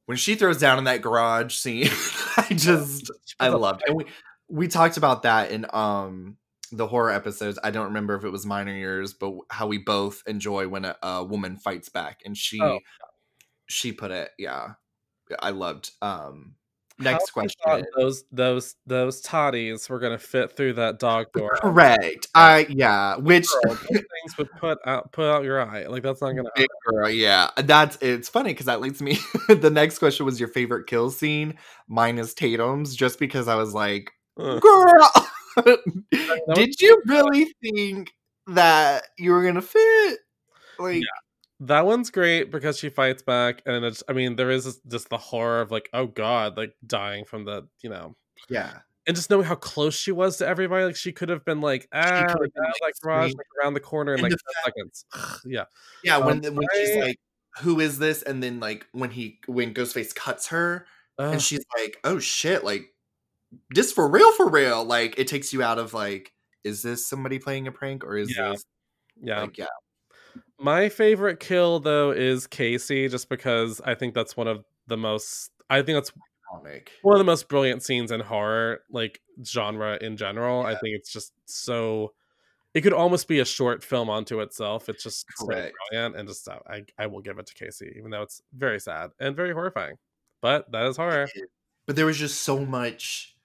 when 0.06 0.18
she 0.18 0.36
throws 0.36 0.58
down 0.60 0.78
in 0.80 0.84
that 0.86 1.02
garage 1.02 1.56
scene, 1.56 1.90
I 2.38 2.48
just 2.52 3.12
I 3.40 3.50
loved 3.50 3.82
it. 3.84 3.90
And 3.90 3.98
we 3.98 4.06
we 4.50 4.68
talked 4.68 4.98
about 4.98 5.24
that 5.24 5.52
in 5.52 5.66
um 5.74 6.38
the 6.72 6.88
horror 6.88 7.12
episodes. 7.12 7.60
I 7.64 7.70
don't 7.70 7.86
remember 7.86 8.16
if 8.16 8.24
it 8.24 8.32
was 8.32 8.46
mine 8.48 8.68
or 8.68 8.76
yours, 8.76 9.14
but 9.14 9.34
how 9.52 9.68
we 9.68 9.78
both 9.78 10.24
enjoy 10.26 10.68
when 10.68 10.86
a, 10.86 10.96
a 11.04 11.24
woman 11.24 11.58
fights 11.58 11.90
back 11.90 12.22
and 12.26 12.36
she 12.36 12.60
Oh. 12.60 12.80
she 13.68 13.92
put 13.92 14.12
it, 14.12 14.32
yeah. 14.40 14.74
I 15.40 15.52
loved 15.52 15.92
um 16.02 16.56
next 17.00 17.32
thought 17.32 17.34
question. 17.34 17.86
Those 17.96 18.24
those 18.32 18.76
those 18.86 19.22
toddies 19.22 19.90
were 19.90 20.00
gonna 20.00 20.18
fit 20.18 20.56
through 20.56 20.74
that 20.74 21.00
dog 21.00 21.32
door. 21.34 21.58
Correct. 21.62 22.28
I 22.36 22.66
yeah, 22.70 23.16
which 23.18 23.48
Girl, 23.64 23.76
things 23.92 24.38
would 24.38 24.52
put 24.60 24.80
out 24.86 25.12
put 25.12 25.26
out 25.26 25.44
your 25.44 25.62
eye. 25.62 25.88
Like 25.88 26.04
that's 26.04 26.22
not 26.22 26.34
gonna 26.34 26.50
girl, 26.86 27.10
yeah. 27.10 27.50
Uh, 27.58 27.62
that's 27.62 27.98
it's 28.02 28.30
funny 28.30 28.52
because 28.52 28.68
that 28.68 28.82
leads 28.82 29.02
me. 29.02 29.18
the 29.48 29.72
next 29.72 30.00
question 30.00 30.26
was 30.26 30.40
your 30.40 30.50
favorite 30.50 30.88
kill 30.88 31.10
scene. 31.10 31.56
Mine 31.88 32.18
is 32.18 32.34
Tatum's, 32.34 32.96
just 32.96 33.20
because 33.20 33.48
I 33.48 33.56
was 33.56 33.74
like, 33.74 34.12
girl. 34.38 35.12
Did 36.56 36.82
you 36.82 37.02
really 37.06 37.54
think 37.62 38.12
that 38.48 39.06
you 39.18 39.32
were 39.32 39.44
gonna 39.44 39.62
fit? 39.62 40.20
Like, 40.80 40.96
yeah. 40.96 41.23
That 41.60 41.86
one's 41.86 42.10
great 42.10 42.52
because 42.52 42.78
she 42.78 42.90
fights 42.90 43.22
back, 43.22 43.62
and 43.66 43.86
it's. 43.86 44.04
I 44.10 44.14
mean, 44.14 44.36
there 44.36 44.52
is 44.52 44.82
just 44.88 45.10
the 45.10 45.18
horror 45.18 45.62
of 45.62 45.72
like, 45.72 45.90
oh 45.94 46.08
god, 46.08 46.58
like 46.58 46.74
dying 46.86 47.26
from 47.26 47.46
the, 47.46 47.68
you 47.82 47.90
know, 47.90 48.16
yeah, 48.50 48.80
and 49.06 49.16
just 49.16 49.30
knowing 49.30 49.46
how 49.46 49.56
close 49.56 49.96
she 49.96 50.12
was 50.12 50.38
to 50.38 50.48
everybody, 50.48 50.86
like 50.86 50.96
she 50.96 51.12
could 51.12 51.30
have 51.30 51.44
been 51.44 51.62
like, 51.62 51.88
ah, 51.94 52.26
like, 52.28 52.52
like, 52.56 52.74
like 52.82 52.94
Raj 53.04 53.34
like, 53.34 53.48
around 53.62 53.74
the 53.74 53.80
corner 53.80 54.14
in 54.14 54.22
like 54.22 54.32
ten 54.32 54.64
seconds. 54.66 55.06
yeah, 55.46 55.66
yeah. 56.04 56.18
Um, 56.18 56.26
when 56.26 56.56
when 56.56 56.66
I, 56.74 56.76
she's 56.76 56.96
like, 56.98 57.20
"Who 57.62 57.80
is 57.80 58.00
this?" 58.00 58.24
and 58.24 58.42
then 58.42 58.60
like 58.60 58.88
when 58.92 59.12
he 59.12 59.40
when 59.46 59.74
Ghostface 59.74 60.16
cuts 60.16 60.48
her, 60.48 60.86
uh, 61.20 61.32
and 61.32 61.42
she's 61.42 61.66
like, 61.78 61.98
"Oh 62.04 62.20
shit!" 62.20 62.64
Like 62.64 62.94
this 63.70 63.92
for 63.92 64.08
real, 64.08 64.32
for 64.34 64.50
real. 64.50 64.84
Like 64.86 65.18
it 65.18 65.28
takes 65.28 65.52
you 65.52 65.62
out 65.62 65.80
of 65.80 65.94
like, 65.94 66.32
is 66.64 66.82
this 66.82 67.06
somebody 67.06 67.40
playing 67.40 67.68
a 67.68 67.72
prank 67.72 68.04
or 68.04 68.18
is 68.18 68.36
yeah. 68.36 68.52
this? 68.52 68.66
Yeah, 69.22 69.42
like, 69.42 69.58
yeah. 69.58 69.66
My 70.60 70.90
favorite 70.90 71.40
kill 71.40 71.80
though 71.80 72.12
is 72.12 72.48
Casey, 72.48 73.08
just 73.08 73.30
because 73.30 73.82
I 73.84 73.96
think 73.96 74.14
that's 74.14 74.38
one 74.38 74.48
of 74.48 74.64
the 74.88 74.98
most. 74.98 75.52
I 75.70 75.82
think 75.82 75.98
that's 75.98 76.12
iconic. 76.54 76.90
One 77.02 77.16
of 77.16 77.20
the 77.20 77.26
most 77.26 77.48
brilliant 77.50 77.84
scenes 77.84 78.12
in 78.12 78.20
horror, 78.20 78.82
like 78.90 79.22
genre 79.46 79.98
in 80.02 80.18
general. 80.18 80.64
Yeah. 80.64 80.70
I 80.70 80.76
think 80.76 80.96
it's 80.96 81.12
just 81.12 81.34
so. 81.46 82.14
It 82.74 82.82
could 82.82 82.94
almost 82.94 83.28
be 83.28 83.40
a 83.40 83.46
short 83.46 83.84
film 83.84 84.10
onto 84.10 84.40
itself. 84.40 84.90
It's 84.90 85.04
just 85.04 85.28
Correct. 85.38 85.68
so 85.68 85.92
brilliant, 85.92 86.16
and 86.16 86.28
just 86.28 86.48
uh, 86.48 86.60
I 86.68 86.86
I 86.98 87.08
will 87.08 87.22
give 87.22 87.38
it 87.40 87.46
to 87.48 87.54
Casey, 87.54 87.94
even 87.98 88.12
though 88.12 88.24
it's 88.24 88.42
very 88.56 88.80
sad 88.80 89.12
and 89.20 89.36
very 89.36 89.54
horrifying. 89.54 89.98
But 90.42 90.72
that 90.72 90.86
is 90.88 90.98
horror. 90.98 91.28
But 91.86 91.96
there 91.96 92.06
was 92.06 92.18
just 92.18 92.42
so 92.42 92.66
much 92.66 93.36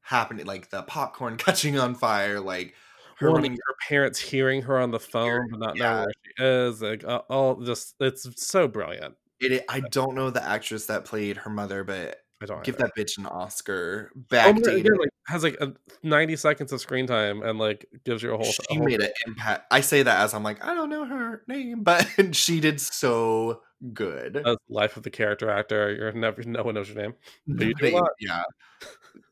happening, 0.00 0.46
like 0.46 0.70
the 0.70 0.82
popcorn 0.82 1.36
catching 1.38 1.78
on 1.78 1.94
fire, 1.94 2.40
like 2.40 2.74
her 3.18 3.30
running 3.30 3.52
her 3.52 3.74
parents 3.88 4.18
hearing 4.18 4.62
her 4.62 4.78
on 4.78 4.90
the 4.90 5.00
phone 5.00 5.48
but 5.50 5.60
not 5.60 5.76
yeah. 5.76 5.90
knowing 5.90 6.04
where 6.04 6.12
she 6.24 6.44
is 6.44 6.82
like 6.82 7.04
uh, 7.04 7.22
all 7.28 7.56
just 7.56 7.94
it's 8.00 8.28
so 8.36 8.68
brilliant 8.68 9.14
it, 9.40 9.64
i 9.68 9.80
don't 9.80 10.14
know 10.14 10.30
the 10.30 10.42
actress 10.42 10.86
that 10.86 11.04
played 11.04 11.36
her 11.36 11.50
mother 11.50 11.84
but 11.84 12.20
I 12.42 12.46
don't 12.46 12.64
give 12.64 12.76
that 12.76 12.94
bitch 12.96 13.16
an 13.16 13.26
Oscar. 13.26 14.10
Back 14.14 14.56
oh, 14.56 14.70
again, 14.70 14.96
like, 14.98 15.08
has 15.26 15.42
like 15.42 15.56
a 15.60 15.72
90 16.02 16.36
seconds 16.36 16.72
of 16.72 16.80
screen 16.80 17.06
time 17.06 17.42
and 17.42 17.58
like 17.58 17.86
gives 18.04 18.22
you 18.22 18.34
a 18.34 18.36
whole. 18.36 18.44
She 18.44 18.62
a 18.70 18.74
whole 18.74 18.84
made 18.84 19.00
an 19.00 19.10
impact. 19.26 19.66
I 19.70 19.80
say 19.80 20.02
that 20.02 20.20
as 20.20 20.34
I'm 20.34 20.42
like 20.42 20.62
I 20.64 20.74
don't 20.74 20.90
know 20.90 21.06
her 21.06 21.42
name, 21.48 21.82
but 21.82 22.06
she 22.32 22.60
did 22.60 22.80
so 22.80 23.62
good. 23.92 24.42
As 24.44 24.56
life 24.68 24.96
of 24.96 25.04
the 25.04 25.10
character 25.10 25.48
actor, 25.48 25.94
you're 25.94 26.12
never 26.12 26.42
no 26.42 26.62
one 26.62 26.74
knows 26.74 26.88
your 26.88 26.98
name, 26.98 27.14
but 27.46 27.66
you 27.66 27.74
do 27.74 28.02
Yeah. 28.20 28.42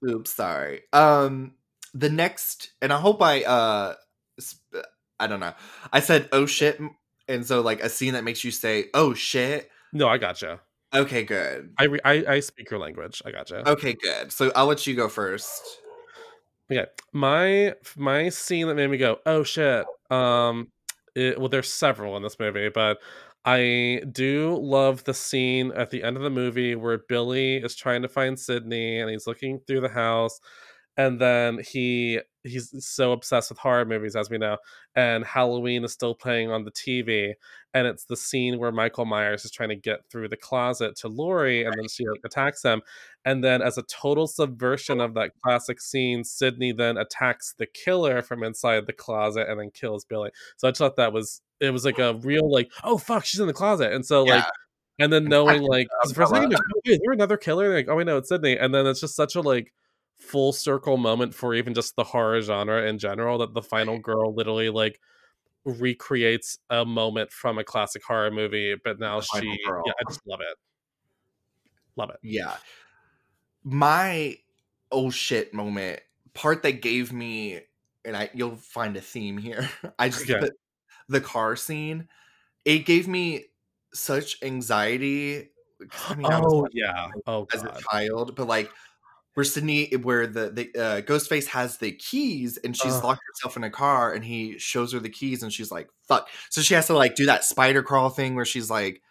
Oops, 0.08 0.30
sorry. 0.30 0.82
Um, 0.92 1.52
the 1.94 2.10
next, 2.10 2.72
and 2.80 2.92
I 2.92 2.98
hope 2.98 3.22
I 3.22 3.42
uh, 3.42 3.94
I 5.18 5.26
don't 5.26 5.40
know. 5.40 5.54
I 5.92 6.00
said 6.00 6.28
oh 6.32 6.46
shit, 6.46 6.80
and 7.28 7.46
so 7.46 7.60
like 7.60 7.80
a 7.82 7.88
scene 7.88 8.14
that 8.14 8.24
makes 8.24 8.44
you 8.44 8.50
say 8.50 8.86
oh 8.94 9.14
shit. 9.14 9.70
No, 9.92 10.08
I 10.08 10.18
gotcha. 10.18 10.60
Okay, 10.94 11.24
good. 11.24 11.72
I, 11.78 11.84
re- 11.84 12.00
I 12.04 12.24
I 12.28 12.40
speak 12.40 12.70
your 12.70 12.80
language. 12.80 13.22
I 13.24 13.30
gotcha. 13.30 13.68
Okay, 13.68 13.94
good. 13.94 14.32
So 14.32 14.52
I'll 14.54 14.66
let 14.66 14.86
you 14.86 14.94
go 14.94 15.08
first. 15.08 15.62
Okay, 16.70 16.86
my 17.12 17.74
my 17.96 18.28
scene 18.28 18.68
that 18.68 18.74
made 18.74 18.90
me 18.90 18.98
go, 18.98 19.18
oh 19.26 19.42
shit. 19.42 19.86
Um, 20.10 20.68
it, 21.14 21.38
well, 21.38 21.48
there's 21.48 21.72
several 21.72 22.16
in 22.16 22.22
this 22.22 22.38
movie, 22.38 22.68
but 22.68 22.98
I 23.44 24.02
do 24.10 24.56
love 24.60 25.04
the 25.04 25.14
scene 25.14 25.72
at 25.72 25.90
the 25.90 26.02
end 26.02 26.16
of 26.16 26.22
the 26.22 26.30
movie 26.30 26.74
where 26.74 26.98
Billy 27.08 27.56
is 27.56 27.74
trying 27.74 28.02
to 28.02 28.08
find 28.08 28.38
Sidney 28.38 29.00
and 29.00 29.10
he's 29.10 29.26
looking 29.26 29.60
through 29.66 29.80
the 29.80 29.88
house 29.88 30.40
and 30.96 31.20
then 31.20 31.60
he 31.66 32.20
he's 32.44 32.74
so 32.84 33.12
obsessed 33.12 33.50
with 33.50 33.58
horror 33.58 33.84
movies 33.84 34.16
as 34.16 34.28
we 34.28 34.36
know 34.36 34.56
and 34.96 35.24
halloween 35.24 35.84
is 35.84 35.92
still 35.92 36.14
playing 36.14 36.50
on 36.50 36.64
the 36.64 36.72
tv 36.72 37.32
and 37.72 37.86
it's 37.86 38.04
the 38.04 38.16
scene 38.16 38.58
where 38.58 38.72
michael 38.72 39.04
myers 39.04 39.44
is 39.44 39.50
trying 39.50 39.68
to 39.68 39.76
get 39.76 40.00
through 40.10 40.28
the 40.28 40.36
closet 40.36 40.96
to 40.96 41.08
laurie 41.08 41.64
and 41.64 41.74
then 41.78 41.88
she 41.88 42.04
attacks 42.24 42.62
him 42.62 42.82
and 43.24 43.44
then 43.44 43.62
as 43.62 43.78
a 43.78 43.82
total 43.84 44.26
subversion 44.26 45.00
of 45.00 45.14
that 45.14 45.30
classic 45.42 45.80
scene 45.80 46.24
sidney 46.24 46.72
then 46.72 46.96
attacks 46.96 47.54
the 47.58 47.66
killer 47.66 48.22
from 48.22 48.42
inside 48.42 48.86
the 48.86 48.92
closet 48.92 49.48
and 49.48 49.60
then 49.60 49.70
kills 49.70 50.04
billy. 50.04 50.30
So 50.56 50.68
i 50.68 50.70
just 50.70 50.78
thought 50.78 50.96
that 50.96 51.12
was 51.12 51.40
it 51.60 51.70
was 51.70 51.84
like 51.84 51.98
a 51.98 52.14
real 52.14 52.50
like 52.50 52.70
oh 52.82 52.98
fuck 52.98 53.24
she's 53.24 53.40
in 53.40 53.46
the 53.46 53.52
closet. 53.52 53.92
And 53.92 54.04
so 54.04 54.26
yeah. 54.26 54.36
like 54.36 54.44
and 54.98 55.12
then 55.12 55.24
knowing 55.24 55.62
like 55.62 55.86
for 56.14 56.22
a 56.22 56.26
second 56.26 56.50
like, 56.50 56.60
oh, 56.60 56.80
is 56.84 56.98
there 57.02 57.12
another 57.12 57.36
killer? 57.36 57.72
Like 57.72 57.88
oh 57.88 58.00
i 58.00 58.02
know 58.02 58.18
it's 58.18 58.28
sidney 58.28 58.56
and 58.58 58.74
then 58.74 58.86
it's 58.86 59.00
just 59.00 59.16
such 59.16 59.36
a 59.36 59.40
like 59.40 59.72
full 60.22 60.52
circle 60.52 60.96
moment 60.96 61.34
for 61.34 61.54
even 61.54 61.74
just 61.74 61.96
the 61.96 62.04
horror 62.04 62.40
genre 62.40 62.86
in 62.86 62.98
general 62.98 63.38
that 63.38 63.54
the 63.54 63.62
final 63.62 63.98
girl 63.98 64.34
literally 64.34 64.70
like 64.70 65.00
recreates 65.64 66.58
a 66.70 66.84
moment 66.84 67.30
from 67.30 67.58
a 67.58 67.64
classic 67.64 68.02
horror 68.04 68.30
movie 68.30 68.74
but 68.84 68.98
now 68.98 69.20
the 69.20 69.26
she 69.40 69.46
yeah 69.46 69.92
i 70.00 70.04
just 70.08 70.20
love 70.26 70.40
it. 70.40 70.56
Love 71.94 72.10
it. 72.10 72.16
Yeah. 72.22 72.54
My 73.64 74.38
oh 74.90 75.10
shit 75.10 75.52
moment 75.52 76.00
part 76.34 76.62
that 76.62 76.80
gave 76.82 77.12
me 77.12 77.60
and 78.04 78.16
i 78.16 78.30
you'll 78.32 78.56
find 78.56 78.96
a 78.96 79.00
theme 79.00 79.36
here 79.36 79.68
i 79.98 80.08
just 80.08 80.28
yeah. 80.28 80.40
put 80.40 80.52
the 81.08 81.20
car 81.20 81.56
scene 81.56 82.08
it 82.64 82.80
gave 82.86 83.06
me 83.08 83.44
such 83.92 84.42
anxiety 84.42 85.50
I 86.08 86.14
mean, 86.14 86.26
oh 86.30 86.66
yeah. 86.72 87.08
oh 87.26 87.46
as 87.52 87.62
God. 87.62 87.76
a 87.76 87.82
child 87.90 88.36
but 88.36 88.46
like 88.46 88.70
where 89.34 89.44
Sidney, 89.44 89.94
where 89.96 90.26
the 90.26 90.50
the 90.50 90.80
uh, 90.80 91.00
Ghostface 91.02 91.46
has 91.46 91.78
the 91.78 91.92
keys 91.92 92.58
and 92.58 92.76
she's 92.76 92.94
uh. 92.94 93.02
locked 93.02 93.22
herself 93.34 93.56
in 93.56 93.64
a 93.64 93.70
car, 93.70 94.12
and 94.12 94.24
he 94.24 94.58
shows 94.58 94.92
her 94.92 95.00
the 95.00 95.08
keys, 95.08 95.42
and 95.42 95.52
she's 95.52 95.70
like, 95.70 95.88
"Fuck!" 96.06 96.28
So 96.50 96.60
she 96.60 96.74
has 96.74 96.86
to 96.88 96.94
like 96.94 97.14
do 97.14 97.26
that 97.26 97.44
spider 97.44 97.82
crawl 97.82 98.10
thing 98.10 98.34
where 98.34 98.44
she's 98.44 98.70
like, 98.70 99.02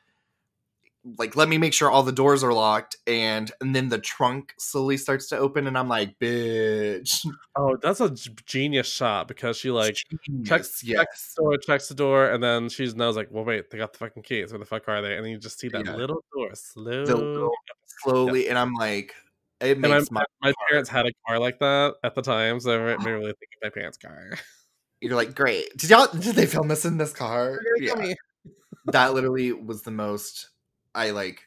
like 1.18 1.36
let 1.36 1.50
me 1.50 1.58
make 1.58 1.74
sure 1.74 1.90
all 1.90 2.04
the 2.04 2.12
doors 2.12 2.44
are 2.44 2.54
locked, 2.54 2.96
and 3.08 3.52
and 3.62 3.76
then 3.76 3.90
the 3.90 3.98
trunk 3.98 4.54
slowly 4.60 4.98
starts 4.98 5.28
to 5.30 5.38
open, 5.38 5.66
and 5.66 5.78
I'm 5.78 5.88
like, 5.88 6.20
"Bitch!" 6.20 7.26
Oh, 7.56 7.76
that's 7.82 8.00
a 8.00 8.12
genius 8.46 8.88
shot 8.88 9.28
because 9.28 9.58
she 9.58 9.72
like 9.72 9.96
genius, 10.26 10.50
checks, 10.50 10.84
yes. 10.84 11.00
checks 11.00 11.34
the 11.36 11.42
door, 11.42 11.58
checks 11.58 11.88
the 11.88 11.96
door, 11.96 12.30
and 12.30 12.44
then 12.44 12.70
she's 12.70 12.96
knows 12.96 13.16
like, 13.16 13.30
"Well, 13.32 13.44
wait, 13.44 13.72
they 13.72 13.78
got 13.78 13.94
the 13.94 14.00
fucking 14.00 14.24
keys. 14.24 14.52
Where 14.52 14.60
the 14.60 14.66
fuck 14.66 14.88
are 14.88 15.02
they?" 15.02 15.16
And 15.16 15.26
then 15.26 15.32
you 15.32 15.40
just 15.40 15.60
see 15.60 15.70
that 15.70 15.86
yeah. 15.86 15.96
little 15.96 16.24
door 16.34 16.52
slow, 16.54 17.52
slowly, 18.04 18.50
and 18.50 18.60
I'm 18.60 18.74
like 18.76 19.16
it 19.62 19.80
makes 19.80 20.12
my, 20.12 20.24
my 20.42 20.54
parents 20.70 20.90
had 20.90 21.06
a 21.06 21.12
car 21.28 21.40
like 21.40 21.60
that 21.60 21.96
at 22.04 22.16
the 22.16 22.22
time, 22.22 22.60
so 22.60 22.72
it 22.72 23.00
made 23.00 23.06
me 23.06 23.12
really 23.12 23.34
think 23.34 23.52
of 23.56 23.64
my 23.64 23.70
parents' 23.70 23.98
car. 23.98 24.32
You're 25.02 25.16
like, 25.16 25.36
great. 25.36 25.76
Did 25.78 25.90
y'all 25.90 26.08
did 26.08 26.36
they 26.36 26.46
film 26.46 26.68
this 26.68 26.86
in 26.86 26.98
this 26.98 27.14
car? 27.14 27.60
Yeah. 27.78 28.14
that 28.86 29.14
literally 29.14 29.52
was 29.52 29.82
the 29.84 29.92
most 29.92 30.50
I 30.94 31.12
like 31.12 31.42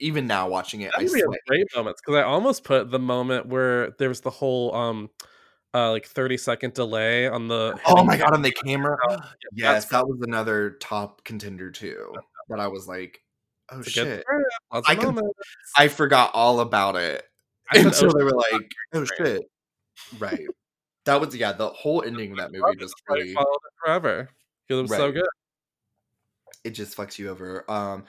even 0.00 0.26
now 0.26 0.48
watching 0.48 0.82
it. 0.82 0.92
That 0.96 1.02
I 1.02 1.38
great 1.46 1.66
moments 1.74 2.00
because 2.04 2.18
I 2.18 2.22
almost 2.22 2.64
put 2.64 2.90
the 2.90 2.98
moment 2.98 3.46
where 3.46 3.92
there 3.98 4.08
was 4.08 4.20
the 4.20 4.30
whole 4.30 4.74
um 4.74 5.10
uh 5.74 5.90
like 5.90 6.06
30 6.06 6.36
second 6.38 6.74
delay 6.74 7.28
on 7.28 7.48
the 7.48 7.78
oh 7.86 8.02
my 8.02 8.16
god 8.16 8.32
on 8.32 8.42
the 8.42 8.50
camera 8.50 8.96
yes 9.52 9.86
that 9.86 10.06
was 10.06 10.18
another 10.22 10.70
top 10.80 11.22
contender 11.24 11.70
too 11.70 12.14
that 12.48 12.60
i 12.60 12.66
was 12.66 12.88
like 12.88 13.20
oh 13.70 13.82
shit 13.82 14.24
I, 14.70 14.94
can, 14.94 15.18
I 15.76 15.88
forgot 15.88 16.30
all 16.34 16.60
about 16.60 16.96
it 16.96 17.24
until 17.72 18.12
they 18.12 18.24
were 18.24 18.30
like 18.30 18.70
oh 18.94 19.04
shit 19.04 19.42
right 20.18 20.46
that 21.04 21.20
was 21.20 21.34
yeah 21.34 21.52
the 21.52 21.68
whole 21.68 22.02
ending 22.02 22.32
of 22.32 22.38
that 22.38 22.52
movie 22.52 22.76
just 22.78 22.94
really 23.08 23.32
followed 23.32 23.46
it 23.46 23.72
forever 23.84 24.28
it 24.68 24.74
was 24.74 24.90
right. 24.90 24.98
so 24.98 25.12
good 25.12 25.26
it 26.64 26.70
just 26.70 26.96
fucks 26.96 27.18
you 27.18 27.28
over 27.30 27.68
um 27.70 28.04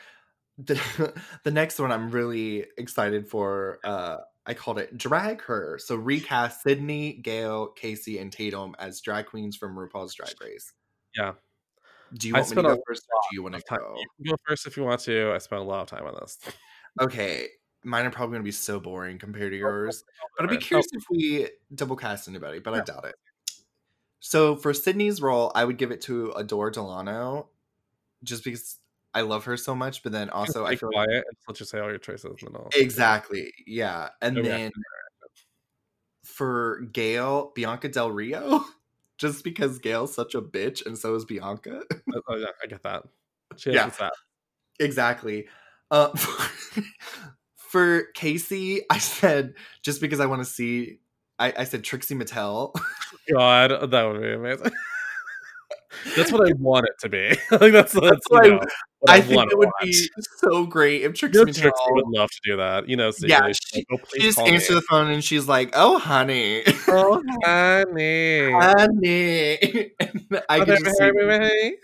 the, 0.57 1.13
the 1.43 1.51
next 1.51 1.79
one 1.79 1.91
i'm 1.91 2.11
really 2.11 2.65
excited 2.77 3.27
for 3.27 3.79
uh 3.83 4.17
I 4.47 4.53
called 4.53 4.79
it 4.79 4.97
Drag 4.97 5.41
Her. 5.41 5.77
So 5.77 5.97
recast 5.97 6.63
Sidney, 6.63 7.13
Gail, 7.21 7.67
Casey, 7.67 8.17
and 8.17 8.31
Tatum 8.31 8.75
as 8.79 9.01
drag 9.01 9.25
queens 9.25 9.57
from 9.57 9.75
RuPaul's 9.75 10.15
Drag 10.15 10.33
Race. 10.41 10.71
Yeah. 11.15 11.33
Do 12.13 12.27
you 12.27 12.33
want 12.33 12.45
I 12.45 12.49
me 12.49 12.55
to 12.55 12.61
go 12.61 12.81
first 12.87 13.03
or 13.11 13.21
do 13.29 13.35
you 13.35 13.43
want 13.43 13.55
to 13.55 13.61
go? 13.69 13.95
You 14.17 14.31
go 14.31 14.37
first 14.47 14.67
if 14.67 14.77
you 14.77 14.83
want 14.83 15.01
to. 15.01 15.31
I 15.33 15.37
spent 15.39 15.61
a 15.61 15.65
lot 15.65 15.81
of 15.81 15.87
time 15.87 16.05
on 16.05 16.15
this. 16.19 16.39
Okay. 17.01 17.47
Mine 17.83 18.05
are 18.05 18.11
probably 18.11 18.33
going 18.33 18.43
to 18.43 18.47
be 18.47 18.51
so 18.51 18.79
boring 18.79 19.17
compared 19.17 19.51
to 19.51 19.57
oh, 19.57 19.59
yours. 19.59 20.03
But 20.37 20.45
I'd 20.45 20.49
be 20.49 20.57
curious 20.57 20.87
if 20.91 21.03
we 21.09 21.47
double 21.73 21.95
cast 21.95 22.27
anybody, 22.27 22.59
but 22.59 22.73
yeah. 22.73 22.81
I 22.81 22.83
doubt 22.83 23.05
it. 23.05 23.15
So 24.19 24.55
for 24.55 24.73
Sidney's 24.73 25.21
role, 25.21 25.51
I 25.55 25.63
would 25.63 25.77
give 25.77 25.91
it 25.91 26.01
to 26.01 26.31
Adore 26.31 26.71
Delano 26.71 27.49
just 28.23 28.43
because 28.43 28.79
I 29.13 29.21
love 29.21 29.45
her 29.45 29.57
so 29.57 29.75
much, 29.75 30.03
but 30.03 30.11
then 30.11 30.29
also 30.29 30.65
I 30.65 30.75
feel 30.75 30.89
quiet 30.89 31.09
like, 31.09 31.17
and 31.17 31.37
let's 31.47 31.59
just 31.59 31.71
say 31.71 31.79
all 31.79 31.89
your 31.89 31.97
choices 31.97 32.43
and 32.45 32.55
all. 32.55 32.69
Exactly. 32.75 33.53
Yeah. 33.65 34.09
And 34.21 34.43
then 34.43 34.71
for 36.23 36.81
Gail, 36.91 37.51
Bianca 37.55 37.89
Del 37.89 38.11
Rio. 38.11 38.63
just 39.17 39.43
because 39.43 39.79
Gail's 39.79 40.13
such 40.13 40.35
a 40.35 40.41
bitch 40.41 40.85
and 40.85 40.97
so 40.97 41.15
is 41.15 41.25
Bianca. 41.25 41.81
oh, 42.29 42.35
yeah, 42.35 42.47
I 42.63 42.67
get 42.67 42.83
that. 42.83 43.03
She 43.55 43.71
yeah, 43.71 43.89
that. 43.99 44.13
exactly. 44.79 45.47
Uh, 45.89 46.09
for 47.55 48.03
Casey, 48.13 48.81
I 48.89 48.97
said 48.97 49.53
just 49.83 50.01
because 50.01 50.19
I 50.19 50.25
want 50.25 50.41
to 50.41 50.45
see 50.45 50.99
I, 51.39 51.53
I 51.59 51.63
said 51.63 51.83
Trixie 51.83 52.15
Mattel. 52.15 52.73
God, 53.31 53.91
that 53.91 54.03
would 54.03 54.21
be 54.21 54.33
amazing. 54.33 54.71
that's 56.15 56.31
what 56.31 56.47
I 56.47 56.53
want 56.57 56.87
it 56.87 56.95
to 57.01 57.09
be. 57.09 57.29
like 57.51 57.71
that's, 57.71 57.93
that's, 57.93 58.09
That's 58.09 58.29
what 58.29 58.51
I- 58.51 58.67
what 58.99 59.11
I 59.11 59.21
think 59.21 59.51
it 59.51 59.57
would 59.57 59.67
watch. 59.67 59.83
be 59.83 60.09
so 60.39 60.65
great 60.65 61.03
if 61.03 61.13
Trixie 61.13 61.37
know, 61.39 61.45
Mattel. 61.45 61.53
Trixie 61.61 61.91
would 61.91 62.05
love 62.07 62.29
to 62.29 62.39
do 62.43 62.57
that. 62.57 62.89
You 62.89 62.95
know, 62.97 63.11
Yeah, 63.21 63.51
she- 63.51 63.77
like, 63.77 63.85
oh, 63.91 63.97
she 64.15 64.21
just 64.23 64.39
answers 64.39 64.75
the 64.75 64.81
phone 64.89 65.11
and 65.11 65.23
she's 65.23 65.47
like, 65.47 65.69
"Oh, 65.73 65.97
honey, 65.99 66.63
Oh, 66.87 67.21
honey. 67.43 68.51
honey." 68.51 69.91
And 69.99 70.41
I 70.49 70.59
Oh, 70.61 70.65
could 70.65 70.77
just 70.79 70.97
see, 70.97 71.11
baby. 71.11 71.75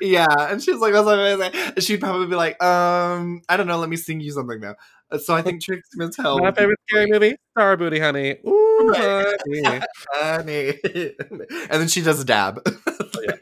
yeah, 0.00 0.26
and 0.50 0.62
she's 0.62 0.76
like, 0.76 0.92
"What's 0.92 1.06
up?" 1.08 1.18
amazing?" 1.18 1.52
And 1.76 1.82
she'd 1.82 2.00
probably 2.00 2.26
be 2.26 2.34
like, 2.34 2.60
"Um, 2.62 3.42
I 3.48 3.56
don't 3.56 3.66
know. 3.66 3.78
Let 3.78 3.88
me 3.88 3.96
sing 3.96 4.20
you 4.20 4.32
something 4.32 4.60
now." 4.60 4.74
Uh, 5.10 5.18
So 5.18 5.34
I 5.34 5.42
think 5.42 5.62
Trixie 5.62 5.98
Mattel, 5.98 6.40
My 6.40 6.50
favorite 6.52 6.78
scary 6.88 7.06
movie, 7.10 7.36
Starrbooty, 7.56 8.00
honey. 8.00 8.36
Ooh, 8.46 8.92
honey. 8.96 9.80
honey, 10.12 10.78
and 10.84 11.80
then 11.80 11.88
she 11.88 12.00
does 12.02 12.20
a 12.20 12.24
dab. 12.24 12.60
Oh, 12.66 13.20
yeah, 13.22 13.34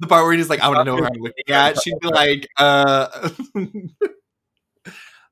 the 0.00 0.06
part 0.08 0.24
where 0.24 0.32
he's 0.34 0.48
like, 0.50 0.60
I 0.60 0.68
want 0.68 0.80
to 0.80 0.84
know 0.84 0.96
who 0.96 1.04
I'm 1.04 1.20
looking 1.20 1.44
at. 1.48 1.80
She'd 1.82 1.98
be 2.00 2.08
like, 2.08 2.48
uh, 2.58 3.30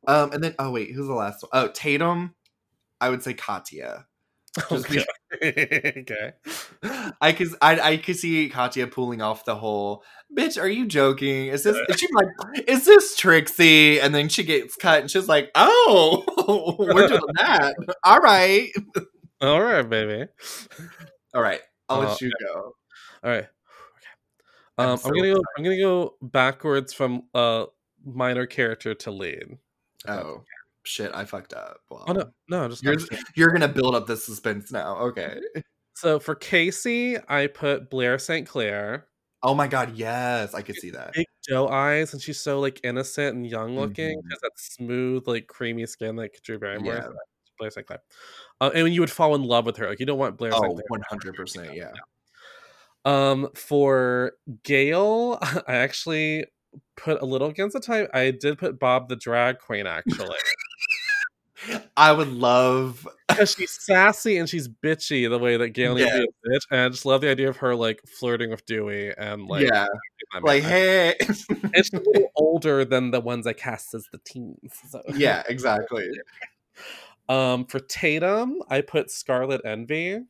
um, 0.07 0.33
and 0.33 0.43
then 0.43 0.55
oh 0.59 0.71
wait, 0.71 0.93
who's 0.93 1.07
the 1.07 1.15
last 1.15 1.43
one? 1.43 1.51
Oh, 1.53 1.69
Tatum. 1.69 2.35
I 3.01 3.11
would 3.11 3.23
say 3.23 3.35
Katya. 3.35 4.07
Okay. 4.73 5.05
okay. 5.45 6.33
I 7.21 7.33
could 7.33 7.49
I 7.61 7.79
I 7.81 7.97
could 7.99 8.17
see 8.17 8.49
Katya 8.49 8.87
pulling 8.87 9.21
off 9.21 9.45
the 9.45 9.55
whole 9.55 10.03
bitch. 10.35 10.59
Are 10.61 10.69
you 10.69 10.87
joking? 10.87 11.49
Is 11.49 11.63
this? 11.63 11.77
Is 11.89 12.01
she 12.01 12.07
like? 12.13 12.29
Is 12.67 12.87
this 12.87 13.17
Trixie? 13.17 14.01
And 14.01 14.15
then 14.15 14.31
she 14.31 14.45
gets 14.45 14.75
cut, 14.77 15.01
and 15.03 15.11
she's 15.11 15.29
like, 15.29 15.51
"Oh, 15.55 16.25
we're 16.79 17.07
doing 17.09 17.21
that. 17.37 17.75
All 18.03 18.19
right, 18.21 18.71
All 19.43 19.61
right, 19.61 19.83
baby. 19.83 20.27
all 21.35 21.43
right. 21.43 21.61
I'll 21.91 22.01
Uh, 22.01 22.09
let 22.09 22.21
you 22.23 22.31
go." 22.41 22.73
All 23.23 23.31
right. 23.31 23.47
I'm 24.79 24.85
Um, 24.87 24.93
I'm, 24.93 24.99
so 24.99 25.11
gonna 25.11 25.35
go. 25.35 25.43
I'm 25.57 25.65
gonna 25.65 25.77
go 25.79 26.15
backwards 26.23 26.93
from 26.93 27.25
uh 27.35 27.67
minor 28.05 28.47
character 28.47 28.95
to 28.95 29.11
lead. 29.11 29.59
Oh 30.07 30.43
shit, 30.85 31.11
I 31.15 31.25
fucked 31.25 31.55
up. 31.55 31.81
Well, 31.91 32.05
Oh 32.09 32.13
no, 32.13 32.31
no, 32.49 32.69
just 32.69 32.83
You're, 32.83 32.97
you're 33.35 33.51
gonna 33.51 33.69
build 33.69 33.95
up 33.95 34.07
the 34.07 34.17
suspense 34.17 34.71
now. 34.71 34.97
Okay. 34.99 35.41
So 35.95 36.19
for 36.21 36.35
Casey, 36.35 37.17
I 37.29 37.47
put 37.47 37.89
Blair 37.89 38.19
St. 38.19 38.47
Clair. 38.47 39.07
Oh 39.43 39.55
my 39.55 39.67
god, 39.67 39.97
yes, 39.97 40.55
I 40.55 40.61
could 40.63 40.77
see 40.77 40.91
that. 40.91 41.15
Big 41.15 41.27
doe 41.49 41.69
eyes, 41.69 42.13
and 42.13 42.21
she's 42.21 42.39
so 42.41 42.61
like 42.61 42.81
innocent 42.85 43.35
and 43.37 43.47
young 43.47 43.77
looking. 43.77 44.19
Mhm. 44.19 44.31
Has 44.31 44.41
that 44.43 44.53
smooth, 44.57 45.27
like 45.27 45.47
creamy 45.47 45.87
skin 45.87 46.17
like 46.17 46.41
Drew 46.43 46.59
Barrymore. 46.59 46.95
Yeah. 46.95 47.09
Blair 47.59 47.71
St. 47.71 47.87
Clair. 47.87 48.03
Uh, 48.61 48.71
and 48.75 48.93
you 48.93 49.01
would 49.01 49.11
fall 49.11 49.35
in 49.35 49.43
love 49.43 49.65
with 49.65 49.79
her. 49.79 49.89
Like 49.89 50.01
you 50.01 50.07
don't 50.07 50.19
want 50.19 50.37
Blair 50.37 50.53
St. 50.53 50.65
Oh, 50.65 50.75
Clair. 50.75 50.83
100 50.89 51.35
percent. 51.35 51.71
Yeah. 51.75 51.93
Um, 53.07 53.49
for 53.55 54.33
Gail, 54.65 55.39
I 55.67 55.77
actually 55.77 56.47
put 56.97 57.23
a 57.23 57.25
little 57.25 57.49
against 57.49 57.73
the 57.73 57.81
type. 57.81 58.11
I 58.13 58.33
did 58.33 58.59
put 58.59 58.79
Bob 58.79 59.09
the 59.09 59.17
drag 59.17 59.61
queen 59.61 59.87
actually 59.87 60.37
I 61.97 62.13
would 62.13 62.29
love. 62.29 63.07
because 63.29 63.53
she's 63.53 63.73
sassy 63.81 64.39
and 64.39 64.49
she's 64.49 64.69
bitchy 64.69 65.29
the 65.29 65.39
way 65.39 65.57
that 65.57 65.71
Gail 65.71 65.95
be 65.95 66.03
a 66.03 66.09
bitch, 66.09 66.67
and 66.71 66.81
I 66.81 66.89
just 66.89 67.05
love 67.05 67.21
the 67.21 67.29
idea 67.29 67.49
of 67.49 67.59
her 67.59 67.75
like 67.75 68.01
flirting 68.07 68.51
with 68.51 68.65
Dewey 68.67 69.13
and 69.17 69.47
like 69.47 69.67
yeah. 69.67 69.87
Like, 70.43 70.63
hey. 70.63 71.15
and 71.21 71.37
she's 71.37 71.93
a 71.93 72.03
little 72.05 72.31
older 72.37 72.85
than 72.85 73.11
the 73.11 73.21
ones 73.21 73.47
I 73.47 73.53
cast 73.53 73.95
as 73.95 74.07
the 74.11 74.19
teens. 74.25 74.73
So. 74.89 75.03
yeah, 75.15 75.43
exactly. 75.49 76.09
Um, 77.29 77.67
for 77.67 77.81
Tatum, 77.81 78.63
I 78.69 78.81
put 78.81 79.11
Scarlet 79.11 79.61
Envy 79.65 80.21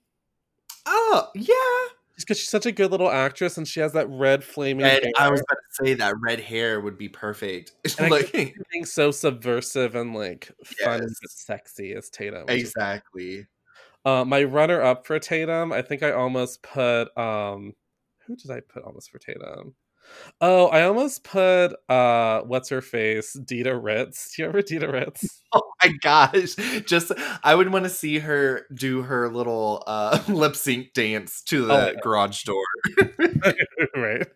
Oh, 0.87 1.29
yeah. 1.35 1.95
Because 2.25 2.39
she's 2.39 2.49
such 2.49 2.67
a 2.67 2.73
good 2.73 2.91
little 2.91 3.11
actress 3.11 3.59
and 3.59 3.67
she 3.67 3.81
has 3.81 3.93
that 3.93 4.09
red 4.09 4.43
flaming. 4.43 4.87
Hair. 4.87 5.01
I 5.19 5.31
was 5.31 5.41
about 5.41 5.59
to 5.59 5.85
say 5.85 5.95
that 5.95 6.15
red 6.21 6.41
hair 6.41 6.81
would 6.81 6.99
be 6.99 7.09
perfect. 7.09 7.73
Like, 8.01 8.33
being 8.33 8.85
so 8.85 9.11
subversive 9.11 9.95
and 9.95 10.15
like 10.15 10.51
fun 10.85 11.01
and 11.01 11.17
sexy 11.29 11.95
as 11.95 12.09
Tatum. 12.11 12.49
is 12.49 12.69
exactly. 12.69 13.47
Uh, 14.05 14.25
my 14.25 14.45
runner 14.45 14.81
up 14.83 15.07
for 15.07 15.19
Tatum, 15.19 15.73
I 15.73 15.83
think 15.83 16.03
I 16.03 16.13
almost 16.13 16.63
put 16.63 17.17
um 17.19 17.75
who 18.27 18.37
did 18.37 18.51
I 18.51 18.61
put 18.61 18.83
almost 18.83 19.11
for 19.11 19.19
Tatum? 19.19 19.75
Oh, 20.41 20.67
I 20.69 20.83
almost 20.83 21.25
put 21.25 21.69
uh 21.89 22.43
what's 22.43 22.69
her 22.69 22.81
face? 22.83 23.37
Dida 23.37 23.79
Ritz. 23.83 24.35
Do 24.35 24.43
you 24.43 24.49
remember 24.49 24.67
Dida 24.67 24.93
Ritz? 24.93 25.43
Oh 25.53 25.63
my 25.83 25.91
gosh. 26.03 26.55
Just, 26.85 27.13
I 27.43 27.55
would 27.55 27.73
want 27.73 27.85
to 27.85 27.89
see 27.89 28.19
her 28.19 28.67
do 28.75 29.01
her 29.03 29.29
little 29.31 29.83
uh, 29.87 30.21
lip 30.29 30.55
sync 30.55 30.93
dance 30.93 31.41
to 31.45 31.65
the 31.65 31.73
Oh, 31.73 32.01
garage 32.03 32.43
door. 32.43 32.63
right. 33.97 34.27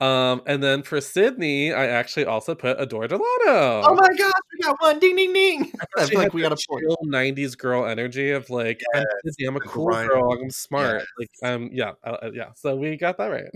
um, 0.00 0.42
and 0.46 0.62
then 0.62 0.82
for 0.84 1.00
Sidney, 1.02 1.72
I 1.74 1.86
actually 1.88 2.24
also 2.24 2.54
put 2.54 2.80
Adore 2.80 3.08
Delano. 3.08 3.24
Oh 3.46 3.94
my 3.94 4.08
gosh, 4.16 4.32
we 4.52 4.58
got 4.62 4.80
one. 4.80 4.98
Ding, 5.00 5.16
ding, 5.16 5.32
ding. 5.34 5.72
I 5.98 6.06
feel 6.06 6.20
like 6.20 6.32
we 6.32 6.40
got 6.40 6.52
a 6.52 6.66
point. 6.70 6.84
90s 7.04 7.56
girl 7.58 7.84
energy 7.84 8.30
of 8.30 8.48
like 8.48 8.80
I'm 8.94 9.04
busy, 9.24 9.44
I'm 9.44 9.56
a 9.56 9.60
cool 9.60 9.86
grind. 9.86 10.08
girl, 10.08 10.32
I'm 10.32 10.50
smart. 10.50 11.02
Yes. 11.02 11.06
Like 11.18 11.52
um 11.52 11.68
yeah, 11.72 11.92
uh, 12.04 12.16
uh, 12.22 12.30
yeah. 12.32 12.52
So 12.56 12.74
we 12.76 12.96
got 12.96 13.18
that 13.18 13.26
right. 13.26 13.50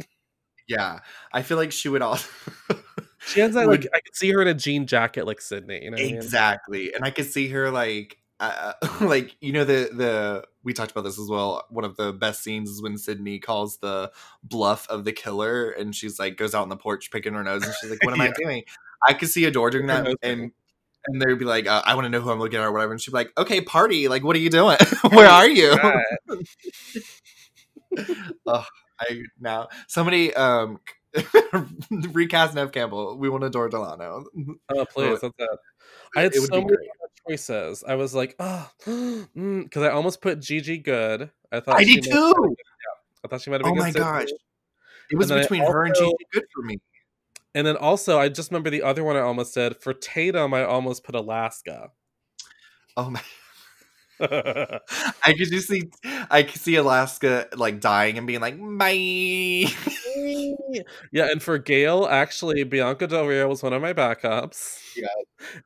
Yeah. 0.68 1.00
I 1.32 1.42
feel 1.42 1.56
like 1.56 1.72
she 1.72 1.88
would 1.88 2.02
also. 2.02 2.28
She 3.26 3.40
has 3.40 3.52
that 3.54 3.66
Would- 3.66 3.82
like 3.84 3.90
I 3.92 4.00
could 4.00 4.14
see 4.14 4.30
her 4.30 4.40
in 4.40 4.48
a 4.48 4.54
jean 4.54 4.86
jacket 4.86 5.26
like 5.26 5.40
Sidney, 5.40 5.82
you 5.84 5.90
know 5.90 5.96
what 5.96 6.02
I 6.02 6.06
mean? 6.06 6.14
exactly 6.16 6.94
and 6.94 7.04
i 7.04 7.10
could 7.10 7.26
see 7.26 7.48
her 7.48 7.68
like 7.70 8.16
uh, 8.40 8.72
like 9.00 9.36
you 9.40 9.52
know 9.52 9.64
the 9.64 9.90
the 9.92 10.44
we 10.62 10.72
talked 10.72 10.92
about 10.92 11.02
this 11.02 11.18
as 11.18 11.28
well 11.28 11.64
one 11.68 11.84
of 11.84 11.96
the 11.96 12.12
best 12.12 12.42
scenes 12.44 12.70
is 12.70 12.80
when 12.80 12.96
sidney 12.96 13.40
calls 13.40 13.78
the 13.78 14.12
bluff 14.44 14.86
of 14.88 15.04
the 15.04 15.10
killer 15.12 15.70
and 15.72 15.96
she's 15.96 16.20
like 16.20 16.36
goes 16.36 16.54
out 16.54 16.62
on 16.62 16.68
the 16.68 16.76
porch 16.76 17.10
picking 17.10 17.34
her 17.34 17.42
nose 17.42 17.64
and 17.64 17.74
she's 17.80 17.90
like 17.90 18.02
what 18.04 18.14
am 18.14 18.20
i 18.20 18.32
doing 18.40 18.62
i 19.08 19.12
could 19.12 19.28
see 19.28 19.44
adore 19.44 19.70
doing 19.70 19.88
that 19.88 20.06
and 20.22 20.52
and 21.06 21.20
they'd 21.20 21.38
be 21.38 21.44
like 21.44 21.66
uh, 21.66 21.82
i 21.84 21.96
want 21.96 22.04
to 22.04 22.08
know 22.08 22.20
who 22.20 22.30
i'm 22.30 22.38
looking 22.38 22.60
at 22.60 22.64
or 22.64 22.72
whatever 22.72 22.92
and 22.92 23.00
she'd 23.00 23.10
be 23.10 23.16
like 23.16 23.32
okay 23.36 23.60
party 23.60 24.06
like 24.06 24.22
what 24.22 24.36
are 24.36 24.40
you 24.40 24.50
doing 24.50 24.78
where 25.10 25.28
are 25.28 25.48
you 25.48 25.76
oh 28.46 28.64
i 29.00 29.22
now 29.40 29.68
somebody 29.86 30.34
um 30.34 30.78
recast 32.12 32.54
nev 32.54 32.70
campbell 32.72 33.16
we 33.18 33.28
want 33.28 33.42
to 33.42 33.46
adore 33.46 33.68
delano 33.68 34.24
Oh 34.70 34.84
please, 34.84 35.20
that's 35.20 35.34
it. 35.38 35.58
I 36.16 36.22
had 36.22 36.34
It 36.34 36.42
so 36.42 36.60
many 36.60 36.76
choices. 37.28 37.82
I 37.86 37.94
was 37.94 38.14
like, 38.14 38.34
oh, 38.38 38.70
because 38.84 39.82
I 39.82 39.88
almost 39.90 40.20
put 40.20 40.40
Gigi 40.40 40.78
Goode. 40.78 41.30
I 41.52 41.60
thought 41.60 41.76
i 41.76 41.84
did 41.84 42.04
might 42.04 42.12
have 42.14 42.34
been- 42.34 42.34
too 42.44 42.56
I 43.24 43.28
thought 43.28 43.40
she 43.42 43.50
might 43.50 43.60
have 43.60 43.64
been. 43.64 43.72
Oh 43.72 43.82
my 43.82 43.90
Sidney. 43.90 44.00
gosh. 44.04 44.28
It 45.10 45.16
was 45.16 45.30
I 45.30 45.40
between 45.40 45.62
her 45.62 45.84
and 45.84 45.94
also- 45.94 46.04
Gigi 46.12 46.24
Goode 46.32 46.44
for 46.54 46.62
me. 46.62 46.78
And 47.54 47.66
then 47.66 47.76
also, 47.76 48.18
I 48.18 48.28
just 48.28 48.50
remember 48.50 48.68
the 48.70 48.82
other 48.82 49.02
one 49.02 49.16
I 49.16 49.20
almost 49.20 49.52
said 49.54 49.76
for 49.80 49.94
Tatum. 49.94 50.52
I 50.54 50.64
almost 50.64 51.02
put 51.04 51.14
Alaska. 51.14 51.90
Oh 52.96 53.10
my! 53.10 53.20
I 54.20 54.80
could 55.36 55.48
just 55.50 55.68
see, 55.68 55.90
I 56.30 56.42
could 56.42 56.60
see 56.60 56.76
Alaska 56.76 57.48
like 57.56 57.80
dying 57.80 58.18
and 58.18 58.26
being 58.26 58.40
like, 58.40 58.58
"Bye." 58.58 58.94
yeah, 61.12 61.30
and 61.30 61.42
for 61.42 61.58
Gail, 61.58 62.06
actually, 62.10 62.64
Bianca 62.64 63.06
Del 63.06 63.26
Rio 63.26 63.48
was 63.48 63.62
one 63.62 63.72
of 63.72 63.82
my 63.82 63.92
backups. 63.92 64.80
Yeah. 64.96 65.06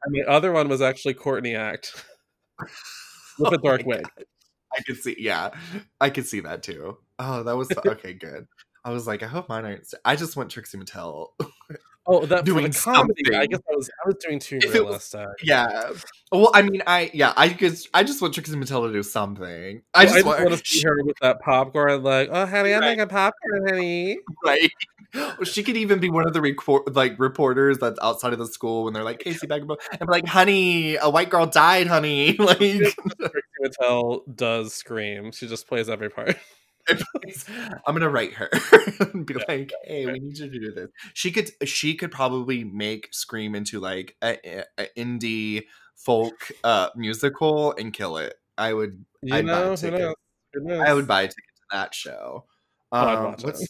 and 0.04 0.14
the 0.14 0.24
other 0.30 0.52
one 0.52 0.68
was 0.68 0.82
actually 0.82 1.14
Courtney 1.14 1.54
Act 1.56 2.04
with 3.38 3.52
a 3.54 3.58
Oh 3.58 3.62
dark 3.62 3.86
my 3.86 3.96
wig. 3.96 4.04
I 4.76 4.82
could 4.86 4.96
see, 4.98 5.16
yeah, 5.18 5.50
I 6.00 6.10
could 6.10 6.26
see 6.26 6.40
that 6.40 6.62
too. 6.62 6.98
Oh, 7.18 7.42
that 7.44 7.56
was 7.56 7.68
okay. 7.86 8.14
Good. 8.14 8.46
I 8.84 8.90
was 8.90 9.06
like, 9.06 9.22
I 9.22 9.26
hope 9.26 9.48
mine 9.48 9.64
aren't. 9.64 9.92
I 10.04 10.16
just 10.16 10.36
want 10.36 10.50
Trixie 10.50 10.78
Mattel. 10.78 11.28
Oh, 12.04 12.26
that 12.26 12.44
Doing 12.44 12.72
comedy. 12.72 13.34
I 13.34 13.46
guess 13.46 13.60
I 13.70 13.76
was 13.76 13.88
I 14.04 14.08
was 14.08 14.16
doing 14.16 14.40
too 14.40 14.58
it 14.60 14.84
was- 14.84 15.14
yeah. 15.42 15.90
Well, 16.32 16.50
I 16.52 16.62
mean, 16.62 16.82
I 16.86 17.10
yeah, 17.14 17.32
I 17.36 17.48
just 17.50 17.88
I 17.94 18.02
just 18.02 18.20
want 18.20 18.34
Trixie 18.34 18.56
Mattel 18.56 18.86
to 18.86 18.92
do 18.92 19.02
something. 19.04 19.82
I 19.94 20.00
I 20.00 20.04
just, 20.04 20.14
just, 20.16 20.26
want, 20.26 20.44
want 20.44 20.58
to 20.58 20.64
see 20.66 20.82
her 20.84 21.04
with 21.04 21.16
that 21.20 21.40
popcorn, 21.40 22.02
like, 22.02 22.28
oh, 22.32 22.46
honey, 22.46 22.74
I'm 22.74 22.80
making 22.80 23.06
popcorn, 23.06 23.68
honey. 23.68 24.18
Right. 24.44 24.70
She 25.44 25.62
could 25.62 25.76
even 25.76 26.00
be 26.00 26.08
one 26.08 26.26
of 26.26 26.32
the 26.32 26.40
record, 26.40 26.96
like 26.96 27.18
reporters 27.18 27.78
that's 27.78 27.98
outside 28.02 28.32
of 28.32 28.38
the 28.38 28.46
school 28.46 28.84
when 28.84 28.94
they're 28.94 29.04
like 29.04 29.18
Casey 29.18 29.46
Bagabo 29.46 29.76
and 29.90 30.00
be 30.00 30.06
like, 30.06 30.26
"Honey, 30.26 30.96
a 30.96 31.10
white 31.10 31.28
girl 31.28 31.46
died, 31.46 31.86
honey." 31.86 32.36
Like, 32.38 32.58
Trixie 32.58 32.94
Mattel 33.62 34.22
does 34.34 34.72
scream. 34.74 35.30
She 35.32 35.46
just 35.46 35.68
plays 35.68 35.88
every 35.90 36.08
part. 36.08 36.36
I'm 37.86 37.94
gonna 37.94 38.08
write 38.08 38.34
her 38.34 38.48
and 39.12 39.24
be 39.26 39.34
like, 39.48 39.72
"Hey, 39.84 40.06
we 40.06 40.18
need 40.18 40.38
you 40.38 40.50
to 40.50 40.58
do 40.60 40.72
this." 40.72 40.88
She 41.14 41.30
could, 41.30 41.50
she 41.68 41.94
could 41.94 42.10
probably 42.10 42.64
make 42.64 43.08
Scream 43.12 43.54
into 43.54 43.80
like 43.80 44.16
a, 44.22 44.64
a 44.78 44.86
indie 44.98 45.64
folk 45.96 46.50
uh 46.64 46.88
musical 46.96 47.72
and 47.78 47.92
kill 47.92 48.16
it. 48.16 48.34
I 48.58 48.72
would, 48.72 49.04
You 49.22 49.34
I'd 49.34 49.46
buy 49.46 49.52
a 49.52 49.64
know, 49.64 49.70
who 49.70 49.76
ticket. 49.76 50.00
knows? 50.00 50.14
Who 50.54 50.60
knows? 50.64 50.84
I 50.86 50.94
would 50.94 51.06
buy 51.06 51.22
a 51.22 51.26
ticket 51.26 51.44
to 51.56 51.62
that 51.76 51.94
show. 51.94 52.46
Oh, 52.90 53.08
Um, 53.08 53.34
it. 53.34 53.44
what's 53.44 53.66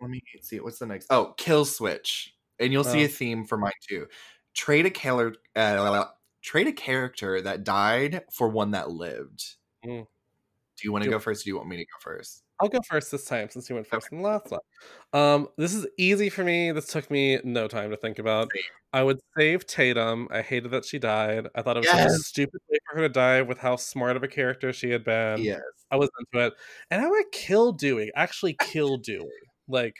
let 0.00 0.10
me 0.10 0.22
see 0.42 0.60
what's 0.60 0.78
the 0.78 0.86
next? 0.86 1.06
Oh, 1.10 1.34
Kill 1.36 1.64
Switch, 1.64 2.34
and 2.58 2.72
you'll 2.72 2.84
see 2.84 3.02
Oh. 3.02 3.06
a 3.06 3.08
theme 3.08 3.44
for 3.44 3.58
mine 3.58 3.72
too. 3.88 4.06
Trade 4.54 4.86
a 4.86 4.90
killer, 4.90 5.34
uh, 5.56 6.06
trade 6.42 6.66
a 6.66 6.72
character 6.72 7.40
that 7.42 7.64
died 7.64 8.22
for 8.32 8.48
one 8.48 8.72
that 8.72 8.90
lived. 8.90 9.56
Mm. 9.84 10.06
Do 10.06 10.82
you 10.84 10.92
want 10.92 11.04
to 11.04 11.10
go 11.10 11.18
first? 11.18 11.42
Or 11.42 11.44
do 11.44 11.50
you 11.50 11.56
want 11.56 11.68
me 11.68 11.76
to 11.76 11.84
go 11.84 11.98
first? 12.00 12.42
I'll 12.60 12.68
go 12.68 12.80
first 12.86 13.10
this 13.10 13.24
time 13.24 13.48
since 13.48 13.68
you 13.68 13.74
went 13.74 13.86
first 13.86 14.08
okay. 14.08 14.16
in 14.16 14.22
the 14.22 14.28
last 14.28 14.50
one. 14.50 14.60
Um, 15.12 15.48
this 15.56 15.74
is 15.74 15.86
easy 15.98 16.28
for 16.28 16.44
me. 16.44 16.72
This 16.72 16.86
took 16.88 17.10
me 17.10 17.38
no 17.42 17.68
time 17.68 17.90
to 17.90 17.96
think 17.96 18.18
about. 18.18 18.48
I 18.92 19.02
would 19.02 19.20
save 19.38 19.66
Tatum. 19.66 20.28
I 20.30 20.42
hated 20.42 20.72
that 20.72 20.84
she 20.84 20.98
died. 20.98 21.48
I 21.54 21.62
thought 21.62 21.76
it 21.76 21.80
was 21.80 21.86
yes. 21.86 22.12
a 22.12 22.18
stupid 22.18 22.60
way 22.68 22.78
for 22.86 22.96
her 22.96 23.02
to 23.02 23.08
die 23.08 23.42
with 23.42 23.58
how 23.58 23.76
smart 23.76 24.16
of 24.16 24.22
a 24.22 24.28
character 24.28 24.72
she 24.72 24.90
had 24.90 25.04
been. 25.04 25.42
Yes. 25.42 25.60
I 25.90 25.96
was 25.96 26.10
into 26.18 26.46
it. 26.46 26.54
And 26.90 27.02
I 27.02 27.08
would 27.08 27.32
kill 27.32 27.72
Dewey. 27.72 28.10
Actually 28.14 28.56
kill 28.60 28.98
Dewey. 28.98 29.28
Like 29.68 29.96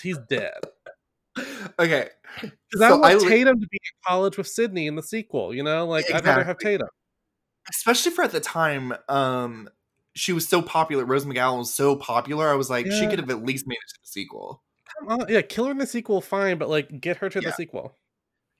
he's 0.00 0.18
dead. 0.28 0.60
Okay. 1.78 2.08
Because 2.40 2.52
so 2.78 2.84
I 2.84 2.90
want 2.92 3.04
I 3.04 3.14
li- 3.14 3.28
Tatum 3.28 3.60
to 3.60 3.66
be 3.66 3.76
in 3.76 3.92
college 4.06 4.38
with 4.38 4.48
Sidney 4.48 4.86
in 4.86 4.96
the 4.96 5.02
sequel, 5.02 5.54
you 5.54 5.62
know? 5.62 5.86
Like 5.86 6.06
exactly. 6.06 6.30
I'd 6.30 6.32
rather 6.32 6.44
have 6.44 6.58
Tatum. 6.58 6.88
Especially 7.70 8.10
for 8.10 8.24
at 8.24 8.32
the 8.32 8.40
time, 8.40 8.92
um, 9.08 9.68
she 10.14 10.32
was 10.32 10.48
so 10.48 10.62
popular. 10.62 11.04
Rose 11.04 11.24
McGowan 11.24 11.58
was 11.58 11.72
so 11.72 11.96
popular. 11.96 12.48
I 12.50 12.54
was 12.54 12.70
like, 12.70 12.86
yeah. 12.86 12.98
she 12.98 13.06
could 13.06 13.18
have 13.18 13.30
at 13.30 13.44
least 13.44 13.66
made 13.66 13.76
it 13.76 13.88
to 13.88 14.00
the 14.02 14.06
sequel. 14.06 14.62
Come 14.98 15.08
on, 15.08 15.26
yeah, 15.28 15.42
kill 15.42 15.66
her 15.66 15.70
in 15.70 15.78
the 15.78 15.86
sequel, 15.86 16.20
fine, 16.20 16.58
but 16.58 16.68
like, 16.68 17.00
get 17.00 17.18
her 17.18 17.28
to 17.30 17.40
yeah. 17.40 17.48
the 17.48 17.54
sequel. 17.54 17.96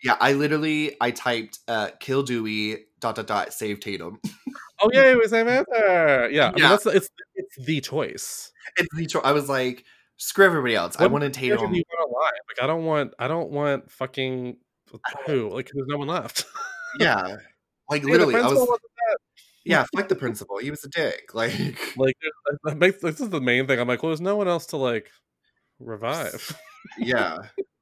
Yeah, 0.02 0.16
I 0.20 0.32
literally 0.32 0.96
I 1.00 1.12
typed 1.12 1.60
uh, 1.68 1.90
"kill 2.00 2.22
Dewey 2.22 2.86
dot 3.00 3.14
dot 3.14 3.26
dot 3.26 3.52
save 3.52 3.80
Tatum." 3.80 4.20
oh 4.80 4.90
yeah, 4.92 5.10
it 5.10 5.16
was 5.16 5.30
same 5.30 5.46
answer. 5.46 6.28
Yeah, 6.30 6.48
I 6.48 6.52
mean, 6.52 6.62
that's 6.62 6.86
it's 6.86 7.08
it's 7.36 7.56
the 7.64 7.80
choice. 7.80 8.50
It's 8.76 8.88
the 8.96 9.06
choice. 9.06 9.22
I 9.24 9.32
was 9.32 9.48
like, 9.48 9.84
screw 10.16 10.44
everybody 10.44 10.74
else. 10.74 10.96
What 10.96 11.04
I 11.04 11.06
wanted 11.06 11.34
Tatum. 11.34 11.72
You 11.72 11.84
want 11.88 12.10
Like 12.10 12.64
I 12.64 12.66
don't 12.66 12.84
want 12.84 13.14
I 13.18 13.28
don't 13.28 13.50
want 13.50 13.90
fucking 13.92 14.56
who 15.26 15.50
like 15.50 15.70
there's 15.72 15.86
no 15.86 15.98
one 15.98 16.08
left. 16.08 16.46
yeah, 16.98 17.36
like 17.88 18.02
literally, 18.02 18.34
I 18.36 18.48
was 18.48 18.68
yeah, 19.64 19.84
fuck 19.96 20.08
the 20.08 20.16
principal. 20.16 20.58
He 20.58 20.70
was 20.70 20.84
a 20.84 20.88
dick. 20.88 21.30
Like, 21.34 22.16
like 22.64 23.00
this 23.00 23.20
is 23.20 23.30
the 23.30 23.40
main 23.40 23.66
thing. 23.66 23.78
I'm 23.78 23.88
like, 23.88 24.02
well, 24.02 24.10
there's 24.10 24.20
no 24.20 24.36
one 24.36 24.48
else 24.48 24.66
to 24.66 24.76
like 24.76 25.10
revive. 25.78 26.56
yeah, 26.98 27.38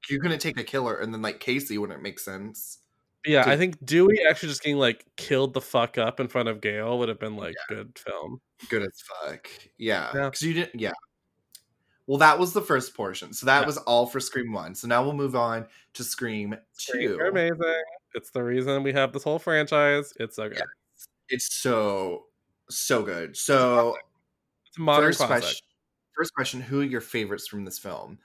you 0.09 0.21
couldn't 0.21 0.39
take 0.39 0.59
a 0.59 0.65
killer, 0.65 0.97
and 0.97 1.13
then 1.13 1.23
like 1.23 1.41
Casey 1.41 1.79
wouldn't 1.79 2.03
make 2.03 2.19
sense. 2.19 2.79
Yeah, 3.27 3.45
to... 3.45 3.51
I 3.51 3.57
think 3.57 3.85
Dewey 3.85 4.21
actually 4.29 4.51
just 4.51 4.63
getting 4.63 4.79
like 4.79 5.05
killed 5.17 5.55
the 5.55 5.61
fuck 5.61 5.99
up 5.99 6.21
in 6.21 6.29
front 6.29 6.49
of 6.49 6.61
Gale 6.61 6.99
would 6.99 7.09
have 7.09 7.21
been 7.21 7.37
like 7.37 7.55
yeah. 7.69 7.77
good 7.77 7.99
film. 7.99 8.41
Good 8.69 8.83
as 8.83 9.03
fuck. 9.03 9.49
Yeah, 9.79 10.11
because 10.13 10.43
yeah. 10.43 10.49
you 10.49 10.55
didn't. 10.55 10.81
Yeah. 10.81 10.93
Well, 12.07 12.19
that 12.19 12.39
was 12.39 12.53
the 12.53 12.63
first 12.63 12.95
portion, 12.95 13.33
so 13.33 13.47
that 13.47 13.61
yeah. 13.61 13.67
was 13.67 13.77
all 13.79 14.07
for 14.07 14.21
Scream 14.21 14.53
One. 14.53 14.75
So 14.75 14.89
now 14.89 15.03
we'll 15.03 15.13
move 15.13 15.37
on 15.37 15.67
to 15.95 16.05
Scream 16.05 16.57
Two. 16.79 17.19
amazing. 17.21 17.83
It's 18.15 18.31
the 18.31 18.43
reason 18.43 18.83
we 18.83 18.93
have 18.93 19.13
this 19.13 19.23
whole 19.23 19.39
franchise. 19.39 20.13
It's 20.19 20.37
so 20.37 20.49
good. 20.49 20.63
It's 21.31 21.55
so 21.55 22.27
so 22.69 23.03
good. 23.03 23.37
So 23.37 23.97
it's 24.67 24.79
a 24.79 24.81
modern 24.81 25.09
first 25.09 25.19
classic. 25.19 25.43
question. 25.43 25.67
First 26.17 26.35
question: 26.35 26.61
Who 26.61 26.81
are 26.81 26.85
your 26.85 27.01
favorites 27.01 27.47
from 27.47 27.65
this 27.65 27.79
film? 27.79 28.19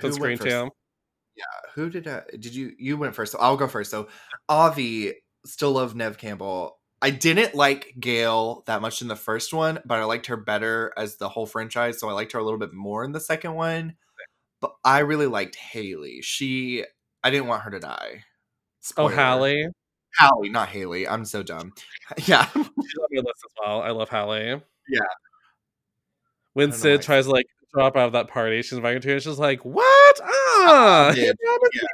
The 0.00 0.12
Screen 0.12 0.38
Town. 0.38 0.70
Yeah. 1.36 1.70
Who 1.74 1.88
did 1.90 2.08
I, 2.08 2.22
did 2.30 2.54
you 2.54 2.72
you 2.78 2.96
went 2.96 3.14
first? 3.14 3.32
So 3.32 3.38
I'll 3.38 3.56
go 3.56 3.68
first. 3.68 3.90
So 3.90 4.08
Avi 4.48 5.14
still 5.46 5.72
love 5.72 5.94
Nev 5.94 6.18
Campbell. 6.18 6.78
I 7.00 7.10
didn't 7.10 7.54
like 7.54 7.94
Gale 8.00 8.64
that 8.66 8.82
much 8.82 9.02
in 9.02 9.08
the 9.08 9.16
first 9.16 9.54
one, 9.54 9.78
but 9.84 10.00
I 10.00 10.04
liked 10.04 10.26
her 10.26 10.36
better 10.36 10.92
as 10.96 11.16
the 11.16 11.28
whole 11.28 11.46
franchise. 11.46 12.00
So 12.00 12.08
I 12.08 12.12
liked 12.12 12.32
her 12.32 12.40
a 12.40 12.44
little 12.44 12.58
bit 12.58 12.72
more 12.72 13.04
in 13.04 13.12
the 13.12 13.20
second 13.20 13.54
one. 13.54 13.94
But 14.60 14.72
I 14.84 15.00
really 15.00 15.26
liked 15.26 15.54
Haley. 15.54 16.20
She 16.22 16.84
I 17.22 17.30
didn't 17.30 17.46
want 17.46 17.62
her 17.62 17.70
to 17.70 17.80
die. 17.80 18.24
Oh, 18.24 18.28
Spoiler. 18.80 19.12
Oh, 19.12 19.16
Hallie. 19.16 19.66
Hallie, 20.18 20.48
not 20.48 20.68
Haley. 20.68 21.06
I'm 21.06 21.24
so 21.24 21.42
dumb. 21.42 21.72
Yeah. 22.26 22.46
She's 22.54 22.64
on 22.64 23.08
your 23.10 23.22
list 23.22 23.42
as 23.44 23.52
well. 23.60 23.82
I 23.82 23.90
love 23.90 24.08
Hallie. 24.08 24.62
Yeah. 24.88 25.00
When 26.54 26.72
Sid 26.72 27.02
tries 27.02 27.26
to 27.26 27.32
like 27.32 27.44
drop 27.74 27.96
out 27.96 28.06
of 28.06 28.12
that 28.12 28.28
party, 28.28 28.62
she's 28.62 28.72
inviting 28.72 29.02
to, 29.02 29.12
and 29.12 29.22
she's 29.22 29.38
like, 29.38 29.62
"What? 29.62 30.20
Ah, 30.22 31.12
yeah. 31.12 31.32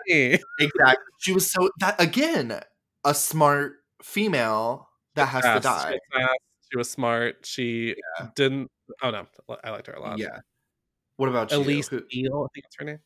yeah. 0.07 0.37
exactly." 0.61 1.05
She 1.19 1.33
was 1.33 1.51
so 1.51 1.69
that 1.81 2.01
again 2.01 2.61
a 3.05 3.13
smart 3.13 3.75
female 4.03 4.89
that 5.17 5.27
has 5.27 5.43
to 5.43 5.61
die. 5.61 5.99
She, 6.15 6.27
she 6.71 6.79
was 6.79 6.91
smart. 6.91 7.45
She 7.45 7.97
yeah. 8.21 8.29
didn't. 8.37 8.71
Oh 9.03 9.11
no, 9.11 9.27
I 9.65 9.71
liked 9.71 9.89
her 9.89 9.95
a 9.95 10.01
lot. 10.01 10.19
Yeah. 10.19 10.39
What 11.17 11.29
about 11.29 11.53
Elise 11.53 11.91
you? 11.93 12.05
Eel, 12.15 12.49
I 12.49 12.55
think 12.55 12.65
that's 12.65 12.77
her 12.79 12.85
name. 12.85 12.99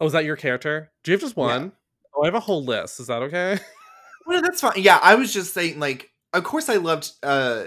Oh, 0.00 0.06
is 0.06 0.12
that 0.12 0.24
your 0.24 0.36
character? 0.36 0.90
Do 1.02 1.10
you 1.10 1.14
have 1.14 1.22
just 1.22 1.36
one? 1.36 1.72
Oh, 2.18 2.22
I 2.22 2.26
have 2.26 2.34
a 2.34 2.40
whole 2.40 2.64
list. 2.64 2.98
Is 3.00 3.06
that 3.06 3.22
okay? 3.22 3.58
Well, 4.26 4.42
that's 4.42 4.60
fine. 4.60 4.74
Yeah, 4.76 5.00
I 5.02 5.14
was 5.14 5.32
just 5.32 5.54
saying, 5.54 5.80
like, 5.80 6.10
of 6.34 6.44
course, 6.44 6.68
I 6.68 6.76
loved. 6.76 7.10
uh 7.22 7.64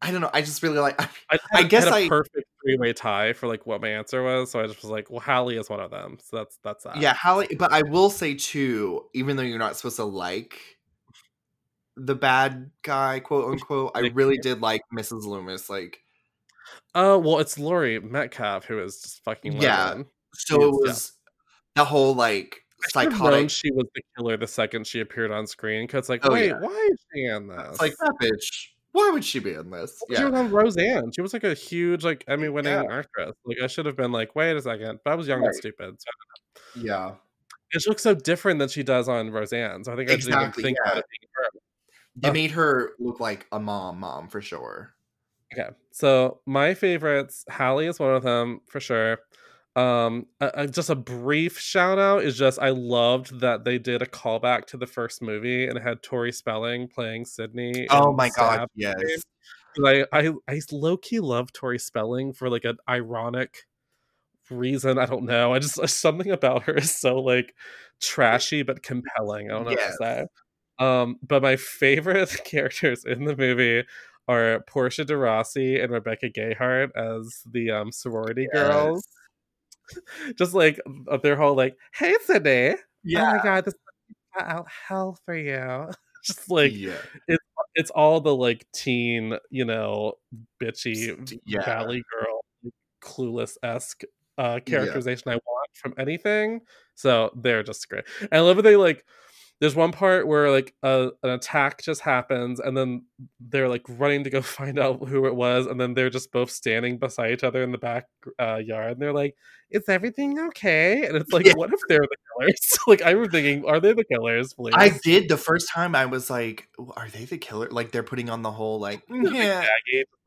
I 0.00 0.12
don't 0.12 0.20
know. 0.20 0.30
I 0.32 0.42
just 0.42 0.62
really 0.62 0.78
like. 0.78 1.00
I, 1.02 1.08
I, 1.32 1.38
I 1.54 1.62
guess 1.64 1.86
I 1.86 2.06
perfect 2.08 2.46
three 2.62 2.76
way 2.76 2.92
tie 2.92 3.32
for 3.32 3.48
like 3.48 3.66
what 3.66 3.80
my 3.80 3.88
answer 3.88 4.22
was. 4.22 4.52
So 4.52 4.60
I 4.60 4.68
just 4.68 4.80
was 4.82 4.92
like, 4.92 5.10
well, 5.10 5.18
Hallie 5.18 5.56
is 5.56 5.68
one 5.68 5.80
of 5.80 5.90
them. 5.90 6.18
So 6.22 6.36
that's 6.36 6.58
that's 6.62 6.84
that. 6.84 6.98
Yeah, 6.98 7.14
Hallie. 7.14 7.56
But 7.58 7.72
I 7.72 7.82
will 7.82 8.10
say 8.10 8.34
too, 8.34 9.06
even 9.12 9.36
though 9.36 9.42
you're 9.42 9.58
not 9.58 9.76
supposed 9.76 9.96
to 9.96 10.04
like 10.04 10.60
the 11.96 12.14
bad 12.14 12.70
guy, 12.82 13.18
quote 13.18 13.50
unquote, 13.50 13.90
I 13.96 14.00
really 14.14 14.38
did 14.38 14.60
like 14.60 14.82
Mrs. 14.96 15.24
Loomis. 15.24 15.68
Like, 15.68 15.98
oh 16.94 17.14
uh, 17.14 17.18
well, 17.18 17.38
it's 17.40 17.58
Laurie 17.58 17.98
Metcalf 17.98 18.66
who 18.66 18.78
is 18.84 19.00
just 19.00 19.24
fucking 19.24 19.60
yeah. 19.60 20.02
So 20.34 20.62
it 20.62 20.70
was 20.70 21.12
yeah. 21.76 21.82
the 21.82 21.84
whole 21.86 22.14
like 22.14 22.63
psychotic. 22.88 23.50
She 23.50 23.70
was 23.72 23.86
the 23.94 24.02
killer 24.16 24.36
the 24.36 24.46
second 24.46 24.86
she 24.86 25.00
appeared 25.00 25.30
on 25.30 25.46
screen 25.46 25.86
because, 25.86 26.08
like, 26.08 26.20
oh, 26.24 26.32
wait, 26.32 26.48
yeah. 26.48 26.60
why 26.60 26.88
is 26.92 26.98
she 27.14 27.24
in 27.24 27.48
this? 27.48 27.68
It's 27.70 27.80
like 27.80 27.94
that 27.98 28.14
bitch. 28.20 28.68
Why 28.92 29.10
would 29.12 29.24
she 29.24 29.40
be 29.40 29.54
in 29.54 29.70
this? 29.70 30.00
Yeah. 30.08 30.18
She 30.18 30.24
was 30.24 30.34
on 30.34 30.50
Roseanne. 30.50 31.10
She 31.12 31.20
was 31.20 31.32
like 31.32 31.42
a 31.42 31.54
huge, 31.54 32.04
like 32.04 32.24
Emmy-winning 32.28 32.72
yeah. 32.72 32.98
actress. 32.98 33.32
Like 33.44 33.58
I 33.62 33.66
should 33.66 33.86
have 33.86 33.96
been 33.96 34.12
like, 34.12 34.36
wait 34.36 34.56
a 34.56 34.62
second, 34.62 35.00
but 35.04 35.10
I 35.10 35.14
was 35.16 35.26
young 35.26 35.40
right. 35.40 35.48
and 35.48 35.54
stupid. 35.56 35.96
So 35.98 36.80
yeah, 36.80 37.14
and 37.72 37.82
she 37.82 37.90
looks 37.90 38.02
so 38.02 38.14
different 38.14 38.60
than 38.60 38.68
she 38.68 38.84
does 38.84 39.08
on 39.08 39.30
Roseanne. 39.30 39.82
So 39.82 39.92
I 39.92 39.96
think 39.96 40.10
I 40.10 40.14
exactly, 40.14 40.40
didn't 40.40 40.42
even 40.42 40.62
think 40.62 40.78
yeah. 40.84 40.92
about 40.92 40.98
it 40.98 41.04
being 41.10 41.30
her. 41.34 41.60
They 42.16 42.30
made 42.30 42.52
her 42.52 42.92
look 43.00 43.18
like 43.18 43.46
a 43.50 43.58
mom, 43.58 43.98
mom 43.98 44.28
for 44.28 44.40
sure. 44.40 44.94
Okay, 45.52 45.70
so 45.90 46.40
my 46.46 46.74
favorites, 46.74 47.44
Hallie 47.50 47.86
is 47.86 47.98
one 47.98 48.14
of 48.14 48.22
them 48.22 48.60
for 48.66 48.78
sure 48.78 49.18
um 49.76 50.26
just 50.70 50.88
a 50.88 50.94
brief 50.94 51.58
shout 51.58 51.98
out 51.98 52.22
is 52.22 52.38
just 52.38 52.60
i 52.60 52.68
loved 52.68 53.40
that 53.40 53.64
they 53.64 53.76
did 53.76 54.02
a 54.02 54.06
callback 54.06 54.66
to 54.66 54.76
the 54.76 54.86
first 54.86 55.20
movie 55.20 55.66
and 55.66 55.78
had 55.78 56.00
tori 56.02 56.30
spelling 56.30 56.86
playing 56.86 57.24
sidney 57.24 57.86
oh 57.90 58.12
my 58.12 58.30
god 58.30 58.68
yes 58.76 59.22
I, 59.84 60.06
I 60.12 60.32
i 60.48 60.60
low-key 60.70 61.18
love 61.18 61.52
tori 61.52 61.80
spelling 61.80 62.32
for 62.32 62.48
like 62.48 62.64
an 62.64 62.76
ironic 62.88 63.56
reason 64.48 64.96
i 64.98 65.06
don't 65.06 65.24
know 65.24 65.52
i 65.52 65.58
just 65.58 65.88
something 66.00 66.30
about 66.30 66.64
her 66.64 66.74
is 66.74 66.94
so 66.94 67.16
like 67.16 67.52
trashy 68.00 68.62
but 68.62 68.82
compelling 68.84 69.50
i 69.50 69.54
don't 69.54 69.64
know 69.64 69.70
yes. 69.70 69.96
what 69.98 70.06
to 70.06 70.26
say 70.78 70.84
um 70.84 71.16
but 71.26 71.42
my 71.42 71.56
favorite 71.56 72.40
characters 72.44 73.04
in 73.04 73.24
the 73.24 73.36
movie 73.36 73.82
are 74.28 74.60
portia 74.68 75.04
de 75.04 75.16
rossi 75.16 75.80
and 75.80 75.90
rebecca 75.90 76.28
gayheart 76.28 76.90
as 76.94 77.42
the 77.50 77.72
um 77.72 77.90
sorority 77.90 78.46
yes. 78.52 78.68
girls 78.68 79.08
just 80.36 80.54
like 80.54 80.80
their 81.22 81.36
whole 81.36 81.54
like, 81.54 81.76
"Hey, 81.94 82.14
Sidney, 82.24 82.76
yeah. 83.02 83.32
oh 83.32 83.36
my 83.36 83.42
god, 83.42 83.64
this 83.64 83.74
out 84.38 84.66
hell 84.88 85.18
for 85.24 85.36
you." 85.36 85.90
just 86.24 86.50
like 86.50 86.72
yeah. 86.74 86.92
it's 87.28 87.44
it's 87.74 87.90
all 87.90 88.20
the 88.20 88.34
like 88.34 88.66
teen, 88.72 89.36
you 89.50 89.64
know, 89.64 90.14
bitchy 90.62 91.38
yeah. 91.44 91.64
valley 91.64 92.02
girl, 92.10 92.72
clueless 93.02 93.56
esque 93.62 94.02
uh 94.36 94.58
characterization 94.64 95.24
yeah. 95.26 95.34
I 95.34 95.36
want 95.46 95.70
from 95.74 95.94
anything. 95.98 96.60
So 96.94 97.30
they're 97.36 97.62
just 97.62 97.88
great. 97.88 98.04
And 98.20 98.34
I 98.34 98.40
love 98.40 98.56
that 98.56 98.62
they 98.62 98.76
like 98.76 99.04
there's 99.60 99.74
one 99.74 99.92
part 99.92 100.26
where 100.26 100.50
like 100.50 100.74
a, 100.82 101.10
an 101.22 101.30
attack 101.30 101.82
just 101.82 102.00
happens 102.00 102.60
and 102.60 102.76
then 102.76 103.04
they're 103.40 103.68
like 103.68 103.82
running 103.88 104.24
to 104.24 104.30
go 104.30 104.42
find 104.42 104.78
out 104.78 105.08
who 105.08 105.26
it 105.26 105.34
was 105.34 105.66
and 105.66 105.80
then 105.80 105.94
they're 105.94 106.10
just 106.10 106.32
both 106.32 106.50
standing 106.50 106.98
beside 106.98 107.32
each 107.32 107.44
other 107.44 107.62
in 107.62 107.72
the 107.72 107.78
back 107.78 108.06
uh, 108.40 108.56
yard 108.56 108.92
and 108.92 109.02
they're 109.02 109.12
like 109.12 109.36
is 109.70 109.88
everything 109.88 110.38
okay? 110.38 111.04
And 111.04 111.16
it's 111.16 111.32
like 111.32 111.46
yeah. 111.46 111.54
what 111.56 111.72
if 111.72 111.80
they're 111.88 111.98
the 111.98 112.16
killers? 112.38 112.78
Like 112.86 113.02
i 113.02 113.14
was 113.14 113.28
thinking 113.30 113.64
are 113.64 113.80
they 113.80 113.94
the 113.94 114.04
killers 114.04 114.52
please? 114.52 114.74
i 114.76 114.90
did 115.02 115.28
the 115.28 115.38
first 115.38 115.70
time 115.72 115.94
i 115.94 116.04
was 116.04 116.28
like 116.28 116.68
are 116.96 117.08
they 117.08 117.24
the 117.24 117.38
killer? 117.38 117.68
Like 117.70 117.90
they're 117.92 118.02
putting 118.02 118.28
on 118.28 118.42
the 118.42 118.50
whole 118.50 118.78
like 118.78 119.02
yeah. 119.08 119.66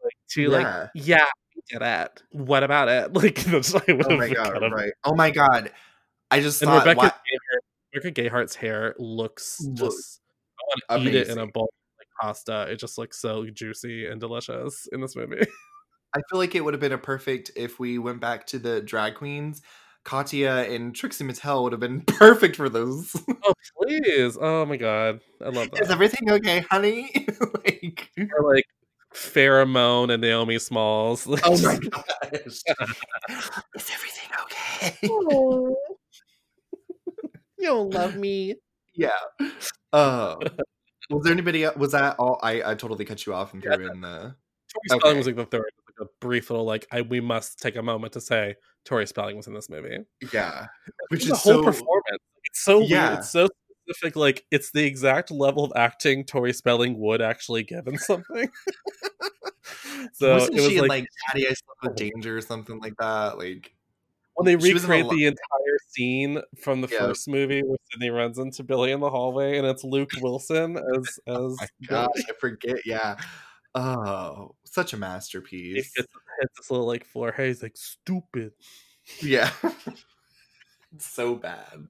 like 0.03 0.13
to 0.31 0.41
yeah. 0.41 0.47
like 0.49 0.89
yeah 0.95 1.25
get 1.69 1.81
it. 1.81 2.23
What 2.31 2.63
about 2.63 2.89
it? 2.89 3.13
Like 3.13 3.43
that's 3.45 3.73
oh 3.73 3.81
my 3.87 4.29
god 4.29 4.71
right. 4.71 4.93
Oh 5.03 5.15
my 5.15 5.31
god. 5.31 5.71
I 6.29 6.41
just 6.41 6.61
and 6.61 6.69
thought, 6.69 6.85
Rebecca 6.85 7.15
Rebecca 7.97 8.21
Gayheart's 8.21 8.55
hair 8.55 8.95
looks 8.97 9.63
just 9.73 10.21
I 10.89 10.95
want 10.95 11.03
to 11.03 11.09
eat 11.09 11.15
it 11.15 11.27
in 11.29 11.37
a 11.37 11.47
bowl 11.47 11.69
like 11.99 12.07
pasta. 12.19 12.67
It 12.69 12.77
just 12.77 12.97
looks 12.97 13.19
so 13.19 13.45
juicy 13.45 14.07
and 14.07 14.19
delicious 14.19 14.87
in 14.91 15.01
this 15.01 15.15
movie. 15.15 15.41
I 16.15 16.21
feel 16.29 16.39
like 16.39 16.55
it 16.55 16.63
would 16.63 16.73
have 16.73 16.81
been 16.81 16.93
a 16.93 16.97
perfect 16.97 17.51
if 17.55 17.79
we 17.79 17.99
went 17.99 18.21
back 18.21 18.47
to 18.47 18.59
the 18.59 18.81
drag 18.81 19.15
queens 19.15 19.61
Katya 20.07 20.65
and 20.69 20.95
Trixie 20.95 21.25
Mattel 21.25 21.63
would 21.63 21.73
have 21.73 21.81
been 21.81 21.99
perfect 22.07 22.55
for 22.55 22.69
those. 22.69 23.13
oh 23.43 23.53
please! 23.77 24.37
Oh 24.39 24.65
my 24.65 24.77
god, 24.77 25.19
I 25.41 25.49
love 25.49 25.69
that. 25.71 25.81
Is 25.81 25.91
everything 25.91 26.31
okay, 26.31 26.61
honey? 26.61 27.27
like, 27.65 28.09
or 28.37 28.55
like 28.55 28.63
Farrah 29.13 29.67
Moan 29.67 30.09
and 30.09 30.21
Naomi 30.21 30.59
Smalls. 30.59 31.27
oh 31.27 31.61
my 31.61 31.77
gosh! 31.77 32.41
Is 32.45 32.63
everything 33.75 34.29
okay? 34.45 34.97
You 37.57 37.67
don't 37.67 37.93
love 37.93 38.15
me. 38.15 38.55
Yeah. 38.93 39.09
Uh, 39.93 40.35
was 41.09 41.23
there 41.23 41.33
anybody? 41.33 41.63
Else? 41.63 41.77
Was 41.77 41.91
that 41.91 42.15
all? 42.19 42.39
I 42.43 42.71
I 42.71 42.75
totally 42.75 43.05
cut 43.05 43.25
you 43.25 43.33
off 43.33 43.53
and 43.53 43.61
threw 43.61 43.71
yeah. 43.85 43.91
in 43.91 44.01
the. 44.01 44.35
Tori 44.89 44.99
Spelling 44.99 45.17
was 45.17 45.27
like 45.27 45.37
the 45.37 45.45
third, 45.45 45.61
like 45.61 46.07
a 46.07 46.09
brief 46.19 46.49
little 46.49 46.65
like 46.65 46.85
I 46.91 47.01
we 47.01 47.21
must 47.21 47.59
take 47.59 47.77
a 47.77 47.81
moment 47.81 48.13
to 48.13 48.21
say 48.21 48.55
Tori 48.85 49.07
Spelling 49.07 49.37
was 49.37 49.47
in 49.47 49.53
this 49.53 49.69
movie. 49.69 49.99
Yeah, 50.33 50.67
which 51.09 51.23
is 51.23 51.29
the 51.29 51.35
whole 51.35 51.53
so, 51.53 51.63
performance. 51.63 52.23
It's 52.43 52.63
so 52.63 52.81
yeah. 52.81 53.09
weird. 53.09 53.19
It's 53.19 53.29
so 53.29 53.47
specific. 53.87 54.15
Like 54.15 54.45
it's 54.51 54.71
the 54.71 54.83
exact 54.83 55.31
level 55.31 55.63
of 55.63 55.71
acting 55.75 56.25
Tori 56.25 56.53
Spelling 56.53 56.99
would 56.99 57.21
actually 57.21 57.63
give 57.63 57.87
in 57.87 57.97
something. 57.97 58.49
so 60.13 60.33
Wasn't 60.33 60.57
it 60.57 60.61
was 60.61 60.69
she 60.69 60.81
like, 60.81 60.89
like 60.89 61.07
Daddy 61.27 61.47
I 61.47 61.53
Slept 61.53 61.83
with 61.83 61.95
Danger 61.95 62.37
or 62.37 62.41
something 62.41 62.79
like 62.79 62.95
that? 62.99 63.37
Like 63.37 63.73
when 64.37 64.45
they 64.45 64.55
recreate 64.55 65.09
the 65.09 65.25
entire 65.25 65.77
scene 65.87 66.39
from 66.61 66.81
the 66.81 66.87
yeah. 66.87 66.99
first 66.99 67.27
movie 67.27 67.63
where 67.63 67.77
Sidney 67.91 68.11
runs 68.11 68.37
into 68.37 68.63
Billy 68.63 68.91
in 68.91 68.99
the 68.99 69.09
hallway 69.09 69.57
and 69.57 69.65
it's 69.65 69.83
Luke 69.83 70.11
Wilson 70.21 70.77
as 70.77 71.19
oh 71.27 71.47
as 71.47 71.57
oh 71.59 71.65
God, 71.87 72.09
I 72.15 72.33
forget. 72.39 72.85
Yeah. 72.85 73.17
Oh, 73.73 74.53
such 74.63 74.93
a 74.93 74.97
masterpiece. 74.97 75.91
Hits 75.95 76.07
this 76.55 76.69
little 76.69 76.85
like 76.85 77.03
floor. 77.03 77.33
Hey, 77.35 77.47
he's 77.47 77.63
like 77.63 77.77
stupid. 77.77 78.53
Yeah. 79.21 79.49
so 80.99 81.33
bad. 81.33 81.87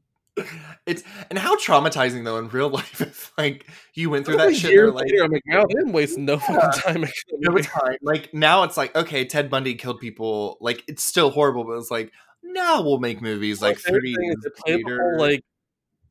It's 0.86 1.04
and 1.30 1.38
how 1.38 1.58
traumatizing 1.58 2.24
though 2.24 2.38
in 2.38 2.48
real 2.48 2.70
life 2.70 3.02
if 3.02 3.34
like 3.38 3.68
you 3.94 4.10
went 4.10 4.26
through 4.26 4.38
that 4.38 4.56
shit. 4.56 4.72
Years 4.72 4.94
like, 4.94 5.08
later, 5.12 5.26
I'm 5.26 5.32
like, 5.32 5.44
wow, 5.50 5.66
they 5.68 5.74
didn't 5.74 5.92
waste 5.92 6.18
no 6.18 6.38
fucking 6.38 6.82
time. 6.82 7.06
No 7.40 7.58
time. 7.58 7.98
Like 8.02 8.34
now 8.34 8.64
it's 8.64 8.78
like, 8.78 8.96
okay, 8.96 9.26
Ted 9.26 9.50
Bundy 9.50 9.76
killed 9.76 10.00
people. 10.00 10.58
Like 10.62 10.86
it's 10.88 11.04
still 11.04 11.30
horrible, 11.30 11.66
but 11.66 11.74
it's 11.74 11.92
like 11.92 12.14
now 12.44 12.82
we'll 12.82 13.00
make 13.00 13.22
movies 13.22 13.62
like, 13.62 13.80
three 13.80 14.16
years 14.20 14.46
later. 14.68 15.16
Like 15.18 15.44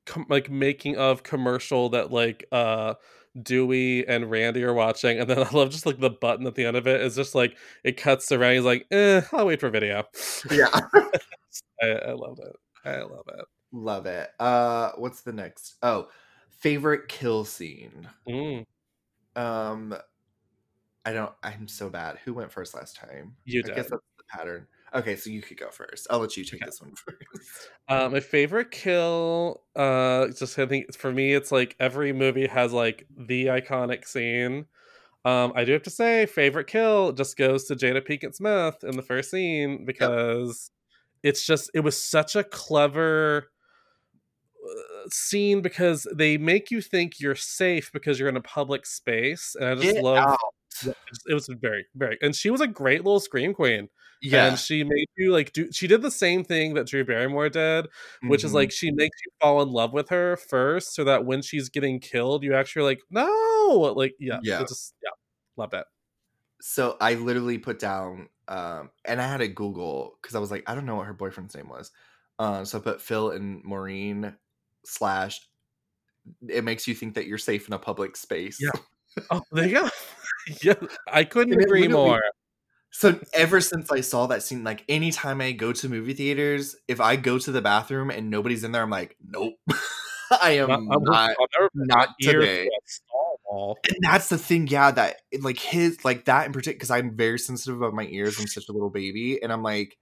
com- 0.07 0.27
like 0.29 0.51
making 0.51 0.97
of 0.97 1.23
commercial 1.23 1.91
that 1.91 2.11
like 2.11 2.47
uh 2.53 2.95
Dewey 3.41 4.07
and 4.09 4.31
Randy 4.31 4.65
are 4.65 4.73
watching, 4.73 5.21
and 5.21 5.29
then 5.29 5.39
I 5.47 5.51
love 5.51 5.71
just 5.71 5.87
like 5.87 6.01
the 6.01 6.11
button 6.11 6.47
at 6.47 6.55
the 6.55 6.65
end 6.65 6.77
of 6.77 6.87
it 6.87 7.01
is 7.01 7.17
just 7.17 7.35
like 7.35 7.57
it 7.85 7.97
cuts 7.97 8.31
Randy. 8.31 8.57
He's 8.57 8.65
like, 8.65 8.87
eh, 8.91 9.23
I'll 9.33 9.47
wait 9.47 9.61
for 9.61 9.69
video. 9.69 10.05
Yeah, 10.51 10.69
I, 11.83 11.87
I 11.87 12.13
love 12.13 12.39
it. 12.39 12.57
I 12.85 13.01
love 13.01 13.27
it. 13.29 13.45
Love 13.73 14.07
it. 14.07 14.31
Uh, 14.39 14.93
what's 14.97 15.23
the 15.23 15.33
next? 15.33 15.75
Oh, 15.83 16.09
favorite 16.51 17.09
kill 17.09 17.45
scene. 17.45 18.09
Mm. 18.29 18.65
Um, 19.35 19.95
I 21.05 21.13
don't. 21.13 21.33
I'm 21.43 21.69
so 21.69 21.91
bad. 21.91 22.19
Who 22.25 22.33
went 22.33 22.53
first 22.53 22.75
last 22.75 22.97
time? 22.97 23.37
You 23.45 23.61
I 23.61 23.67
did. 23.67 23.77
guess 23.77 23.91
that's 23.91 24.03
the 24.17 24.25
pattern. 24.29 24.67
Okay, 24.95 25.17
so 25.17 25.31
you 25.31 25.43
could 25.43 25.59
go 25.59 25.71
first. 25.71 26.07
I'll 26.11 26.21
let 26.21 26.37
you 26.37 26.45
take 26.45 26.63
okay. 26.63 26.67
this 26.67 26.81
one 26.81 26.95
first. 26.95 27.71
Uh, 27.89 28.09
my 28.09 28.21
favorite 28.21 28.71
kill, 28.71 29.63
uh, 29.75 30.29
just 30.29 30.59
I 30.59 30.67
think 30.67 30.95
for 30.97 31.13
me, 31.13 31.35
it's 31.35 31.53
like 31.53 31.77
every 31.81 32.13
movie 32.13 32.47
has 32.47 32.73
like 32.73 33.07
the 33.17 33.47
iconic 33.47 34.07
scene. 34.07 34.67
Um, 35.25 35.53
I 35.57 35.65
do 35.65 35.73
have 35.73 35.83
to 35.83 35.91
say, 35.91 36.27
favorite 36.27 36.69
kill 36.69 37.13
just 37.13 37.37
goes 37.37 37.65
to 37.65 37.75
Jada 37.75 38.01
Pinkett 38.07 38.37
Smith 38.37 38.77
in 38.85 38.97
the 38.97 39.03
first 39.03 39.31
scene 39.31 39.85
because 39.85 40.71
yep. 41.23 41.31
it's 41.33 41.45
just 41.45 41.71
it 41.75 41.81
was 41.81 42.01
such 42.01 42.37
a 42.37 42.45
clever 42.45 43.51
uh, 44.65 45.09
scene 45.11 45.63
because 45.63 46.07
they 46.15 46.39
make 46.39 46.71
you 46.71 46.81
think 46.81 47.19
you're 47.19 47.35
safe 47.35 47.91
because 47.93 48.21
you're 48.21 48.29
in 48.29 48.37
a 48.37 48.43
public 48.43 48.87
space, 48.87 49.57
and 49.59 49.69
I 49.69 49.75
just 49.75 49.95
Get 49.95 50.05
love. 50.05 50.19
Out. 50.19 50.39
It 50.85 51.35
was 51.35 51.49
very, 51.61 51.87
very, 51.95 52.19
and 52.21 52.35
she 52.35 52.51
was 52.51 52.61
a 52.61 52.67
great 52.67 53.05
little 53.05 53.21
scream 53.21 53.55
queen. 53.55 53.89
Yeah. 54.23 54.47
And 54.47 54.59
she 54.59 54.83
made 54.83 55.09
you 55.17 55.33
like 55.33 55.53
do 55.53 55.71
she 55.73 55.87
did 55.87 56.03
the 56.03 56.11
same 56.11 56.43
thing 56.43 56.75
that 56.75 56.87
Drew 56.87 57.05
Barrymore 57.05 57.49
did, 57.49 57.87
which 58.23 58.41
mm-hmm. 58.41 58.47
is 58.47 58.55
like 58.55 58.73
she 58.73 58.91
makes 58.91 59.17
you 59.25 59.31
fall 59.41 59.63
in 59.63 59.71
love 59.71 59.93
with 59.93 60.09
her 60.09 60.37
first 60.37 60.95
so 60.95 61.05
that 61.05 61.25
when 61.25 61.43
she's 61.43 61.69
getting 61.69 62.01
killed, 62.01 62.43
you 62.43 62.55
actually 62.55 62.85
like, 62.85 63.01
no, 63.11 63.93
like 63.95 64.15
yeah, 64.19 64.39
yeah, 64.43 64.61
just 64.61 64.95
yeah, 65.03 65.11
love 65.57 65.71
that. 65.71 65.87
So 66.61 66.97
I 67.01 67.15
literally 67.15 67.59
put 67.59 67.79
down 67.79 68.29
um 68.49 68.91
and 69.05 69.21
I 69.21 69.29
had 69.29 69.39
to 69.39 69.49
Google 69.49 70.19
because 70.23 70.35
I 70.35 70.39
was 70.39 70.51
like, 70.51 70.65
I 70.67 70.75
don't 70.75 70.87
know 70.87 70.97
what 70.97 71.07
her 71.07 71.15
boyfriend's 71.15 71.55
name 71.55 71.69
was. 71.69 71.91
Um, 72.39 72.65
so 72.65 72.79
I 72.79 72.81
put 72.81 73.03
Phil 73.03 73.31
and 73.31 73.63
Maureen 73.65 74.35
slash 74.85 75.41
it 76.49 76.65
makes 76.65 76.89
you 76.89 76.95
think 76.95 77.15
that 77.15 77.27
you're 77.27 77.39
safe 77.39 77.67
in 77.67 77.75
a 77.75 77.79
public 77.79 78.17
space. 78.17 78.59
Yeah. 78.61 78.71
Oh, 79.31 79.41
there 79.51 79.67
you 79.67 79.73
go. 79.73 79.89
Yeah, 80.63 80.75
I 81.11 81.25
couldn't 81.25 81.61
agree 81.61 81.89
more. 81.89 82.23
So 82.91 83.19
ever 83.35 83.61
since 83.61 83.91
I 83.91 84.01
saw 84.01 84.27
that 84.29 84.43
scene, 84.43 84.65
like 84.65 84.85
anytime 84.89 85.41
I 85.41 85.53
go 85.53 85.73
to 85.73 85.89
movie 85.89 86.15
theaters, 86.15 86.77
if 86.89 87.01
I 87.01 87.17
go 87.17 87.39
to 87.39 87.53
the 87.53 87.61
bathroom 87.61 88.11
and 88.11 88.31
nobody's 88.31 88.65
in 88.65 88.73
there, 88.73 88.83
I'm 88.83 88.91
like, 88.91 89.17
nope, 89.23 89.55
I 90.31 90.53
am 90.53 90.69
not, 90.69 91.03
not, 91.03 91.31
not 91.75 92.09
today. 92.21 92.69
And 93.51 93.99
that's 94.01 94.29
the 94.29 94.39
thing, 94.39 94.67
yeah. 94.69 94.91
That 94.91 95.17
like 95.41 95.59
his 95.59 96.05
like 96.05 96.25
that 96.25 96.47
in 96.47 96.53
particular, 96.53 96.77
because 96.77 96.91
I'm 96.91 97.17
very 97.17 97.39
sensitive 97.39 97.77
about 97.77 97.95
my 97.95 98.07
ears. 98.11 98.39
I'm 98.41 98.47
such 98.47 98.69
a 98.69 98.73
little 98.73 98.91
baby, 98.91 99.43
and 99.43 99.53
I'm 99.53 99.63
like, 99.63 99.97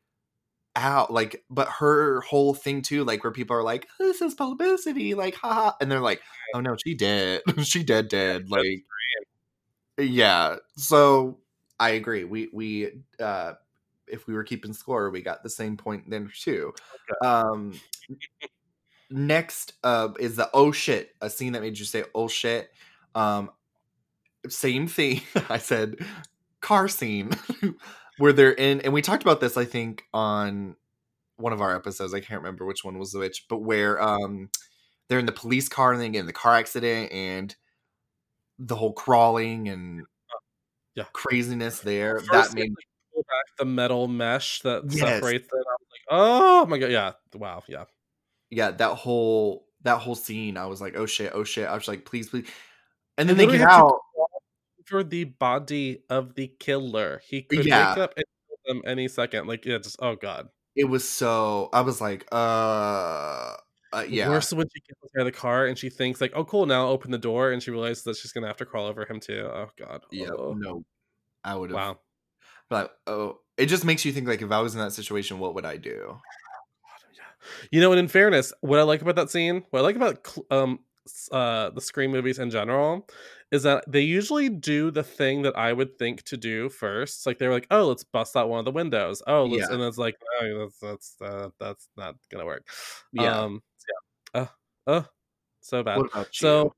out 0.77 1.13
like 1.13 1.45
but 1.51 1.69
her 1.69 2.21
whole 2.23 2.53
thing 2.53 2.83
too 2.83 3.05
like 3.05 3.23
where 3.23 3.33
people 3.33 3.57
are 3.57 3.63
like 3.63 3.87
this 3.99 4.21
is 4.21 4.35
publicity 4.35 5.15
like 5.15 5.35
haha 5.37 5.73
and 5.81 5.91
they're 5.91 6.01
like 6.01 6.21
oh 6.55 6.61
no 6.61 6.77
she 6.85 6.95
dead 6.95 7.41
she 7.63 7.85
dead 7.85 8.09
dead 8.09 8.51
like 8.51 8.83
yeah 9.99 10.57
so 10.77 11.39
I 11.79 11.91
agree. 11.91 12.25
We 12.25 12.49
we 12.53 12.91
uh 13.19 13.55
if 14.07 14.27
we 14.27 14.35
were 14.35 14.45
keeping 14.45 14.73
score, 14.73 15.11
we 15.11 15.23
got 15.23 15.43
the 15.43 15.51
same 15.51 15.77
point 15.77 16.09
then 16.09 16.31
too. 16.35 16.73
Okay. 17.11 17.29
Um 17.29 17.81
next 19.11 19.75
uh 19.83 20.09
is 20.19 20.37
the 20.37 20.51
oh 20.55 20.73
shit, 20.73 21.15
a 21.21 21.29
scene 21.29 21.53
that 21.53 21.63
made 21.63 21.79
you 21.79 21.85
say 21.85 22.05
oh 22.15 22.29
shit. 22.29 22.71
Um 23.15 23.51
same 24.49 24.87
thing. 24.87 25.23
I 25.49 25.59
said 25.59 25.97
car 26.61 26.89
scene 26.89 27.31
where 28.19 28.33
they're 28.33 28.53
in 28.53 28.81
and 28.83 28.93
we 28.93 29.03
talked 29.03 29.23
about 29.23 29.41
this 29.41 29.57
I 29.57 29.65
think 29.65 30.05
on 30.15 30.77
one 31.37 31.53
of 31.53 31.61
our 31.61 31.75
episodes. 31.75 32.15
I 32.15 32.21
can't 32.21 32.41
remember 32.41 32.65
which 32.65 32.85
one 32.85 32.99
was 32.99 33.15
which, 33.15 33.47
but 33.49 33.59
where 33.59 34.01
um 34.01 34.49
they're 35.09 35.19
in 35.19 35.27
the 35.27 35.33
police 35.33 35.69
car 35.69 35.93
and 35.93 36.01
they 36.01 36.09
get 36.09 36.21
in 36.21 36.27
the 36.27 36.33
car 36.33 36.55
accident 36.55 37.13
and 37.13 37.55
the 38.59 38.77
whole 38.77 38.93
crawling 38.93 39.69
and 39.69 40.03
yeah 40.95 41.05
craziness 41.13 41.81
there 41.81 42.21
First 42.21 42.53
that 42.53 42.55
made 42.55 42.71
me 42.71 42.77
pull 43.13 43.23
back 43.23 43.57
the 43.59 43.65
metal 43.65 44.09
mesh 44.09 44.61
that 44.61 44.83
yes. 44.89 45.01
separates 45.01 45.47
it. 45.47 45.53
I 45.53 45.59
was 45.59 45.89
like, 45.91 46.07
oh 46.11 46.67
my 46.67 46.79
god, 46.79 46.91
yeah, 46.91 47.13
wow, 47.35 47.63
yeah, 47.69 47.85
yeah. 48.51 48.71
That 48.71 48.95
whole 48.95 49.67
that 49.83 49.99
whole 49.99 50.15
scene, 50.15 50.57
I 50.57 50.67
was 50.67 50.81
like, 50.81 50.97
oh 50.97 51.07
shit, 51.07 51.33
oh 51.35 51.45
shit. 51.45 51.69
I 51.69 51.75
was 51.75 51.89
like, 51.89 52.05
please, 52.05 52.29
please. 52.29 52.49
And 53.17 53.29
then 53.29 53.37
they 53.37 53.47
get 53.47 53.61
out 53.61 53.99
for 54.87 55.05
the 55.05 55.25
body 55.25 56.03
of 56.11 56.35
the 56.35 56.49
killer. 56.59 57.21
He 57.25 57.43
could 57.43 57.65
yeah. 57.65 57.91
wake 57.91 57.99
up 57.99 58.15
and 58.17 58.25
kill 58.49 58.75
them 58.75 58.83
any 58.87 59.09
second. 59.09 59.47
Like, 59.47 59.65
yeah, 59.65 59.79
just 59.79 59.97
oh 60.01 60.17
god. 60.17 60.49
It 60.77 60.85
was 60.85 61.09
so. 61.09 61.71
I 61.73 61.83
was 61.83 62.01
like, 62.01 62.27
uh. 62.33 63.55
Uh, 63.95 64.05
yeah. 64.09 64.29
Worse 64.29 64.53
when 64.53 64.67
she 64.75 64.81
gets 64.81 65.01
out 65.17 65.21
of 65.21 65.25
the 65.27 65.33
car 65.33 65.67
and 65.67 65.79
she 65.79 65.89
thinks 65.89 66.21
like, 66.21 66.33
"Oh, 66.35 66.45
cool, 66.45 66.67
now 66.67 66.87
I'll 66.87 66.93
open 66.93 67.11
the 67.11 67.19
door," 67.19 67.53
and 67.53 67.63
she 67.63 67.71
realizes 67.71 68.03
that 68.05 68.17
she's 68.17 68.33
gonna 68.33 68.49
have 68.49 68.57
to 68.57 68.67
crawl 68.67 68.87
over 68.87 69.07
him 69.07 69.21
too. 69.21 69.49
Oh 69.53 69.71
God. 69.79 70.05
Yeah. 70.11 70.31
Oh. 70.37 70.55
No, 70.57 70.85
I 71.45 71.55
would 71.55 71.71
have. 71.71 71.77
Wow. 71.77 71.99
But 72.69 72.99
oh, 73.07 73.41
it 73.57 73.67
just 73.67 73.85
makes 73.85 74.05
you 74.05 74.13
think 74.13 74.27
like, 74.27 74.43
if 74.43 74.51
I 74.51 74.61
was 74.61 74.75
in 74.75 74.81
that 74.81 74.93
situation, 74.93 75.39
what 75.39 75.55
would 75.55 75.65
I 75.65 75.77
do? 75.77 76.19
You 77.71 77.83
know, 77.83 77.93
and 77.93 77.99
in 78.01 78.09
fairness, 78.09 78.55
what 78.63 78.79
I 78.79 78.83
like 78.85 79.03
about 79.03 79.17
that 79.17 79.31
scene, 79.31 79.65
what 79.69 79.81
I 79.81 79.83
like 79.83 79.97
about 79.97 80.35
um 80.51 80.79
uh 81.31 81.69
the 81.71 81.81
Scream 81.81 82.11
movies 82.11 82.39
in 82.39 82.49
general, 82.51 83.07
is 83.51 83.63
that 83.65 83.85
they 83.87 84.01
usually 84.01 84.49
do 84.49 84.91
the 84.91 85.03
thing 85.03 85.43
that 85.43 85.57
I 85.57 85.73
would 85.73 85.99
think 85.99 86.23
to 86.25 86.37
do 86.37 86.69
first. 86.71 87.27
Like 87.27 87.39
they're 87.39 87.53
like, 87.53 87.67
"Oh, 87.71 87.87
let's 87.89 88.03
bust 88.05 88.35
out 88.37 88.49
one 88.49 88.59
of 88.61 88.65
the 88.65 88.71
windows." 88.73 89.23
Oh, 89.27 89.47
yeah. 89.47 89.67
and 89.71 89.83
it's 89.83 89.99
like, 89.99 90.17
"Oh, 90.41 90.59
that's 90.59 90.79
that's 90.81 91.17
uh, 91.21 91.51
that's 91.61 91.89
not 91.97 92.17
gonna 92.31 92.47
work." 92.47 92.67
Yeah. 93.13 93.43
Um, 93.43 93.53
yeah. 93.53 93.59
Uh, 94.35 94.47
uh, 94.87 95.03
so 95.61 95.83
bad. 95.83 96.03
So 96.33 96.75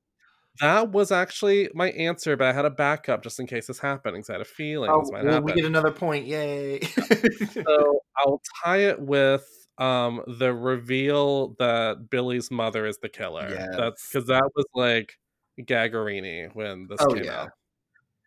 that 0.61 0.91
was 0.91 1.13
actually 1.13 1.69
my 1.75 1.91
answer, 1.91 2.37
but 2.37 2.47
I 2.47 2.53
had 2.53 2.65
a 2.65 2.71
backup 2.71 3.23
just 3.23 3.41
in 3.41 3.47
case 3.47 3.67
this 3.67 3.79
happened 3.79 4.15
because 4.15 4.31
I 4.31 4.35
had 4.35 4.43
a 4.43 4.47
feeling 4.47 4.91
oh, 4.91 5.01
this 5.01 5.11
might 5.13 5.25
well, 5.25 5.35
happen. 5.35 5.47
We 5.47 5.53
get 5.53 5.65
another 5.65 5.91
point, 5.91 6.27
yay! 6.27 6.81
so 7.53 8.01
I'll 8.17 8.41
tie 8.65 8.79
it 8.79 9.01
with 9.01 9.45
um 9.79 10.23
the 10.39 10.55
reveal 10.55 11.55
that 11.59 12.09
Billy's 12.09 12.51
mother 12.51 12.87
is 12.87 12.99
the 12.99 13.09
killer. 13.09 13.49
Yes. 13.51 13.75
That's 13.77 14.09
because 14.09 14.29
that 14.29 14.49
was 14.55 14.67
like 14.75 15.15
Gaggerini 15.61 16.55
when 16.55 16.87
this 16.89 16.99
oh, 17.01 17.13
came 17.13 17.25
yeah. 17.25 17.43
out. 17.43 17.51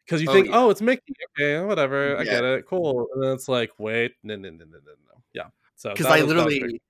Because 0.05 0.21
you 0.23 0.29
oh, 0.29 0.33
think, 0.33 0.47
yeah. 0.47 0.57
oh, 0.57 0.69
it's 0.71 0.81
Mickey. 0.81 1.13
Okay, 1.37 1.63
whatever. 1.63 2.17
I 2.17 2.23
get 2.23 2.43
it. 2.43 2.65
Cool. 2.65 3.07
And 3.13 3.23
then 3.23 3.31
it's 3.33 3.47
like, 3.47 3.69
wait, 3.77 4.13
no, 4.23 4.35
no, 4.35 4.49
no, 4.49 4.65
no, 4.65 4.65
no, 4.65 4.93
no. 5.07 5.21
Yeah. 5.33 5.49
So 5.75 5.91
because 5.91 6.07
I 6.07 6.21
literally 6.21 6.81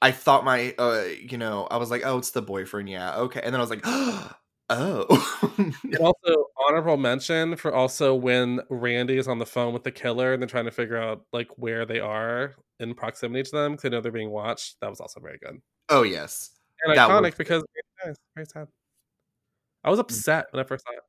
I 0.00 0.12
thought 0.12 0.44
my, 0.44 0.74
uh, 0.78 1.04
you 1.20 1.38
know, 1.38 1.66
I 1.70 1.76
was 1.76 1.90
like, 1.90 2.02
oh, 2.04 2.18
it's 2.18 2.30
the 2.30 2.42
boyfriend. 2.42 2.88
Yeah, 2.88 3.16
okay. 3.16 3.40
And 3.42 3.52
then 3.52 3.60
I 3.60 3.62
was 3.62 3.70
like, 3.70 3.82
oh. 3.84 4.34
and 5.58 5.96
also 5.98 6.46
honorable 6.68 6.96
mention 6.96 7.56
for 7.56 7.74
also 7.74 8.14
when 8.14 8.60
Randy 8.68 9.16
is 9.16 9.26
on 9.26 9.38
the 9.38 9.46
phone 9.46 9.72
with 9.72 9.84
the 9.84 9.90
killer 9.90 10.32
and 10.32 10.42
they're 10.42 10.48
trying 10.48 10.66
to 10.66 10.70
figure 10.70 10.98
out 10.98 11.22
like 11.32 11.48
where 11.56 11.86
they 11.86 12.00
are 12.00 12.54
in 12.78 12.94
proximity 12.94 13.42
to 13.42 13.50
them 13.50 13.72
because 13.72 13.82
they 13.82 13.88
know 13.88 14.00
they're 14.00 14.12
being 14.12 14.30
watched. 14.30 14.76
That 14.80 14.90
was 14.90 15.00
also 15.00 15.20
very 15.20 15.38
good. 15.42 15.60
Oh 15.88 16.02
yes, 16.02 16.50
and 16.82 16.96
that 16.96 17.08
iconic 17.08 17.36
because 17.36 17.64
very, 18.04 18.14
very 18.34 18.46
sad. 18.46 18.68
I 19.84 19.90
was 19.90 19.98
upset 19.98 20.46
when 20.50 20.62
I 20.62 20.66
first 20.66 20.84
saw 20.84 20.92
it. 20.92 21.00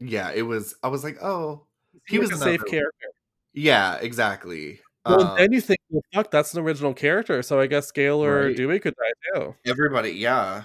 Yeah, 0.00 0.32
it 0.32 0.42
was. 0.42 0.74
I 0.82 0.88
was 0.88 1.04
like, 1.04 1.22
oh, 1.22 1.66
he, 2.06 2.16
he 2.16 2.18
was 2.18 2.32
a 2.32 2.36
safe 2.36 2.64
character. 2.64 3.06
Yeah, 3.52 3.96
exactly. 3.96 4.80
Well, 5.06 5.22
um, 5.22 5.36
then 5.38 5.52
you 5.52 5.60
think, 5.60 5.80
well, 5.88 6.02
fuck, 6.12 6.30
that's 6.30 6.52
an 6.54 6.60
original 6.60 6.92
character, 6.92 7.42
so 7.42 7.58
I 7.58 7.66
guess 7.66 7.90
Gale 7.90 8.22
or 8.22 8.46
right. 8.46 8.56
Dewey 8.56 8.80
could 8.80 8.94
die 8.96 9.38
too. 9.40 9.54
Everybody, 9.66 10.10
yeah, 10.10 10.64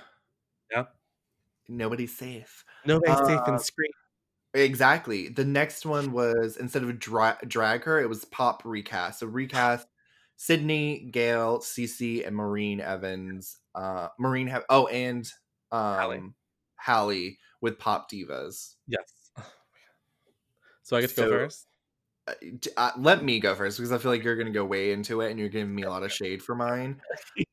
yeah. 0.72 0.86
Nobody's 1.70 2.16
safe. 2.18 2.66
Nobody's 2.86 3.16
uh, 3.16 3.26
safe 3.26 3.48
in 3.48 3.54
uh, 3.54 3.58
Scream. 3.58 3.92
Exactly. 4.54 5.30
The 5.30 5.46
next 5.46 5.86
one 5.86 6.12
was 6.12 6.58
instead 6.58 6.84
of 6.84 7.00
dra- 7.00 7.38
drag 7.48 7.84
her, 7.84 8.00
it 8.00 8.10
was 8.10 8.26
pop 8.26 8.64
recast. 8.66 9.20
So 9.20 9.28
recast 9.28 9.88
Sidney, 10.38 11.10
Gale, 11.12 11.60
Cece, 11.60 12.26
and 12.26 12.36
Maureen 12.36 12.80
Evans. 12.80 13.58
Uh, 13.74 14.10
Maureen 14.20 14.48
have 14.48 14.64
oh, 14.70 14.88
and 14.88 15.30
um, 15.72 15.96
Hallie. 15.96 16.22
Hallie 16.78 17.40
with 17.62 17.80
pop 17.80 18.10
divas. 18.12 18.76
Yes. 18.88 19.32
So 20.84 20.96
I 20.96 21.02
get 21.02 21.10
to 21.10 21.16
so, 21.16 21.24
go 21.24 21.32
first. 21.32 21.66
Uh, 22.28 22.34
uh, 22.78 22.92
let 22.98 23.24
me 23.24 23.40
go 23.40 23.54
first 23.54 23.78
because 23.78 23.92
I 23.92 23.98
feel 23.98 24.12
like 24.12 24.24
you're 24.24 24.36
going 24.36 24.48
to 24.48 24.54
go 24.54 24.66
way 24.66 24.92
into 24.92 25.22
it 25.22 25.30
and 25.30 25.40
you're 25.40 25.50
giving 25.50 25.74
me 25.74 25.84
a 25.84 25.90
lot 25.90 26.04
of 26.04 26.12
shade 26.12 26.42
for 26.42 26.56
mine. 26.56 27.02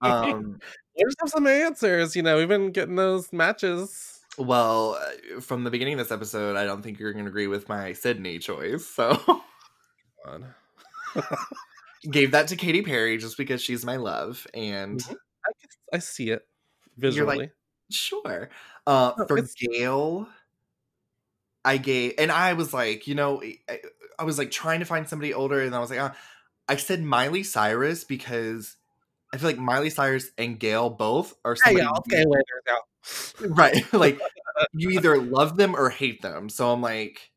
Um, 0.00 0.58
There's 0.96 1.14
some 1.26 1.46
answers. 1.46 2.16
You 2.16 2.22
know, 2.22 2.38
we've 2.38 2.48
been 2.48 2.72
getting 2.72 2.96
those 2.96 3.32
matches. 3.32 4.20
Well, 4.38 4.98
uh, 5.00 5.40
from 5.40 5.64
the 5.64 5.70
beginning 5.70 5.94
of 5.94 5.98
this 5.98 6.12
episode, 6.12 6.56
I 6.56 6.64
don't 6.64 6.82
think 6.82 6.98
you're 6.98 7.12
going 7.12 7.24
to 7.24 7.30
agree 7.30 7.48
with 7.48 7.68
my 7.68 7.92
Sidney 7.92 8.38
choice. 8.38 8.86
So, 8.86 9.42
gave 12.10 12.30
that 12.30 12.48
to 12.48 12.56
Katy 12.56 12.82
Perry 12.82 13.18
just 13.18 13.36
because 13.36 13.62
she's 13.62 13.84
my 13.84 13.96
love, 13.96 14.46
and 14.54 15.00
mm-hmm. 15.00 15.14
I, 15.92 15.96
I, 15.96 15.98
see 15.98 16.30
it 16.30 16.46
visually. 16.96 17.38
Like, 17.38 17.52
sure. 17.90 18.48
Uh, 18.86 19.12
no, 19.18 19.26
for. 19.26 19.42
Gale, 19.58 20.28
I 21.62 21.76
gave, 21.76 22.14
and 22.16 22.32
I 22.32 22.54
was 22.54 22.72
like, 22.72 23.06
you 23.06 23.14
know, 23.14 23.42
I, 24.18 24.24
was 24.24 24.38
like 24.38 24.50
trying 24.50 24.80
to 24.80 24.86
find 24.86 25.08
somebody 25.08 25.34
older, 25.34 25.60
and 25.60 25.74
I 25.74 25.78
was 25.80 25.90
like, 25.90 25.98
uh, 25.98 26.12
I 26.68 26.76
said 26.76 27.02
Miley 27.02 27.42
Cyrus 27.42 28.04
because 28.04 28.76
I 29.32 29.38
feel 29.38 29.48
like 29.48 29.58
Miley 29.58 29.90
Cyrus 29.90 30.30
and 30.38 30.58
Gale 30.58 30.90
both 30.90 31.34
are 31.44 31.56
somebody. 31.56 31.86
okay, 31.86 32.24
later, 32.26 32.74
right? 33.54 33.84
like 33.92 34.20
you 34.72 34.90
either 34.90 35.20
love 35.20 35.56
them 35.56 35.74
or 35.74 35.90
hate 35.90 36.22
them. 36.22 36.48
So 36.48 36.70
I'm 36.70 36.82
like, 36.82 37.30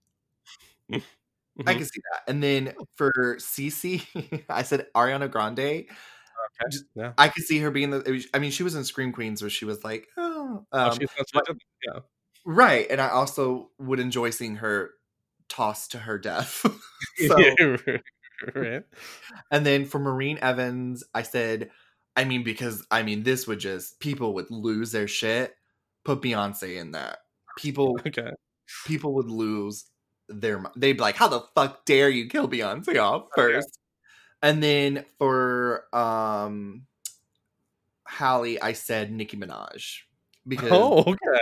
mm-hmm. 0.92 1.68
I 1.68 1.74
can 1.74 1.86
see 1.86 2.02
that. 2.12 2.30
And 2.30 2.44
then 2.44 2.74
for 2.96 3.38
Cece, 3.40 4.44
I 4.50 4.64
said 4.64 4.88
Ariana 4.96 5.30
Grande. 5.30 5.60
Okay. 5.60 6.70
Just, 6.70 6.86
yeah. 6.96 7.14
I 7.18 7.30
could 7.30 7.44
see 7.44 7.60
her 7.60 7.72
being 7.72 7.90
the. 7.90 8.24
I 8.34 8.40
mean, 8.40 8.52
she 8.52 8.64
was 8.64 8.76
in 8.76 8.84
Scream 8.84 9.12
Queens 9.12 9.42
where 9.42 9.50
she 9.50 9.66
was 9.66 9.84
like, 9.84 10.08
oh, 10.18 10.66
oh 10.72 10.80
um, 10.80 10.98
oh 11.02 11.24
but, 11.34 11.48
yeah, 11.86 12.00
right. 12.46 12.86
And 12.90 13.02
I 13.02 13.10
also 13.10 13.72
would 13.80 14.00
enjoy 14.00 14.30
seeing 14.30 14.58
her 14.58 14.92
tossed 15.50 15.92
to 15.92 16.00
her 16.00 16.18
death. 16.18 16.66
so, 17.28 17.78
right. 18.54 18.84
And 19.52 19.66
then 19.66 19.86
for 19.86 20.00
Maureen 20.00 20.40
Evans, 20.42 21.04
I 21.14 21.24
said, 21.24 21.72
I 22.16 22.24
mean, 22.24 22.44
because 22.44 22.86
I 22.92 23.04
mean, 23.04 23.24
this 23.24 23.48
would 23.48 23.60
just 23.60 24.00
people 24.00 24.34
would 24.36 24.52
lose 24.52 24.92
their 24.92 25.08
shit. 25.08 25.54
Put 26.04 26.22
Beyonce 26.22 26.78
in 26.78 26.92
that. 26.92 27.20
People, 27.58 27.98
okay. 28.06 28.32
People 28.86 29.14
would 29.16 29.30
lose 29.30 29.86
their. 30.30 30.64
They'd 30.76 30.94
be 30.94 31.00
like, 31.00 31.16
"How 31.16 31.28
the 31.28 31.42
fuck 31.56 31.86
dare 31.86 32.10
you 32.10 32.28
kill 32.28 32.48
Beyonce 32.48 33.02
off 33.02 33.28
first? 33.36 33.80
Okay. 34.44 34.52
And 34.52 34.62
then 34.62 35.06
for 35.18 35.86
um 35.96 36.84
Hallie, 38.08 38.62
I 38.62 38.74
said 38.74 39.12
Nicki 39.12 39.38
Minaj 39.38 40.02
because 40.48 40.70
oh 40.72 41.00
okay 41.00 41.40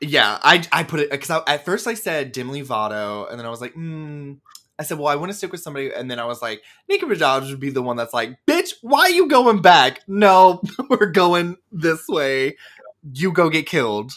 yeah 0.00 0.38
I 0.42 0.64
I 0.72 0.84
put 0.84 1.00
it 1.00 1.10
because 1.10 1.42
at 1.46 1.64
first 1.64 1.86
I 1.86 1.94
said 1.94 2.32
Demi 2.32 2.62
Lovato 2.62 3.30
and 3.30 3.38
then 3.38 3.46
I 3.46 3.50
was 3.50 3.60
like 3.60 3.72
hmm 3.74 4.34
I 4.78 4.82
said 4.82 4.98
well 4.98 5.08
I 5.08 5.16
want 5.16 5.30
to 5.30 5.36
stick 5.36 5.52
with 5.52 5.60
somebody 5.60 5.92
and 5.92 6.10
then 6.10 6.18
I 6.18 6.24
was 6.24 6.42
like 6.42 6.62
Nicki 6.88 7.06
Minaj 7.06 7.48
would 7.50 7.60
be 7.60 7.70
the 7.70 7.82
one 7.82 7.96
that's 7.96 8.14
like 8.14 8.36
bitch 8.46 8.74
why 8.82 9.00
are 9.00 9.10
you 9.10 9.28
going 9.28 9.62
back 9.62 10.00
no 10.08 10.62
we're 10.90 11.10
going 11.10 11.56
this 11.70 12.06
way 12.08 12.56
you 13.12 13.32
go 13.32 13.50
get 13.50 13.66
killed 13.66 14.12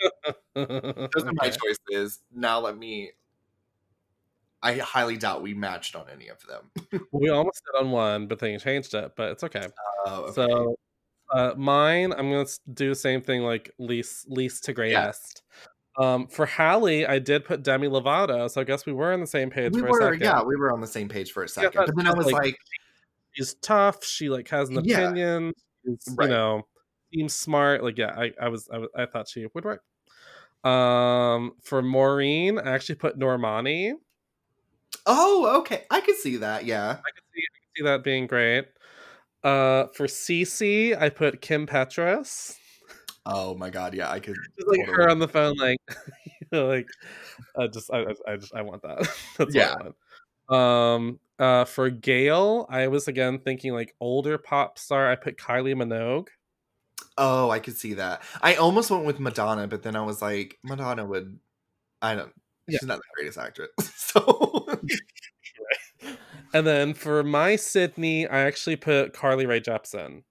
those 0.54 0.66
are 0.66 1.32
my 1.34 1.50
choices 1.50 2.20
now 2.34 2.60
let 2.60 2.76
me 2.76 3.12
I 4.62 4.74
highly 4.74 5.16
doubt 5.16 5.42
we 5.42 5.54
matched 5.54 5.96
on 5.96 6.06
any 6.12 6.28
of 6.28 6.38
them. 6.46 7.02
we 7.12 7.28
almost 7.28 7.62
did 7.64 7.84
on 7.84 7.90
one, 7.90 8.28
but 8.28 8.38
then 8.38 8.52
you 8.52 8.58
changed 8.58 8.94
it. 8.94 9.12
But 9.16 9.32
it's 9.32 9.42
okay. 9.44 9.66
Uh, 10.06 10.20
okay. 10.20 10.32
So 10.32 10.76
uh, 11.32 11.54
mine, 11.56 12.12
I'm 12.12 12.30
gonna 12.30 12.46
do 12.72 12.90
the 12.90 12.94
same 12.94 13.20
thing, 13.20 13.42
like 13.42 13.70
least 13.78 14.28
least 14.28 14.64
to 14.64 14.72
greatest. 14.72 15.42
Yeah. 15.98 16.14
Um, 16.14 16.26
for 16.26 16.46
Hallie, 16.46 17.06
I 17.06 17.18
did 17.18 17.44
put 17.44 17.62
Demi 17.62 17.88
Lovato, 17.88 18.50
so 18.50 18.60
I 18.60 18.64
guess 18.64 18.86
we 18.86 18.92
were 18.92 19.12
on 19.12 19.20
the 19.20 19.26
same 19.26 19.50
page. 19.50 19.74
We 19.74 19.80
for 19.80 19.90
were, 19.90 19.98
a 19.98 20.12
second. 20.12 20.20
yeah, 20.20 20.42
we 20.42 20.56
were 20.56 20.72
on 20.72 20.80
the 20.80 20.86
same 20.86 21.08
page 21.08 21.32
for 21.32 21.42
a 21.44 21.48
second. 21.48 21.72
Yeah, 21.74 21.84
but 21.86 21.96
then 21.96 22.06
I 22.06 22.14
was 22.14 22.26
like, 22.26 22.34
like, 22.34 22.56
she's 23.32 23.54
tough. 23.54 24.04
She 24.04 24.30
like 24.30 24.48
has 24.48 24.70
an 24.70 24.82
yeah. 24.84 25.00
opinion. 25.00 25.52
Right. 26.12 26.28
You 26.28 26.34
know, 26.34 26.66
seems 27.12 27.34
smart. 27.34 27.82
Like, 27.82 27.98
yeah, 27.98 28.14
I, 28.16 28.32
I 28.40 28.48
was, 28.48 28.68
I 28.72 28.78
was, 28.78 28.88
I 28.96 29.06
thought 29.06 29.28
she 29.28 29.46
would 29.52 29.64
work. 29.64 29.82
Um, 30.64 31.54
for 31.62 31.82
Maureen, 31.82 32.58
I 32.58 32.70
actually 32.70 32.94
put 32.94 33.18
Normani. 33.18 33.94
Oh, 35.06 35.58
okay. 35.60 35.84
I 35.90 36.00
could 36.00 36.16
see 36.16 36.36
that. 36.36 36.64
Yeah. 36.64 36.90
I 36.90 36.94
could 36.94 37.24
see, 37.34 37.42
I 37.42 37.52
could 37.58 37.76
see 37.76 37.84
that 37.84 38.04
being 38.04 38.26
great. 38.26 38.66
Uh, 39.44 39.86
for 39.88 40.06
Cece, 40.06 40.96
I 41.00 41.08
put 41.08 41.40
Kim 41.40 41.66
Petras. 41.66 42.56
Oh 43.24 43.54
my 43.54 43.70
god, 43.70 43.94
yeah, 43.94 44.10
I 44.10 44.20
could 44.20 44.36
just 44.56 44.68
like 44.68 44.80
totally. 44.80 44.96
her 44.96 45.10
on 45.10 45.18
the 45.18 45.28
phone, 45.28 45.56
like, 45.56 45.78
you 46.26 46.46
know, 46.52 46.66
like, 46.66 46.88
I 47.56 47.66
just, 47.66 47.90
I, 47.92 48.04
I 48.26 48.36
just, 48.36 48.54
I 48.54 48.62
want 48.62 48.82
that. 48.82 49.08
That's 49.38 49.54
yeah. 49.54 49.76
Um, 50.48 51.20
uh, 51.38 51.64
for 51.64 51.90
Gale, 51.90 52.66
I 52.68 52.88
was 52.88 53.08
again 53.08 53.38
thinking 53.38 53.72
like 53.72 53.94
older 54.00 54.38
pop 54.38 54.78
star. 54.78 55.10
I 55.10 55.16
put 55.16 55.38
Kylie 55.38 55.74
Minogue. 55.74 56.28
Oh, 57.18 57.50
I 57.50 57.58
could 57.58 57.76
see 57.76 57.94
that. 57.94 58.22
I 58.40 58.56
almost 58.56 58.90
went 58.90 59.04
with 59.04 59.20
Madonna, 59.20 59.66
but 59.66 59.82
then 59.82 59.96
I 59.96 60.02
was 60.02 60.22
like, 60.22 60.58
Madonna 60.62 61.04
would. 61.04 61.38
I 62.00 62.14
don't. 62.14 62.32
Yeah. 62.68 62.78
She's 62.78 62.88
not 62.88 62.98
the 62.98 63.04
greatest 63.14 63.38
actress, 63.38 63.70
so. 63.96 64.66
And 66.54 66.66
then 66.66 66.94
for 66.94 67.22
my 67.22 67.56
Sidney, 67.56 68.26
I 68.26 68.40
actually 68.40 68.76
put 68.76 69.14
Carly 69.14 69.46
Rae 69.46 69.60
Jepsen. 69.60 70.24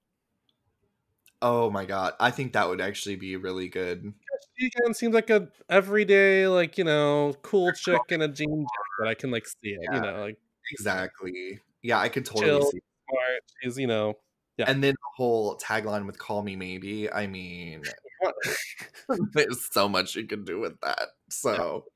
Oh 1.40 1.70
my 1.70 1.84
god, 1.84 2.14
I 2.20 2.30
think 2.30 2.52
that 2.52 2.68
would 2.68 2.80
actually 2.80 3.16
be 3.16 3.34
really 3.34 3.68
good. 3.68 4.14
She 4.56 4.66
again 4.66 4.94
seems 4.94 5.12
like 5.12 5.28
a 5.28 5.48
everyday, 5.68 6.46
like 6.46 6.78
you 6.78 6.84
know, 6.84 7.34
cool 7.42 7.72
chick 7.72 8.00
in 8.10 8.22
a 8.22 8.28
jean 8.28 8.64
jacket. 9.00 9.10
I 9.10 9.14
can 9.14 9.32
like 9.32 9.46
see 9.46 9.70
it, 9.70 9.80
yeah, 9.82 9.94
you 9.94 10.00
know, 10.02 10.20
like 10.20 10.38
exactly. 10.70 11.58
Yeah, 11.82 11.98
I 11.98 12.08
could 12.08 12.24
totally 12.24 12.46
chill, 12.46 12.70
see. 12.70 12.80
Smart. 13.10 13.42
She's 13.60 13.76
you 13.76 13.88
know, 13.88 14.14
yeah. 14.56 14.70
And 14.70 14.84
then 14.84 14.92
the 14.92 15.08
whole 15.16 15.56
tagline 15.56 16.06
with 16.06 16.16
"Call 16.16 16.42
Me 16.42 16.54
Maybe." 16.54 17.10
I 17.10 17.26
mean, 17.26 17.82
there's 19.32 19.72
so 19.72 19.88
much 19.88 20.14
you 20.14 20.26
can 20.26 20.44
do 20.44 20.60
with 20.60 20.78
that. 20.82 21.08
So, 21.28 21.86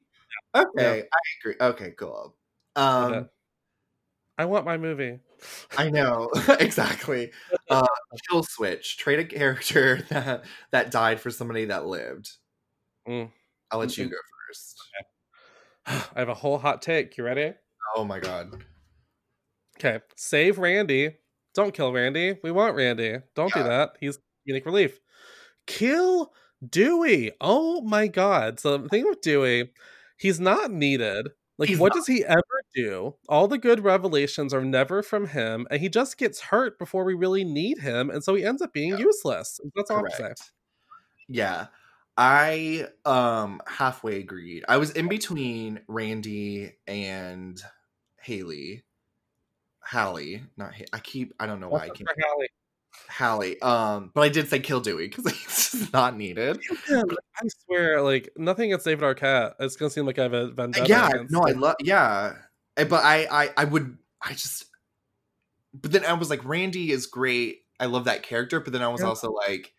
yeah. 0.55 0.63
okay, 0.63 0.97
yeah. 0.99 1.03
I 1.05 1.21
agree. 1.41 1.55
Okay, 1.61 1.91
cool. 1.97 2.35
Um, 2.75 3.29
I 4.39 4.45
want 4.45 4.67
my 4.67 4.77
movie. 4.77 5.19
I 5.77 5.91
know 5.91 6.31
exactly. 6.61 7.31
Uh, 7.71 7.87
kill 8.29 8.43
switch. 8.43 8.99
Trade 8.99 9.19
a 9.21 9.25
character 9.25 10.03
that 10.11 10.45
that 10.73 10.91
died 10.91 11.21
for 11.21 11.31
somebody 11.31 11.67
that 11.67 11.87
lived. 11.87 12.33
Mm. 13.09 13.31
I'll 13.71 13.81
let 13.81 13.97
you 13.97 14.07
go 14.07 14.17
first. 14.49 14.81
Okay. 15.89 16.05
I 16.15 16.19
have 16.19 16.29
a 16.29 16.35
whole 16.35 16.59
hot 16.59 16.83
take. 16.83 17.17
You 17.17 17.25
ready? 17.25 17.55
Oh 17.97 18.05
my 18.05 18.21
god. 18.21 18.65
Okay, 19.79 20.01
save 20.17 20.59
Randy. 20.59 21.17
Don't 21.55 21.75
kill 21.75 21.93
Randy. 21.93 22.39
We 22.43 22.51
want 22.51 22.75
Randy. 22.77 23.19
Don't 23.35 23.55
yeah. 23.55 23.63
do 23.63 23.69
that. 23.69 23.91
He's 24.01 24.19
unique 24.45 24.67
relief. 24.67 24.99
Kill 25.67 26.33
Dewey. 26.67 27.33
Oh 27.41 27.81
my 27.83 28.07
god. 28.07 28.59
So 28.61 28.79
the 28.79 28.89
thing 28.89 29.05
with 29.05 29.21
Dewey, 29.21 29.71
he's 30.19 30.41
not 30.41 30.71
needed. 30.71 31.29
Like, 31.59 31.69
He's 31.71 31.79
what 31.79 31.91
not- 31.95 31.97
does 31.97 32.07
he 32.07 32.25
ever 32.25 32.43
do? 32.75 33.15
All 33.29 33.49
the 33.49 33.59
good 33.59 33.81
revelations 33.81 34.53
are 34.53 34.65
never 34.65 35.03
from 35.03 35.29
him, 35.29 35.67
and 35.71 35.81
he 35.81 35.89
just 35.89 36.19
gets 36.19 36.41
hurt 36.41 36.79
before 36.79 37.05
we 37.05 37.15
really 37.15 37.45
need 37.45 37.79
him, 37.79 38.11
and 38.11 38.23
so 38.23 38.35
he 38.35 38.45
ends 38.45 38.63
up 38.63 38.73
being 38.73 38.91
yeah. 38.91 38.99
useless. 38.99 39.61
That's 39.75 39.91
all 39.91 39.99
I'm 39.99 40.11
saying. 40.11 40.35
Yeah. 41.29 41.67
I 42.17 42.89
um 43.05 43.61
halfway 43.67 44.19
agreed. 44.21 44.65
I 44.69 44.79
was 44.79 44.91
in 44.93 45.09
between 45.09 45.81
Randy 45.87 46.73
and 46.87 47.61
Haley. 48.23 48.85
Hallie, 49.81 50.43
not 50.57 50.73
I 50.93 50.99
keep 50.99 51.35
I 51.39 51.47
don't 51.47 51.61
know 51.61 51.69
why 51.69 51.85
I 51.85 51.89
keep 51.91 52.07
Hallie. 52.09 52.49
Halle. 53.09 53.59
Um, 53.61 54.11
but 54.15 54.23
I 54.23 54.29
did 54.29 54.49
say 54.49 54.59
kill 54.59 54.81
Dewey 54.81 55.09
because 55.09 55.31
he's 55.31 55.71
just 55.71 55.93
not 55.93 56.17
needed. 56.17 56.59
Yeah, 56.91 57.03
I 57.37 57.49
swear, 57.65 58.01
like 58.01 58.31
nothing 58.37 58.71
against 58.73 58.87
David 58.87 59.05
Arquette. 59.05 59.55
It's 59.61 59.77
gonna 59.77 59.91
seem 59.91 60.07
like 60.07 60.19
I 60.19 60.25
have 60.25 60.33
a 60.33 60.49
vendetta. 60.51 60.89
yeah, 60.89 61.11
no, 61.29 61.43
I 61.43 61.53
love. 61.53 61.77
Yeah, 61.83 62.35
but 62.85 63.05
I, 63.05 63.27
I, 63.31 63.51
I 63.57 63.65
would. 63.65 63.97
I 64.23 64.33
just. 64.33 64.65
But 65.75 65.93
then 65.93 66.05
I 66.05 66.13
was 66.15 66.31
like, 66.31 66.45
Randy 66.45 66.91
is 66.91 67.07
great. 67.07 67.63
I 67.79 67.87
love 67.87 68.05
that 68.05 68.23
character. 68.23 68.61
But 68.61 68.73
then 68.73 68.83
I 68.83 68.89
was 68.89 69.03
Yeah. 69.03 69.09
also 69.09 69.31
like, 69.33 69.73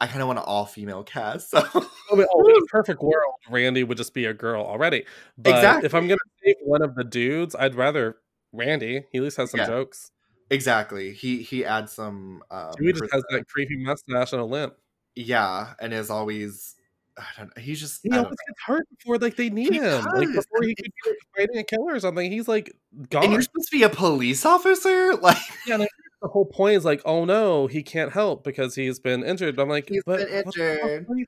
I 0.00 0.06
kind 0.06 0.20
of 0.20 0.26
want 0.28 0.38
an 0.38 0.44
all 0.46 0.66
female 0.66 1.02
cast. 1.02 1.50
So 1.50 1.62
oh, 1.74 1.80
in 2.14 2.56
a 2.56 2.66
perfect 2.70 3.02
world, 3.02 3.34
Randy 3.50 3.82
would 3.84 3.96
just 3.96 4.14
be 4.14 4.26
a 4.26 4.34
girl 4.34 4.62
already. 4.64 5.04
But 5.38 5.50
Exactly. 5.54 5.86
if 5.86 5.94
I'm 5.94 6.06
gonna 6.06 6.18
save 6.44 6.56
one 6.62 6.82
of 6.82 6.94
the 6.94 7.04
dudes, 7.04 7.54
I'd 7.58 7.74
rather 7.74 8.16
Randy. 8.52 9.04
He 9.10 9.18
at 9.18 9.24
least 9.24 9.36
has 9.38 9.50
some 9.50 9.58
Yeah. 9.60 9.66
jokes. 9.66 10.10
exactly, 10.50 11.12
he 11.12 11.42
he 11.42 11.64
adds 11.64 11.92
some. 11.92 12.42
Um, 12.50 12.72
just 12.78 13.12
has 13.12 13.22
that 13.30 13.46
creepy 13.48 13.76
mustache 13.82 14.32
and 14.32 14.40
a 14.40 14.44
limp. 14.44 14.74
yeah, 15.16 15.74
and 15.80 15.92
is 15.92 16.10
always. 16.10 16.74
I 17.18 17.24
don't. 17.36 17.56
know, 17.56 17.62
He's 17.62 17.80
just. 17.80 18.00
He 18.02 18.10
always 18.10 18.28
gets 18.30 18.62
hurt 18.64 18.86
before 18.96 19.18
like 19.18 19.36
they 19.36 19.50
need 19.50 19.72
He 19.72 19.78
him. 19.80 20.04
Like 20.04 20.28
before 20.28 20.62
he 20.62 20.74
could 20.74 20.84
be 20.84 21.10
like, 21.10 21.18
fighting 21.36 21.58
a 21.58 21.64
killer 21.64 21.94
or 21.94 22.00
something. 22.00 22.30
He's 22.30 22.48
like 22.48 22.74
gone. 23.10 23.24
and 23.24 23.32
you're 23.32 23.42
supposed 23.42 23.70
to 23.70 23.76
be 23.76 23.82
a 23.82 23.88
police 23.88 24.44
officer, 24.46 25.14
like 25.22 25.36
Yeah, 25.66 25.78
think 25.78 25.90
the 26.22 26.28
whole 26.28 26.46
point 26.46 26.76
is 26.76 26.84
like, 26.84 27.02
oh 27.04 27.24
no, 27.24 27.66
he 27.66 27.82
can't 27.82 28.12
help 28.12 28.44
because 28.44 28.74
he's 28.74 28.98
been 28.98 29.24
injured. 29.24 29.58
I'm 29.58 29.68
like, 29.68 29.88
He's 29.88 30.02
but 30.04 30.18
been 30.18 30.44
what 30.44 30.54
the 30.54 30.78
fuck 30.80 30.90
injured. 30.90 31.26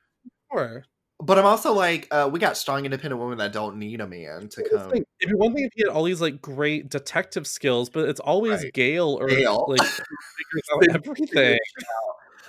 for? 0.51 0.85
But 1.23 1.39
I'm 1.39 1.45
also 1.45 1.75
like, 1.75 2.09
uh, 2.11 2.31
we 2.33 2.39
got 2.39 2.57
strong, 2.57 2.87
independent 2.87 3.21
women 3.21 3.37
that 3.39 3.53
don't 3.53 3.77
need 3.77 4.01
a 4.01 4.07
man 4.07 4.49
to 4.49 4.67
come. 4.71 4.91
It'd 4.93 5.05
be 5.23 5.35
one 5.35 5.55
thing 5.55 5.65
if 5.65 5.73
he 5.75 5.83
had 5.83 5.91
all 5.91 6.05
these 6.05 6.21
like 6.21 6.41
great 6.41 6.89
detective 6.89 7.47
skills, 7.47 7.91
but 7.91 8.09
it's 8.09 8.21
always 8.21 8.63
Right. 8.63 8.73
Gale 8.73 9.19
or 9.21 9.29
like 9.29 9.83
figures 9.83 10.65
out 10.75 10.95
everything. 10.95 11.59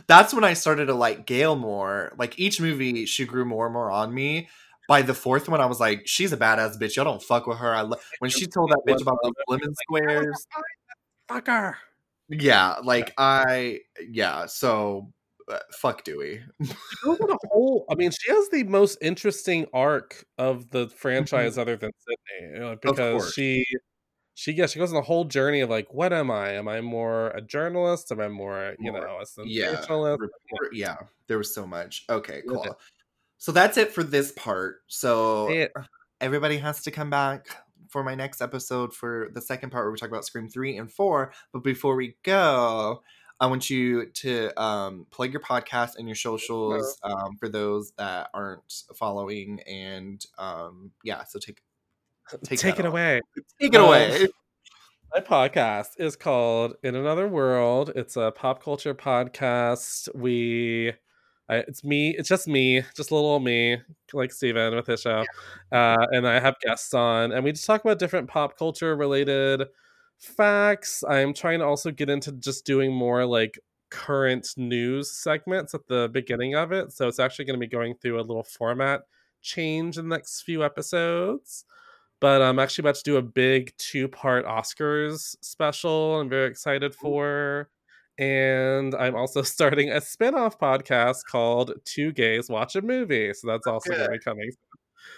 That's 0.07 0.33
when 0.33 0.43
I 0.43 0.53
started 0.53 0.87
to 0.87 0.93
like 0.95 1.25
Gale 1.25 1.55
more. 1.55 2.13
Like 2.17 2.37
each 2.39 2.59
movie, 2.61 3.05
she 3.05 3.25
grew 3.25 3.45
more 3.45 3.65
and 3.65 3.73
more 3.73 3.91
on 3.91 4.13
me. 4.13 4.49
By 4.87 5.01
the 5.03 5.13
fourth 5.13 5.47
one, 5.47 5.61
I 5.61 5.67
was 5.67 5.79
like, 5.79 6.05
she's 6.05 6.33
a 6.33 6.37
badass 6.37 6.77
bitch. 6.79 6.95
Y'all 6.95 7.05
don't 7.05 7.21
fuck 7.23 7.47
with 7.47 7.59
her. 7.59 7.73
I 7.73 7.81
lo- 7.81 7.97
when 8.19 8.29
she 8.31 8.45
told 8.47 8.71
that 8.71 8.81
bitch 8.87 9.01
about 9.01 9.19
the 9.21 9.33
lemon 9.47 9.73
squares. 9.75 10.47
Fucker. 11.29 11.75
Yeah, 12.33 12.75
like 12.81 13.13
I, 13.17 13.79
yeah. 14.09 14.45
So, 14.45 15.11
uh, 15.51 15.59
fuck 15.73 16.05
Dewey. 16.05 16.41
She 16.63 16.73
a 17.09 17.37
whole. 17.49 17.83
I 17.91 17.95
mean, 17.95 18.09
she 18.11 18.31
has 18.31 18.47
the 18.47 18.63
most 18.63 18.97
interesting 19.01 19.65
arc 19.73 20.23
of 20.37 20.69
the 20.69 20.87
franchise, 20.87 21.57
other 21.57 21.75
than 21.75 21.91
Sidney, 21.97 22.77
because 22.81 22.97
Mm-hmm. 22.97 23.29
she, 23.31 23.65
she 24.33 24.53
yeah, 24.53 24.65
she 24.65 24.79
goes 24.79 24.91
on 24.91 24.97
a 24.97 25.01
whole 25.01 25.25
journey 25.25 25.61
of 25.61 25.69
like, 25.69 25.93
what 25.93 26.13
am 26.13 26.31
I? 26.31 26.51
Am 26.51 26.67
I 26.67 26.81
more 26.81 27.27
a 27.29 27.41
journalist? 27.41 28.11
Am 28.11 28.19
I 28.21 28.27
more, 28.29 28.75
you 28.79 28.91
More- 28.91 29.01
know, 29.01 29.17
a 29.17 29.25
Yeah, 29.45 29.71
sensationalist? 29.71 30.21
report- 30.21 30.73
yeah. 30.73 30.95
There 31.27 31.37
was 31.37 31.53
so 31.53 31.67
much. 31.67 32.05
Okay, 32.09 32.41
Yeah. 32.45 32.51
cool. 32.53 32.77
So 33.37 33.51
that's 33.51 33.77
it 33.77 33.91
for 33.91 34.03
this 34.03 34.31
part. 34.31 34.81
So 34.87 35.49
It- 35.49 35.73
everybody 36.19 36.57
has 36.57 36.81
to 36.83 36.91
come 36.91 37.09
back 37.09 37.47
for 37.89 38.03
my 38.03 38.15
next 38.15 38.41
episode 38.41 38.93
for 38.93 39.29
the 39.33 39.41
second 39.41 39.69
part 39.71 39.85
where 39.85 39.91
we 39.91 39.97
talk 39.97 40.09
about 40.09 40.23
Scream 40.25 40.47
3 40.47 40.77
and 40.77 40.91
4. 40.91 41.33
But 41.51 41.63
before 41.63 41.95
we 41.95 42.15
go, 42.23 43.03
I 43.39 43.47
want 43.47 43.69
you 43.71 44.05
to 44.05 44.51
um, 44.61 45.07
plug 45.09 45.33
your 45.33 45.41
podcast 45.41 45.97
and 45.97 46.07
your 46.07 46.15
socials 46.15 46.97
um, 47.03 47.35
for 47.37 47.49
those 47.49 47.91
that 47.97 48.29
aren't 48.33 48.71
following. 48.95 49.59
And 49.67 50.23
um, 50.37 50.91
yeah, 51.03 51.23
so 51.25 51.39
take 51.39 51.61
take, 52.43 52.59
Take 52.59 52.79
it 52.79 52.85
off. 52.85 52.91
away. 52.91 53.21
Take 53.59 53.73
it 53.73 53.79
Um, 53.79 53.87
away. 53.87 54.27
My 55.13 55.19
podcast 55.19 55.89
is 55.99 56.15
called 56.15 56.75
In 56.83 56.95
Another 56.95 57.27
World. 57.27 57.91
It's 57.95 58.15
a 58.15 58.31
pop 58.31 58.63
culture 58.63 58.93
podcast. 58.95 60.07
We, 60.15 60.93
I, 61.49 61.55
it's 61.57 61.83
me. 61.83 62.15
It's 62.17 62.29
just 62.29 62.47
me, 62.47 62.83
just 62.95 63.11
little 63.11 63.27
old 63.27 63.43
me, 63.43 63.77
like 64.13 64.31
Steven 64.31 64.73
with 64.73 64.87
his 64.87 65.01
show, 65.01 65.25
uh, 65.73 66.05
and 66.11 66.25
I 66.25 66.39
have 66.39 66.55
guests 66.61 66.93
on, 66.93 67.33
and 67.33 67.43
we 67.43 67.51
just 67.51 67.65
talk 67.65 67.81
about 67.83 67.99
different 67.99 68.29
pop 68.29 68.57
culture 68.57 68.95
related 68.95 69.63
facts. 70.17 71.03
I'm 71.09 71.33
trying 71.33 71.59
to 71.59 71.65
also 71.65 71.91
get 71.91 72.09
into 72.09 72.31
just 72.33 72.65
doing 72.65 72.93
more 72.93 73.25
like 73.25 73.59
current 73.89 74.47
news 74.55 75.11
segments 75.11 75.73
at 75.73 75.85
the 75.87 76.09
beginning 76.13 76.55
of 76.55 76.71
it. 76.71 76.93
So 76.93 77.09
it's 77.09 77.19
actually 77.19 77.45
going 77.45 77.59
to 77.59 77.65
be 77.65 77.67
going 77.67 77.95
through 77.95 78.19
a 78.19 78.21
little 78.23 78.43
format 78.43 79.01
change 79.41 79.97
in 79.97 80.07
the 80.07 80.15
next 80.15 80.43
few 80.43 80.63
episodes 80.63 81.65
but 82.21 82.41
I'm 82.41 82.59
actually 82.59 82.83
about 82.83 82.95
to 82.95 83.03
do 83.03 83.17
a 83.17 83.21
big 83.21 83.73
two 83.77 84.07
part 84.07 84.45
Oscars 84.45 85.35
special. 85.41 86.19
I'm 86.21 86.29
very 86.29 86.49
excited 86.49 86.95
for. 86.95 87.69
And 88.17 88.93
I'm 88.95 89.15
also 89.15 89.41
starting 89.41 89.89
a 89.91 89.99
spin 89.99 90.35
off 90.35 90.59
podcast 90.59 91.21
called 91.29 91.73
Two 91.85 92.11
Gays 92.13 92.47
Watch 92.49 92.75
a 92.75 92.81
Movie. 92.81 93.33
So 93.33 93.47
that's 93.47 93.65
also 93.67 93.89
going 93.89 94.03
to 94.03 94.11
be 94.11 94.19
coming. 94.19 94.51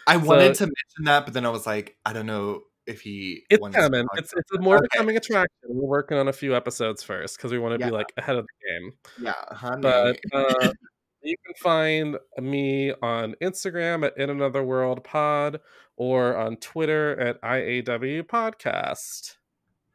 I 0.08 0.18
wanted 0.18 0.56
to 0.56 0.64
mention 0.64 1.04
that, 1.06 1.26
but 1.26 1.34
then 1.34 1.46
I 1.46 1.50
was 1.50 1.66
like, 1.66 1.98
I 2.06 2.14
don't 2.14 2.26
know 2.26 2.62
if 2.88 3.02
he. 3.02 3.44
It's 3.50 3.62
coming. 3.76 4.06
It's, 4.16 4.34
it's 4.36 4.52
a 4.54 4.62
more 4.62 4.78
Okay. 4.78 4.88
becoming 4.94 5.18
attraction. 5.18 5.50
We're 5.68 5.88
working 5.88 6.18
on 6.18 6.28
a 6.30 6.34
few 6.34 6.56
episodes 6.56 7.04
first 7.04 7.38
because 7.38 7.52
we 7.52 7.60
want 7.60 7.74
to 7.74 7.80
Yeah. 7.80 7.90
be 7.90 7.92
like 7.92 8.14
ahead 8.18 8.38
of 8.38 8.46
the 8.46 8.70
game. 8.70 8.94
Yeah, 9.20 9.56
honey. 9.56 9.82
But 9.82 10.20
uh, 10.34 10.72
you 11.24 11.36
can 11.46 11.54
find 11.56 12.18
me 12.40 12.94
on 13.02 13.36
Instagram 13.42 14.06
at 14.06 14.18
In 14.18 14.30
Another 14.30 14.64
World 14.64 15.04
Pod 15.04 15.60
or 15.96 16.36
on 16.36 16.58
Twitter 16.58 17.20
at 17.20 17.42
IAW 17.42 18.24
Podcast. 18.24 19.38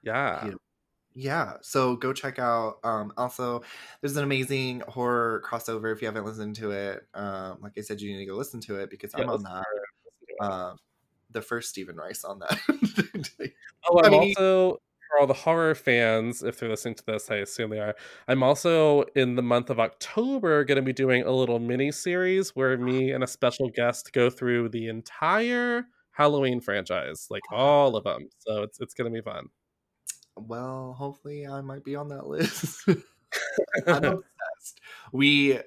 Yeah. 0.03 0.41
Beautiful. 0.41 0.61
yeah 1.15 1.55
so 1.63 1.97
go 1.97 2.13
check 2.13 2.39
out 2.39 2.79
um 2.85 3.13
also 3.17 3.63
there's 4.01 4.17
an 4.17 4.23
amazing 4.23 4.81
horror 4.89 5.43
crossover 5.45 5.93
if 5.93 6.01
you 6.01 6.07
haven't 6.07 6.25
listened 6.25 6.55
to 6.55 6.71
it 6.71 7.03
um 7.15 7.59
like 7.61 7.73
i 7.77 7.81
said 7.81 8.01
you 8.01 8.13
need 8.13 8.19
to 8.19 8.27
go 8.27 8.37
listen 8.37 8.61
to 8.61 8.77
it 8.77 8.89
because 8.91 9.13
Yeah, 9.17 9.25
i'm 9.25 9.31
on 9.31 9.43
that 9.43 9.65
to 9.65 9.77
it, 9.77 9.83
listen 10.05 10.27
to 10.29 10.35
it. 10.47 10.53
um 10.71 10.77
the 11.31 11.43
first 11.43 11.69
Steven 11.71 11.97
Rice 11.97 12.25
on 12.25 12.39
that. 12.39 12.59
Oh, 13.91 14.01
I 14.03 14.07
I'm 14.07 14.13
mean, 14.13 14.35
also 14.39 14.79
for 15.09 15.21
all 15.21 15.27
the 15.27 15.35
horror 15.35 15.75
fans, 15.75 16.43
if 16.43 16.59
they're 16.59 16.69
listening 16.69 16.95
to 16.97 17.05
this, 17.07 17.31
I 17.31 17.37
assume 17.37 17.71
they 17.71 17.79
are. 17.79 17.95
I'm 18.27 18.43
also 18.43 19.03
in 19.15 19.37
the 19.37 19.43
month 19.43 19.71
of 19.71 19.81
October 19.81 20.65
going 20.65 20.77
to 20.77 20.83
be 20.83 20.93
doing 20.93 21.23
a 21.23 21.31
little 21.31 21.59
mini 21.59 21.91
series 21.93 22.51
where 22.51 22.77
me 22.77 23.11
and 23.13 23.25
a 23.25 23.27
special 23.27 23.71
guest 23.71 24.13
go 24.13 24.31
through 24.31 24.71
the 24.71 24.89
entire 24.89 25.85
Halloween 26.13 26.61
franchise, 26.61 27.27
like 27.31 27.43
all 27.53 27.97
of 27.97 28.05
them. 28.05 28.29
So 28.39 28.63
it's 28.63 28.81
it's 28.81 28.95
going 28.95 29.13
to 29.13 29.17
be 29.17 29.23
fun. 29.23 29.47
well, 30.37 30.95
hopefully 30.97 31.47
I 31.47 31.61
might 31.61 31.85
be 31.85 31.97
on 31.97 32.09
that 32.09 32.27
list. 32.27 32.89
I'm 32.89 33.03
obsessed. 33.87 34.81
We 35.13 35.61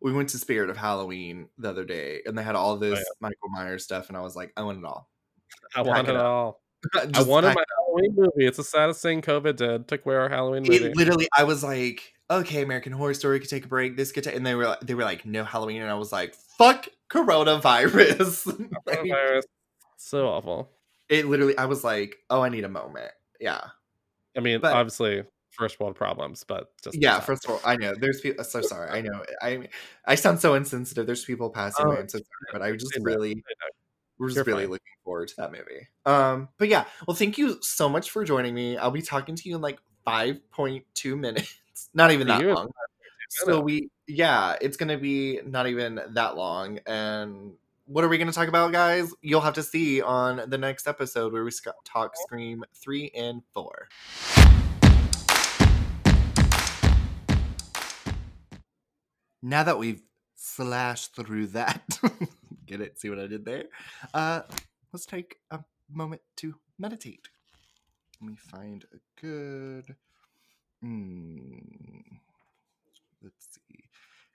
we 0.00 0.12
went 0.12 0.28
to 0.30 0.38
Spirit 0.38 0.70
of 0.70 0.76
Halloween 0.76 1.48
the 1.58 1.70
other 1.70 1.84
day, 1.84 2.20
and 2.24 2.38
they 2.38 2.42
had 2.42 2.54
all 2.54 2.74
oh, 2.74 2.78
this 2.78 2.98
Oh, 2.98 3.00
yeah. 3.00 3.14
Michael 3.20 3.48
Myers 3.50 3.84
stuff, 3.84 4.08
and 4.08 4.16
I 4.16 4.20
was 4.20 4.36
like, 4.36 4.52
I 4.56 4.62
want 4.62 4.78
it 4.78 4.84
all. 4.84 5.10
I 5.74 5.82
want 5.82 6.08
it 6.08 6.14
it 6.14 6.16
all. 6.16 6.62
I 6.94 7.22
wanted 7.22 7.54
my 7.54 7.64
Halloween 7.98 8.14
movie. 8.16 8.46
It's 8.46 8.56
the 8.56 8.64
saddest 8.64 9.02
thing 9.02 9.22
COVID 9.22 9.56
did. 9.56 9.88
Took 9.88 10.04
away 10.06 10.14
our 10.16 10.28
Halloween 10.28 10.62
movie. 10.62 10.76
it 10.84 10.96
literally 10.96 11.28
i 11.36 11.44
was 11.44 11.62
like 11.62 12.14
okay 12.30 12.62
american 12.62 12.92
horror 12.92 13.14
story 13.14 13.40
could 13.40 13.48
take 13.48 13.64
a 13.64 13.68
break 13.68 13.96
this 13.96 14.12
could 14.12 14.22
take 14.24 14.34
and 14.36 14.44
they 14.46 14.54
were 14.54 14.76
they 14.82 14.94
were 14.94 15.02
like 15.04 15.24
no 15.24 15.44
halloween 15.44 15.80
and 15.80 15.90
i 15.90 15.94
was 15.94 16.12
like 16.12 16.34
fuck 16.34 16.86
coronavirus 17.10 18.46
Like, 18.86 18.98
Coronavirus. 19.00 19.42
So 19.96 20.28
awful. 20.28 20.70
it 21.08 21.26
literally 21.26 21.56
i 21.56 21.64
was 21.64 21.84
like 21.84 22.16
oh 22.30 22.42
i 22.42 22.48
need 22.48 22.64
a 22.64 22.68
moment 22.68 23.10
yeah 23.40 23.60
I 24.36 24.40
mean, 24.40 24.60
But- 24.60 24.74
obviously, 24.74 25.24
first 25.50 25.80
world 25.80 25.96
problems, 25.96 26.44
but 26.46 26.68
just 26.84 27.00
yeah 27.00 27.18
first 27.18 27.44
of 27.46 27.50
all 27.52 27.60
i 27.64 27.76
know 27.76 27.92
there's 27.98 28.20
people 28.20 28.44
so 28.44 28.60
sorry 28.60 28.90
i 28.90 29.00
know 29.00 29.24
i 29.42 29.66
i 30.06 30.14
sound 30.14 30.40
so 30.40 30.54
insensitive 30.54 31.06
there's 31.06 31.24
people 31.24 31.50
passing 31.50 31.86
Oh, 31.86 31.90
away 31.90 32.00
i'm 32.00 32.08
so 32.08 32.18
sorry 32.18 32.52
but 32.52 32.62
i 32.62 32.70
just 32.72 32.96
really. 33.00 33.42
We're 34.18 34.28
just 34.28 34.46
really 34.46 34.64
fine. 34.64 34.70
looking 34.70 34.92
forward 35.04 35.28
to 35.28 35.34
that 35.36 35.52
movie. 35.52 35.88
Um 36.06 36.48
but 36.58 36.68
yeah 36.68 36.84
well 37.06 37.16
thank 37.16 37.38
you 37.38 37.58
so 37.62 37.88
much 37.88 38.10
for 38.10 38.24
joining 38.24 38.54
me. 38.54 38.76
I'll 38.76 38.90
be 38.90 39.02
talking 39.02 39.34
to 39.36 39.48
you 39.48 39.56
in 39.56 39.60
like 39.60 39.78
5.2 40.06 41.18
minutes. 41.18 41.56
Not 41.94 42.10
even 42.10 42.26
that 42.26 42.40
you, 42.40 42.54
long. 42.54 42.70
So 43.30 43.60
we 43.60 43.90
yeah 44.06 44.56
it's 44.60 44.76
gonna 44.76 44.98
be 44.98 45.40
not 45.44 45.66
even 45.68 46.00
that 46.10 46.36
long. 46.36 46.80
And 46.86 47.52
what 47.84 48.02
are 48.04 48.08
we 48.08 48.18
gonna 48.18 48.32
talk 48.32 48.48
about 48.48 48.72
guys? 48.72 49.12
You'll 49.22 49.42
have 49.42 49.54
to 49.54 49.62
see 49.62 50.02
on 50.02 50.42
the 50.48 50.58
next 50.58 50.88
episode 50.88 51.32
where 51.32 51.44
we 51.44 51.50
talk 51.84 52.14
scream 52.16 52.64
3 52.74 53.10
and 53.14 53.42
4 53.54 53.88
now 59.42 59.62
that 59.62 59.78
we've 59.78 60.02
slashed 60.34 61.14
through 61.16 61.46
that 61.48 61.98
get 62.68 62.80
it 62.80 62.98
see 62.98 63.10
what 63.10 63.18
i 63.18 63.26
did 63.26 63.44
there 63.44 63.64
uh 64.14 64.42
let's 64.92 65.06
take 65.06 65.36
a 65.50 65.60
moment 65.90 66.22
to 66.36 66.54
meditate 66.78 67.28
let 68.20 68.30
me 68.30 68.36
find 68.36 68.84
a 68.92 68.98
good 69.20 69.96
Hmm. 70.82 71.58
Let's 73.22 73.48
see. 73.50 73.84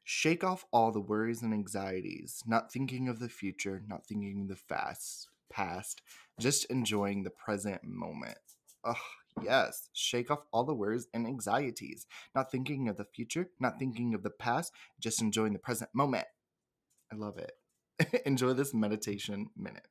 Shake 0.04 0.44
off 0.44 0.66
all 0.74 0.92
the 0.92 1.00
worries 1.00 1.42
and 1.42 1.54
anxieties, 1.54 2.44
not 2.46 2.72
thinking 2.72 3.08
of 3.08 3.20
the 3.20 3.30
future, 3.30 3.82
not 3.88 4.06
thinking 4.06 4.42
of 4.42 4.48
the 4.50 4.56
fast 4.56 5.30
past, 5.50 6.02
just 6.40 6.66
enjoying 6.66 7.24
the 7.24 7.30
present 7.30 7.84
moment. 7.84 8.40
Oh, 8.84 8.96
Yes, 9.42 9.90
shake 9.94 10.30
off 10.30 10.46
all 10.52 10.64
the 10.64 10.76
worries 10.76 11.08
and 11.14 11.26
anxieties. 11.26 12.06
Not 12.36 12.52
thinking 12.52 12.88
of 12.88 12.98
the 12.98 13.06
future, 13.06 13.50
not 13.60 13.80
thinking 13.80 14.14
of 14.14 14.22
the 14.22 14.30
past, 14.30 14.72
just 15.00 15.22
enjoying 15.22 15.54
the 15.54 15.60
present 15.60 15.90
moment. 15.94 16.28
I 17.12 17.16
love 17.16 17.40
it. 17.40 17.54
Enjoy 18.26 18.54
this 18.54 18.74
meditation 18.74 19.50
minute. 19.56 19.88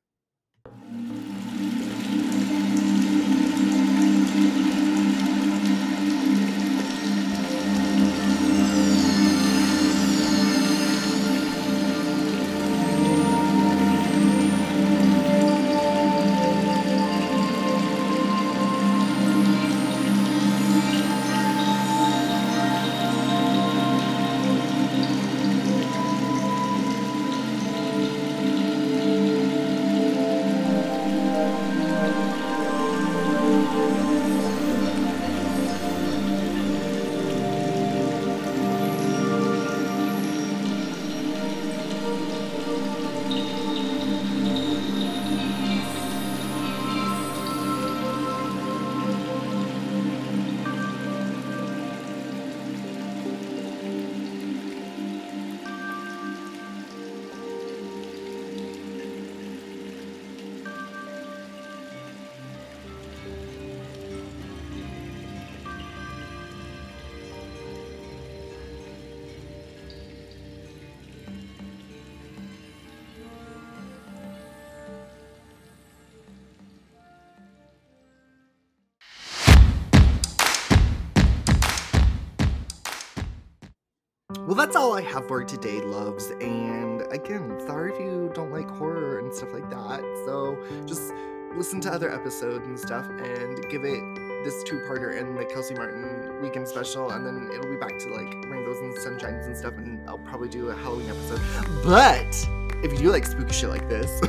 Well, 84.53 84.67
that's 84.67 84.75
all 84.75 84.95
I 84.95 85.01
have 85.01 85.27
for 85.27 85.43
today, 85.43 85.81
loves. 85.81 86.29
And 86.29 87.01
again, 87.11 87.59
sorry 87.65 87.91
if 87.91 87.99
you 87.99 88.31
don't 88.35 88.51
like 88.51 88.69
horror 88.69 89.17
and 89.17 89.33
stuff 89.33 89.51
like 89.51 89.67
that. 89.71 90.01
So 90.27 90.59
just 90.85 91.11
listen 91.55 91.81
to 91.81 91.91
other 91.91 92.13
episodes 92.13 92.67
and 92.67 92.79
stuff 92.79 93.09
and 93.09 93.67
give 93.71 93.83
it 93.83 93.99
this 94.43 94.63
two-parter 94.63 95.19
and 95.19 95.35
the 95.35 95.45
Kelsey 95.45 95.73
Martin 95.73 96.39
weekend 96.39 96.67
special, 96.67 97.09
and 97.09 97.25
then 97.25 97.49
it'll 97.51 97.67
be 97.67 97.77
back 97.77 97.97
to 97.97 98.09
like 98.09 98.31
rainbows 98.45 98.77
and 98.77 98.95
sunshines 98.95 99.47
and 99.47 99.57
stuff, 99.57 99.73
and 99.77 100.07
I'll 100.07 100.19
probably 100.19 100.49
do 100.49 100.69
a 100.69 100.75
Halloween 100.75 101.09
episode. 101.09 101.41
But 101.83 102.47
if 102.83 102.91
you 102.91 102.99
do 102.99 103.11
like 103.11 103.25
spooky 103.25 103.53
shit 103.53 103.69
like 103.69 103.89
this, 103.89 104.21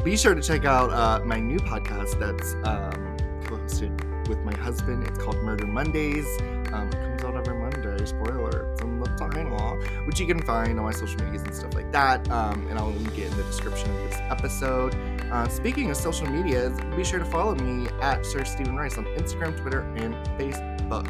be 0.04 0.16
sure 0.16 0.36
to 0.36 0.40
check 0.40 0.64
out 0.64 0.90
uh, 0.92 1.24
my 1.24 1.40
new 1.40 1.58
podcast 1.58 2.16
that's 2.20 2.54
um, 2.62 3.16
co-hosted 3.44 4.28
with 4.28 4.38
my 4.44 4.54
husband. 4.58 5.02
It's 5.08 5.18
called 5.18 5.38
Murder 5.38 5.66
Mondays. 5.66 6.28
Um, 6.72 6.90
which 10.12 10.20
you 10.20 10.26
can 10.26 10.42
find 10.42 10.78
on 10.78 10.84
my 10.84 10.92
social 10.92 11.18
medias 11.24 11.42
and 11.42 11.54
stuff 11.54 11.72
like 11.72 11.90
that. 11.90 12.30
Um, 12.30 12.66
and 12.68 12.78
I'll 12.78 12.90
link 12.90 13.16
it 13.16 13.30
in 13.30 13.36
the 13.38 13.44
description 13.44 13.88
of 13.96 14.10
this 14.10 14.18
episode. 14.28 14.94
Uh, 15.32 15.48
speaking 15.48 15.90
of 15.90 15.96
social 15.96 16.26
medias, 16.26 16.78
be 16.94 17.02
sure 17.02 17.18
to 17.18 17.24
follow 17.24 17.54
me 17.54 17.88
at 18.02 18.26
Sir 18.26 18.44
Steven 18.44 18.76
Rice 18.76 18.98
on 18.98 19.06
Instagram, 19.06 19.58
Twitter, 19.58 19.80
and 19.96 20.14
Facebook. 20.38 21.08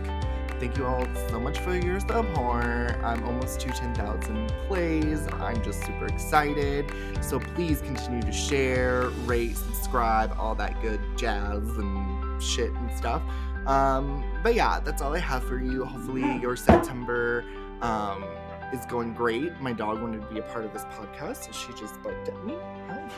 Thank 0.61 0.79
you 0.79 0.87
all 0.87 1.05
so 1.29 1.41
much 1.41 1.59
for 1.59 1.77
your 1.77 1.99
support. 1.99 2.95
I'm 3.03 3.25
almost 3.25 3.59
to 3.63 3.71
10,000 3.71 4.55
plays. 4.69 5.27
I'm 5.33 5.61
just 5.65 5.85
super 5.85 6.07
excited. 6.07 6.89
So 7.23 7.41
please 7.41 7.81
continue 7.81 8.23
to 8.23 8.31
share, 8.31 9.09
rate, 9.25 9.57
subscribe, 9.57 10.33
all 10.39 10.55
that 10.55 10.81
good 10.81 11.01
jazz 11.17 11.69
and 11.71 12.41
shit 12.41 12.71
and 12.71 12.97
stuff. 12.97 13.21
Um, 13.67 14.23
but 14.45 14.55
yeah, 14.55 14.79
that's 14.79 15.03
all 15.03 15.13
I 15.13 15.19
have 15.19 15.43
for 15.43 15.59
you. 15.59 15.85
Hopefully, 15.85 16.39
your 16.41 16.55
September 16.55 17.45
um, 17.81 18.25
is 18.73 18.87
going 18.87 19.15
great. 19.15 19.61
My 19.61 19.73
dog 19.73 20.01
wanted 20.01 20.23
to 20.23 20.27
be 20.29 20.39
a 20.41 20.43
part 20.43 20.65
of 20.65 20.73
this 20.73 20.85
podcast, 20.85 21.45
so 21.45 21.53
she 21.53 21.79
just 21.79 22.03
barked 22.03 22.29
at 22.29 22.45
me. 22.45 22.55
Hi. 22.89 23.09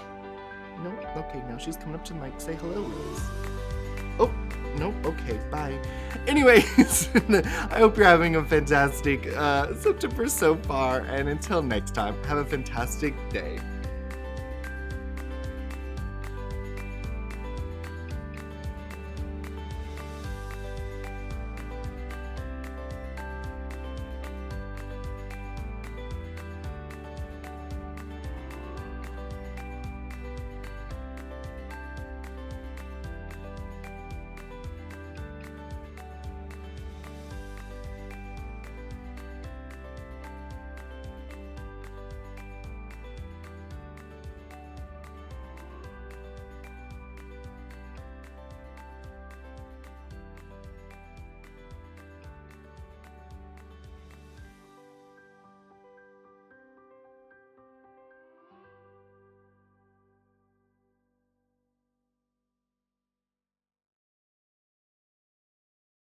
No, 0.83 0.91
okay, 1.17 1.43
now 1.49 1.57
she's 1.57 1.77
coming 1.77 1.95
up 1.95 2.05
to 2.07 2.13
the 2.13 2.21
mic. 2.21 2.41
Say 2.41 2.55
hello, 2.55 2.83
Rose. 2.83 3.21
Oh, 4.19 4.33
no, 4.77 4.95
okay, 5.05 5.41
bye. 5.51 5.79
Anyways, 6.27 7.09
I 7.15 7.79
hope 7.79 7.97
you're 7.97 8.07
having 8.07 8.37
a 8.37 8.45
fantastic 8.45 9.27
uh, 9.37 9.75
September 9.75 10.29
so 10.29 10.57
far, 10.57 11.01
and 11.01 11.29
until 11.29 11.63
next 11.63 11.95
time, 11.95 12.23
have 12.25 12.39
a 12.39 12.45
fantastic 12.45 13.15
day. 13.31 13.59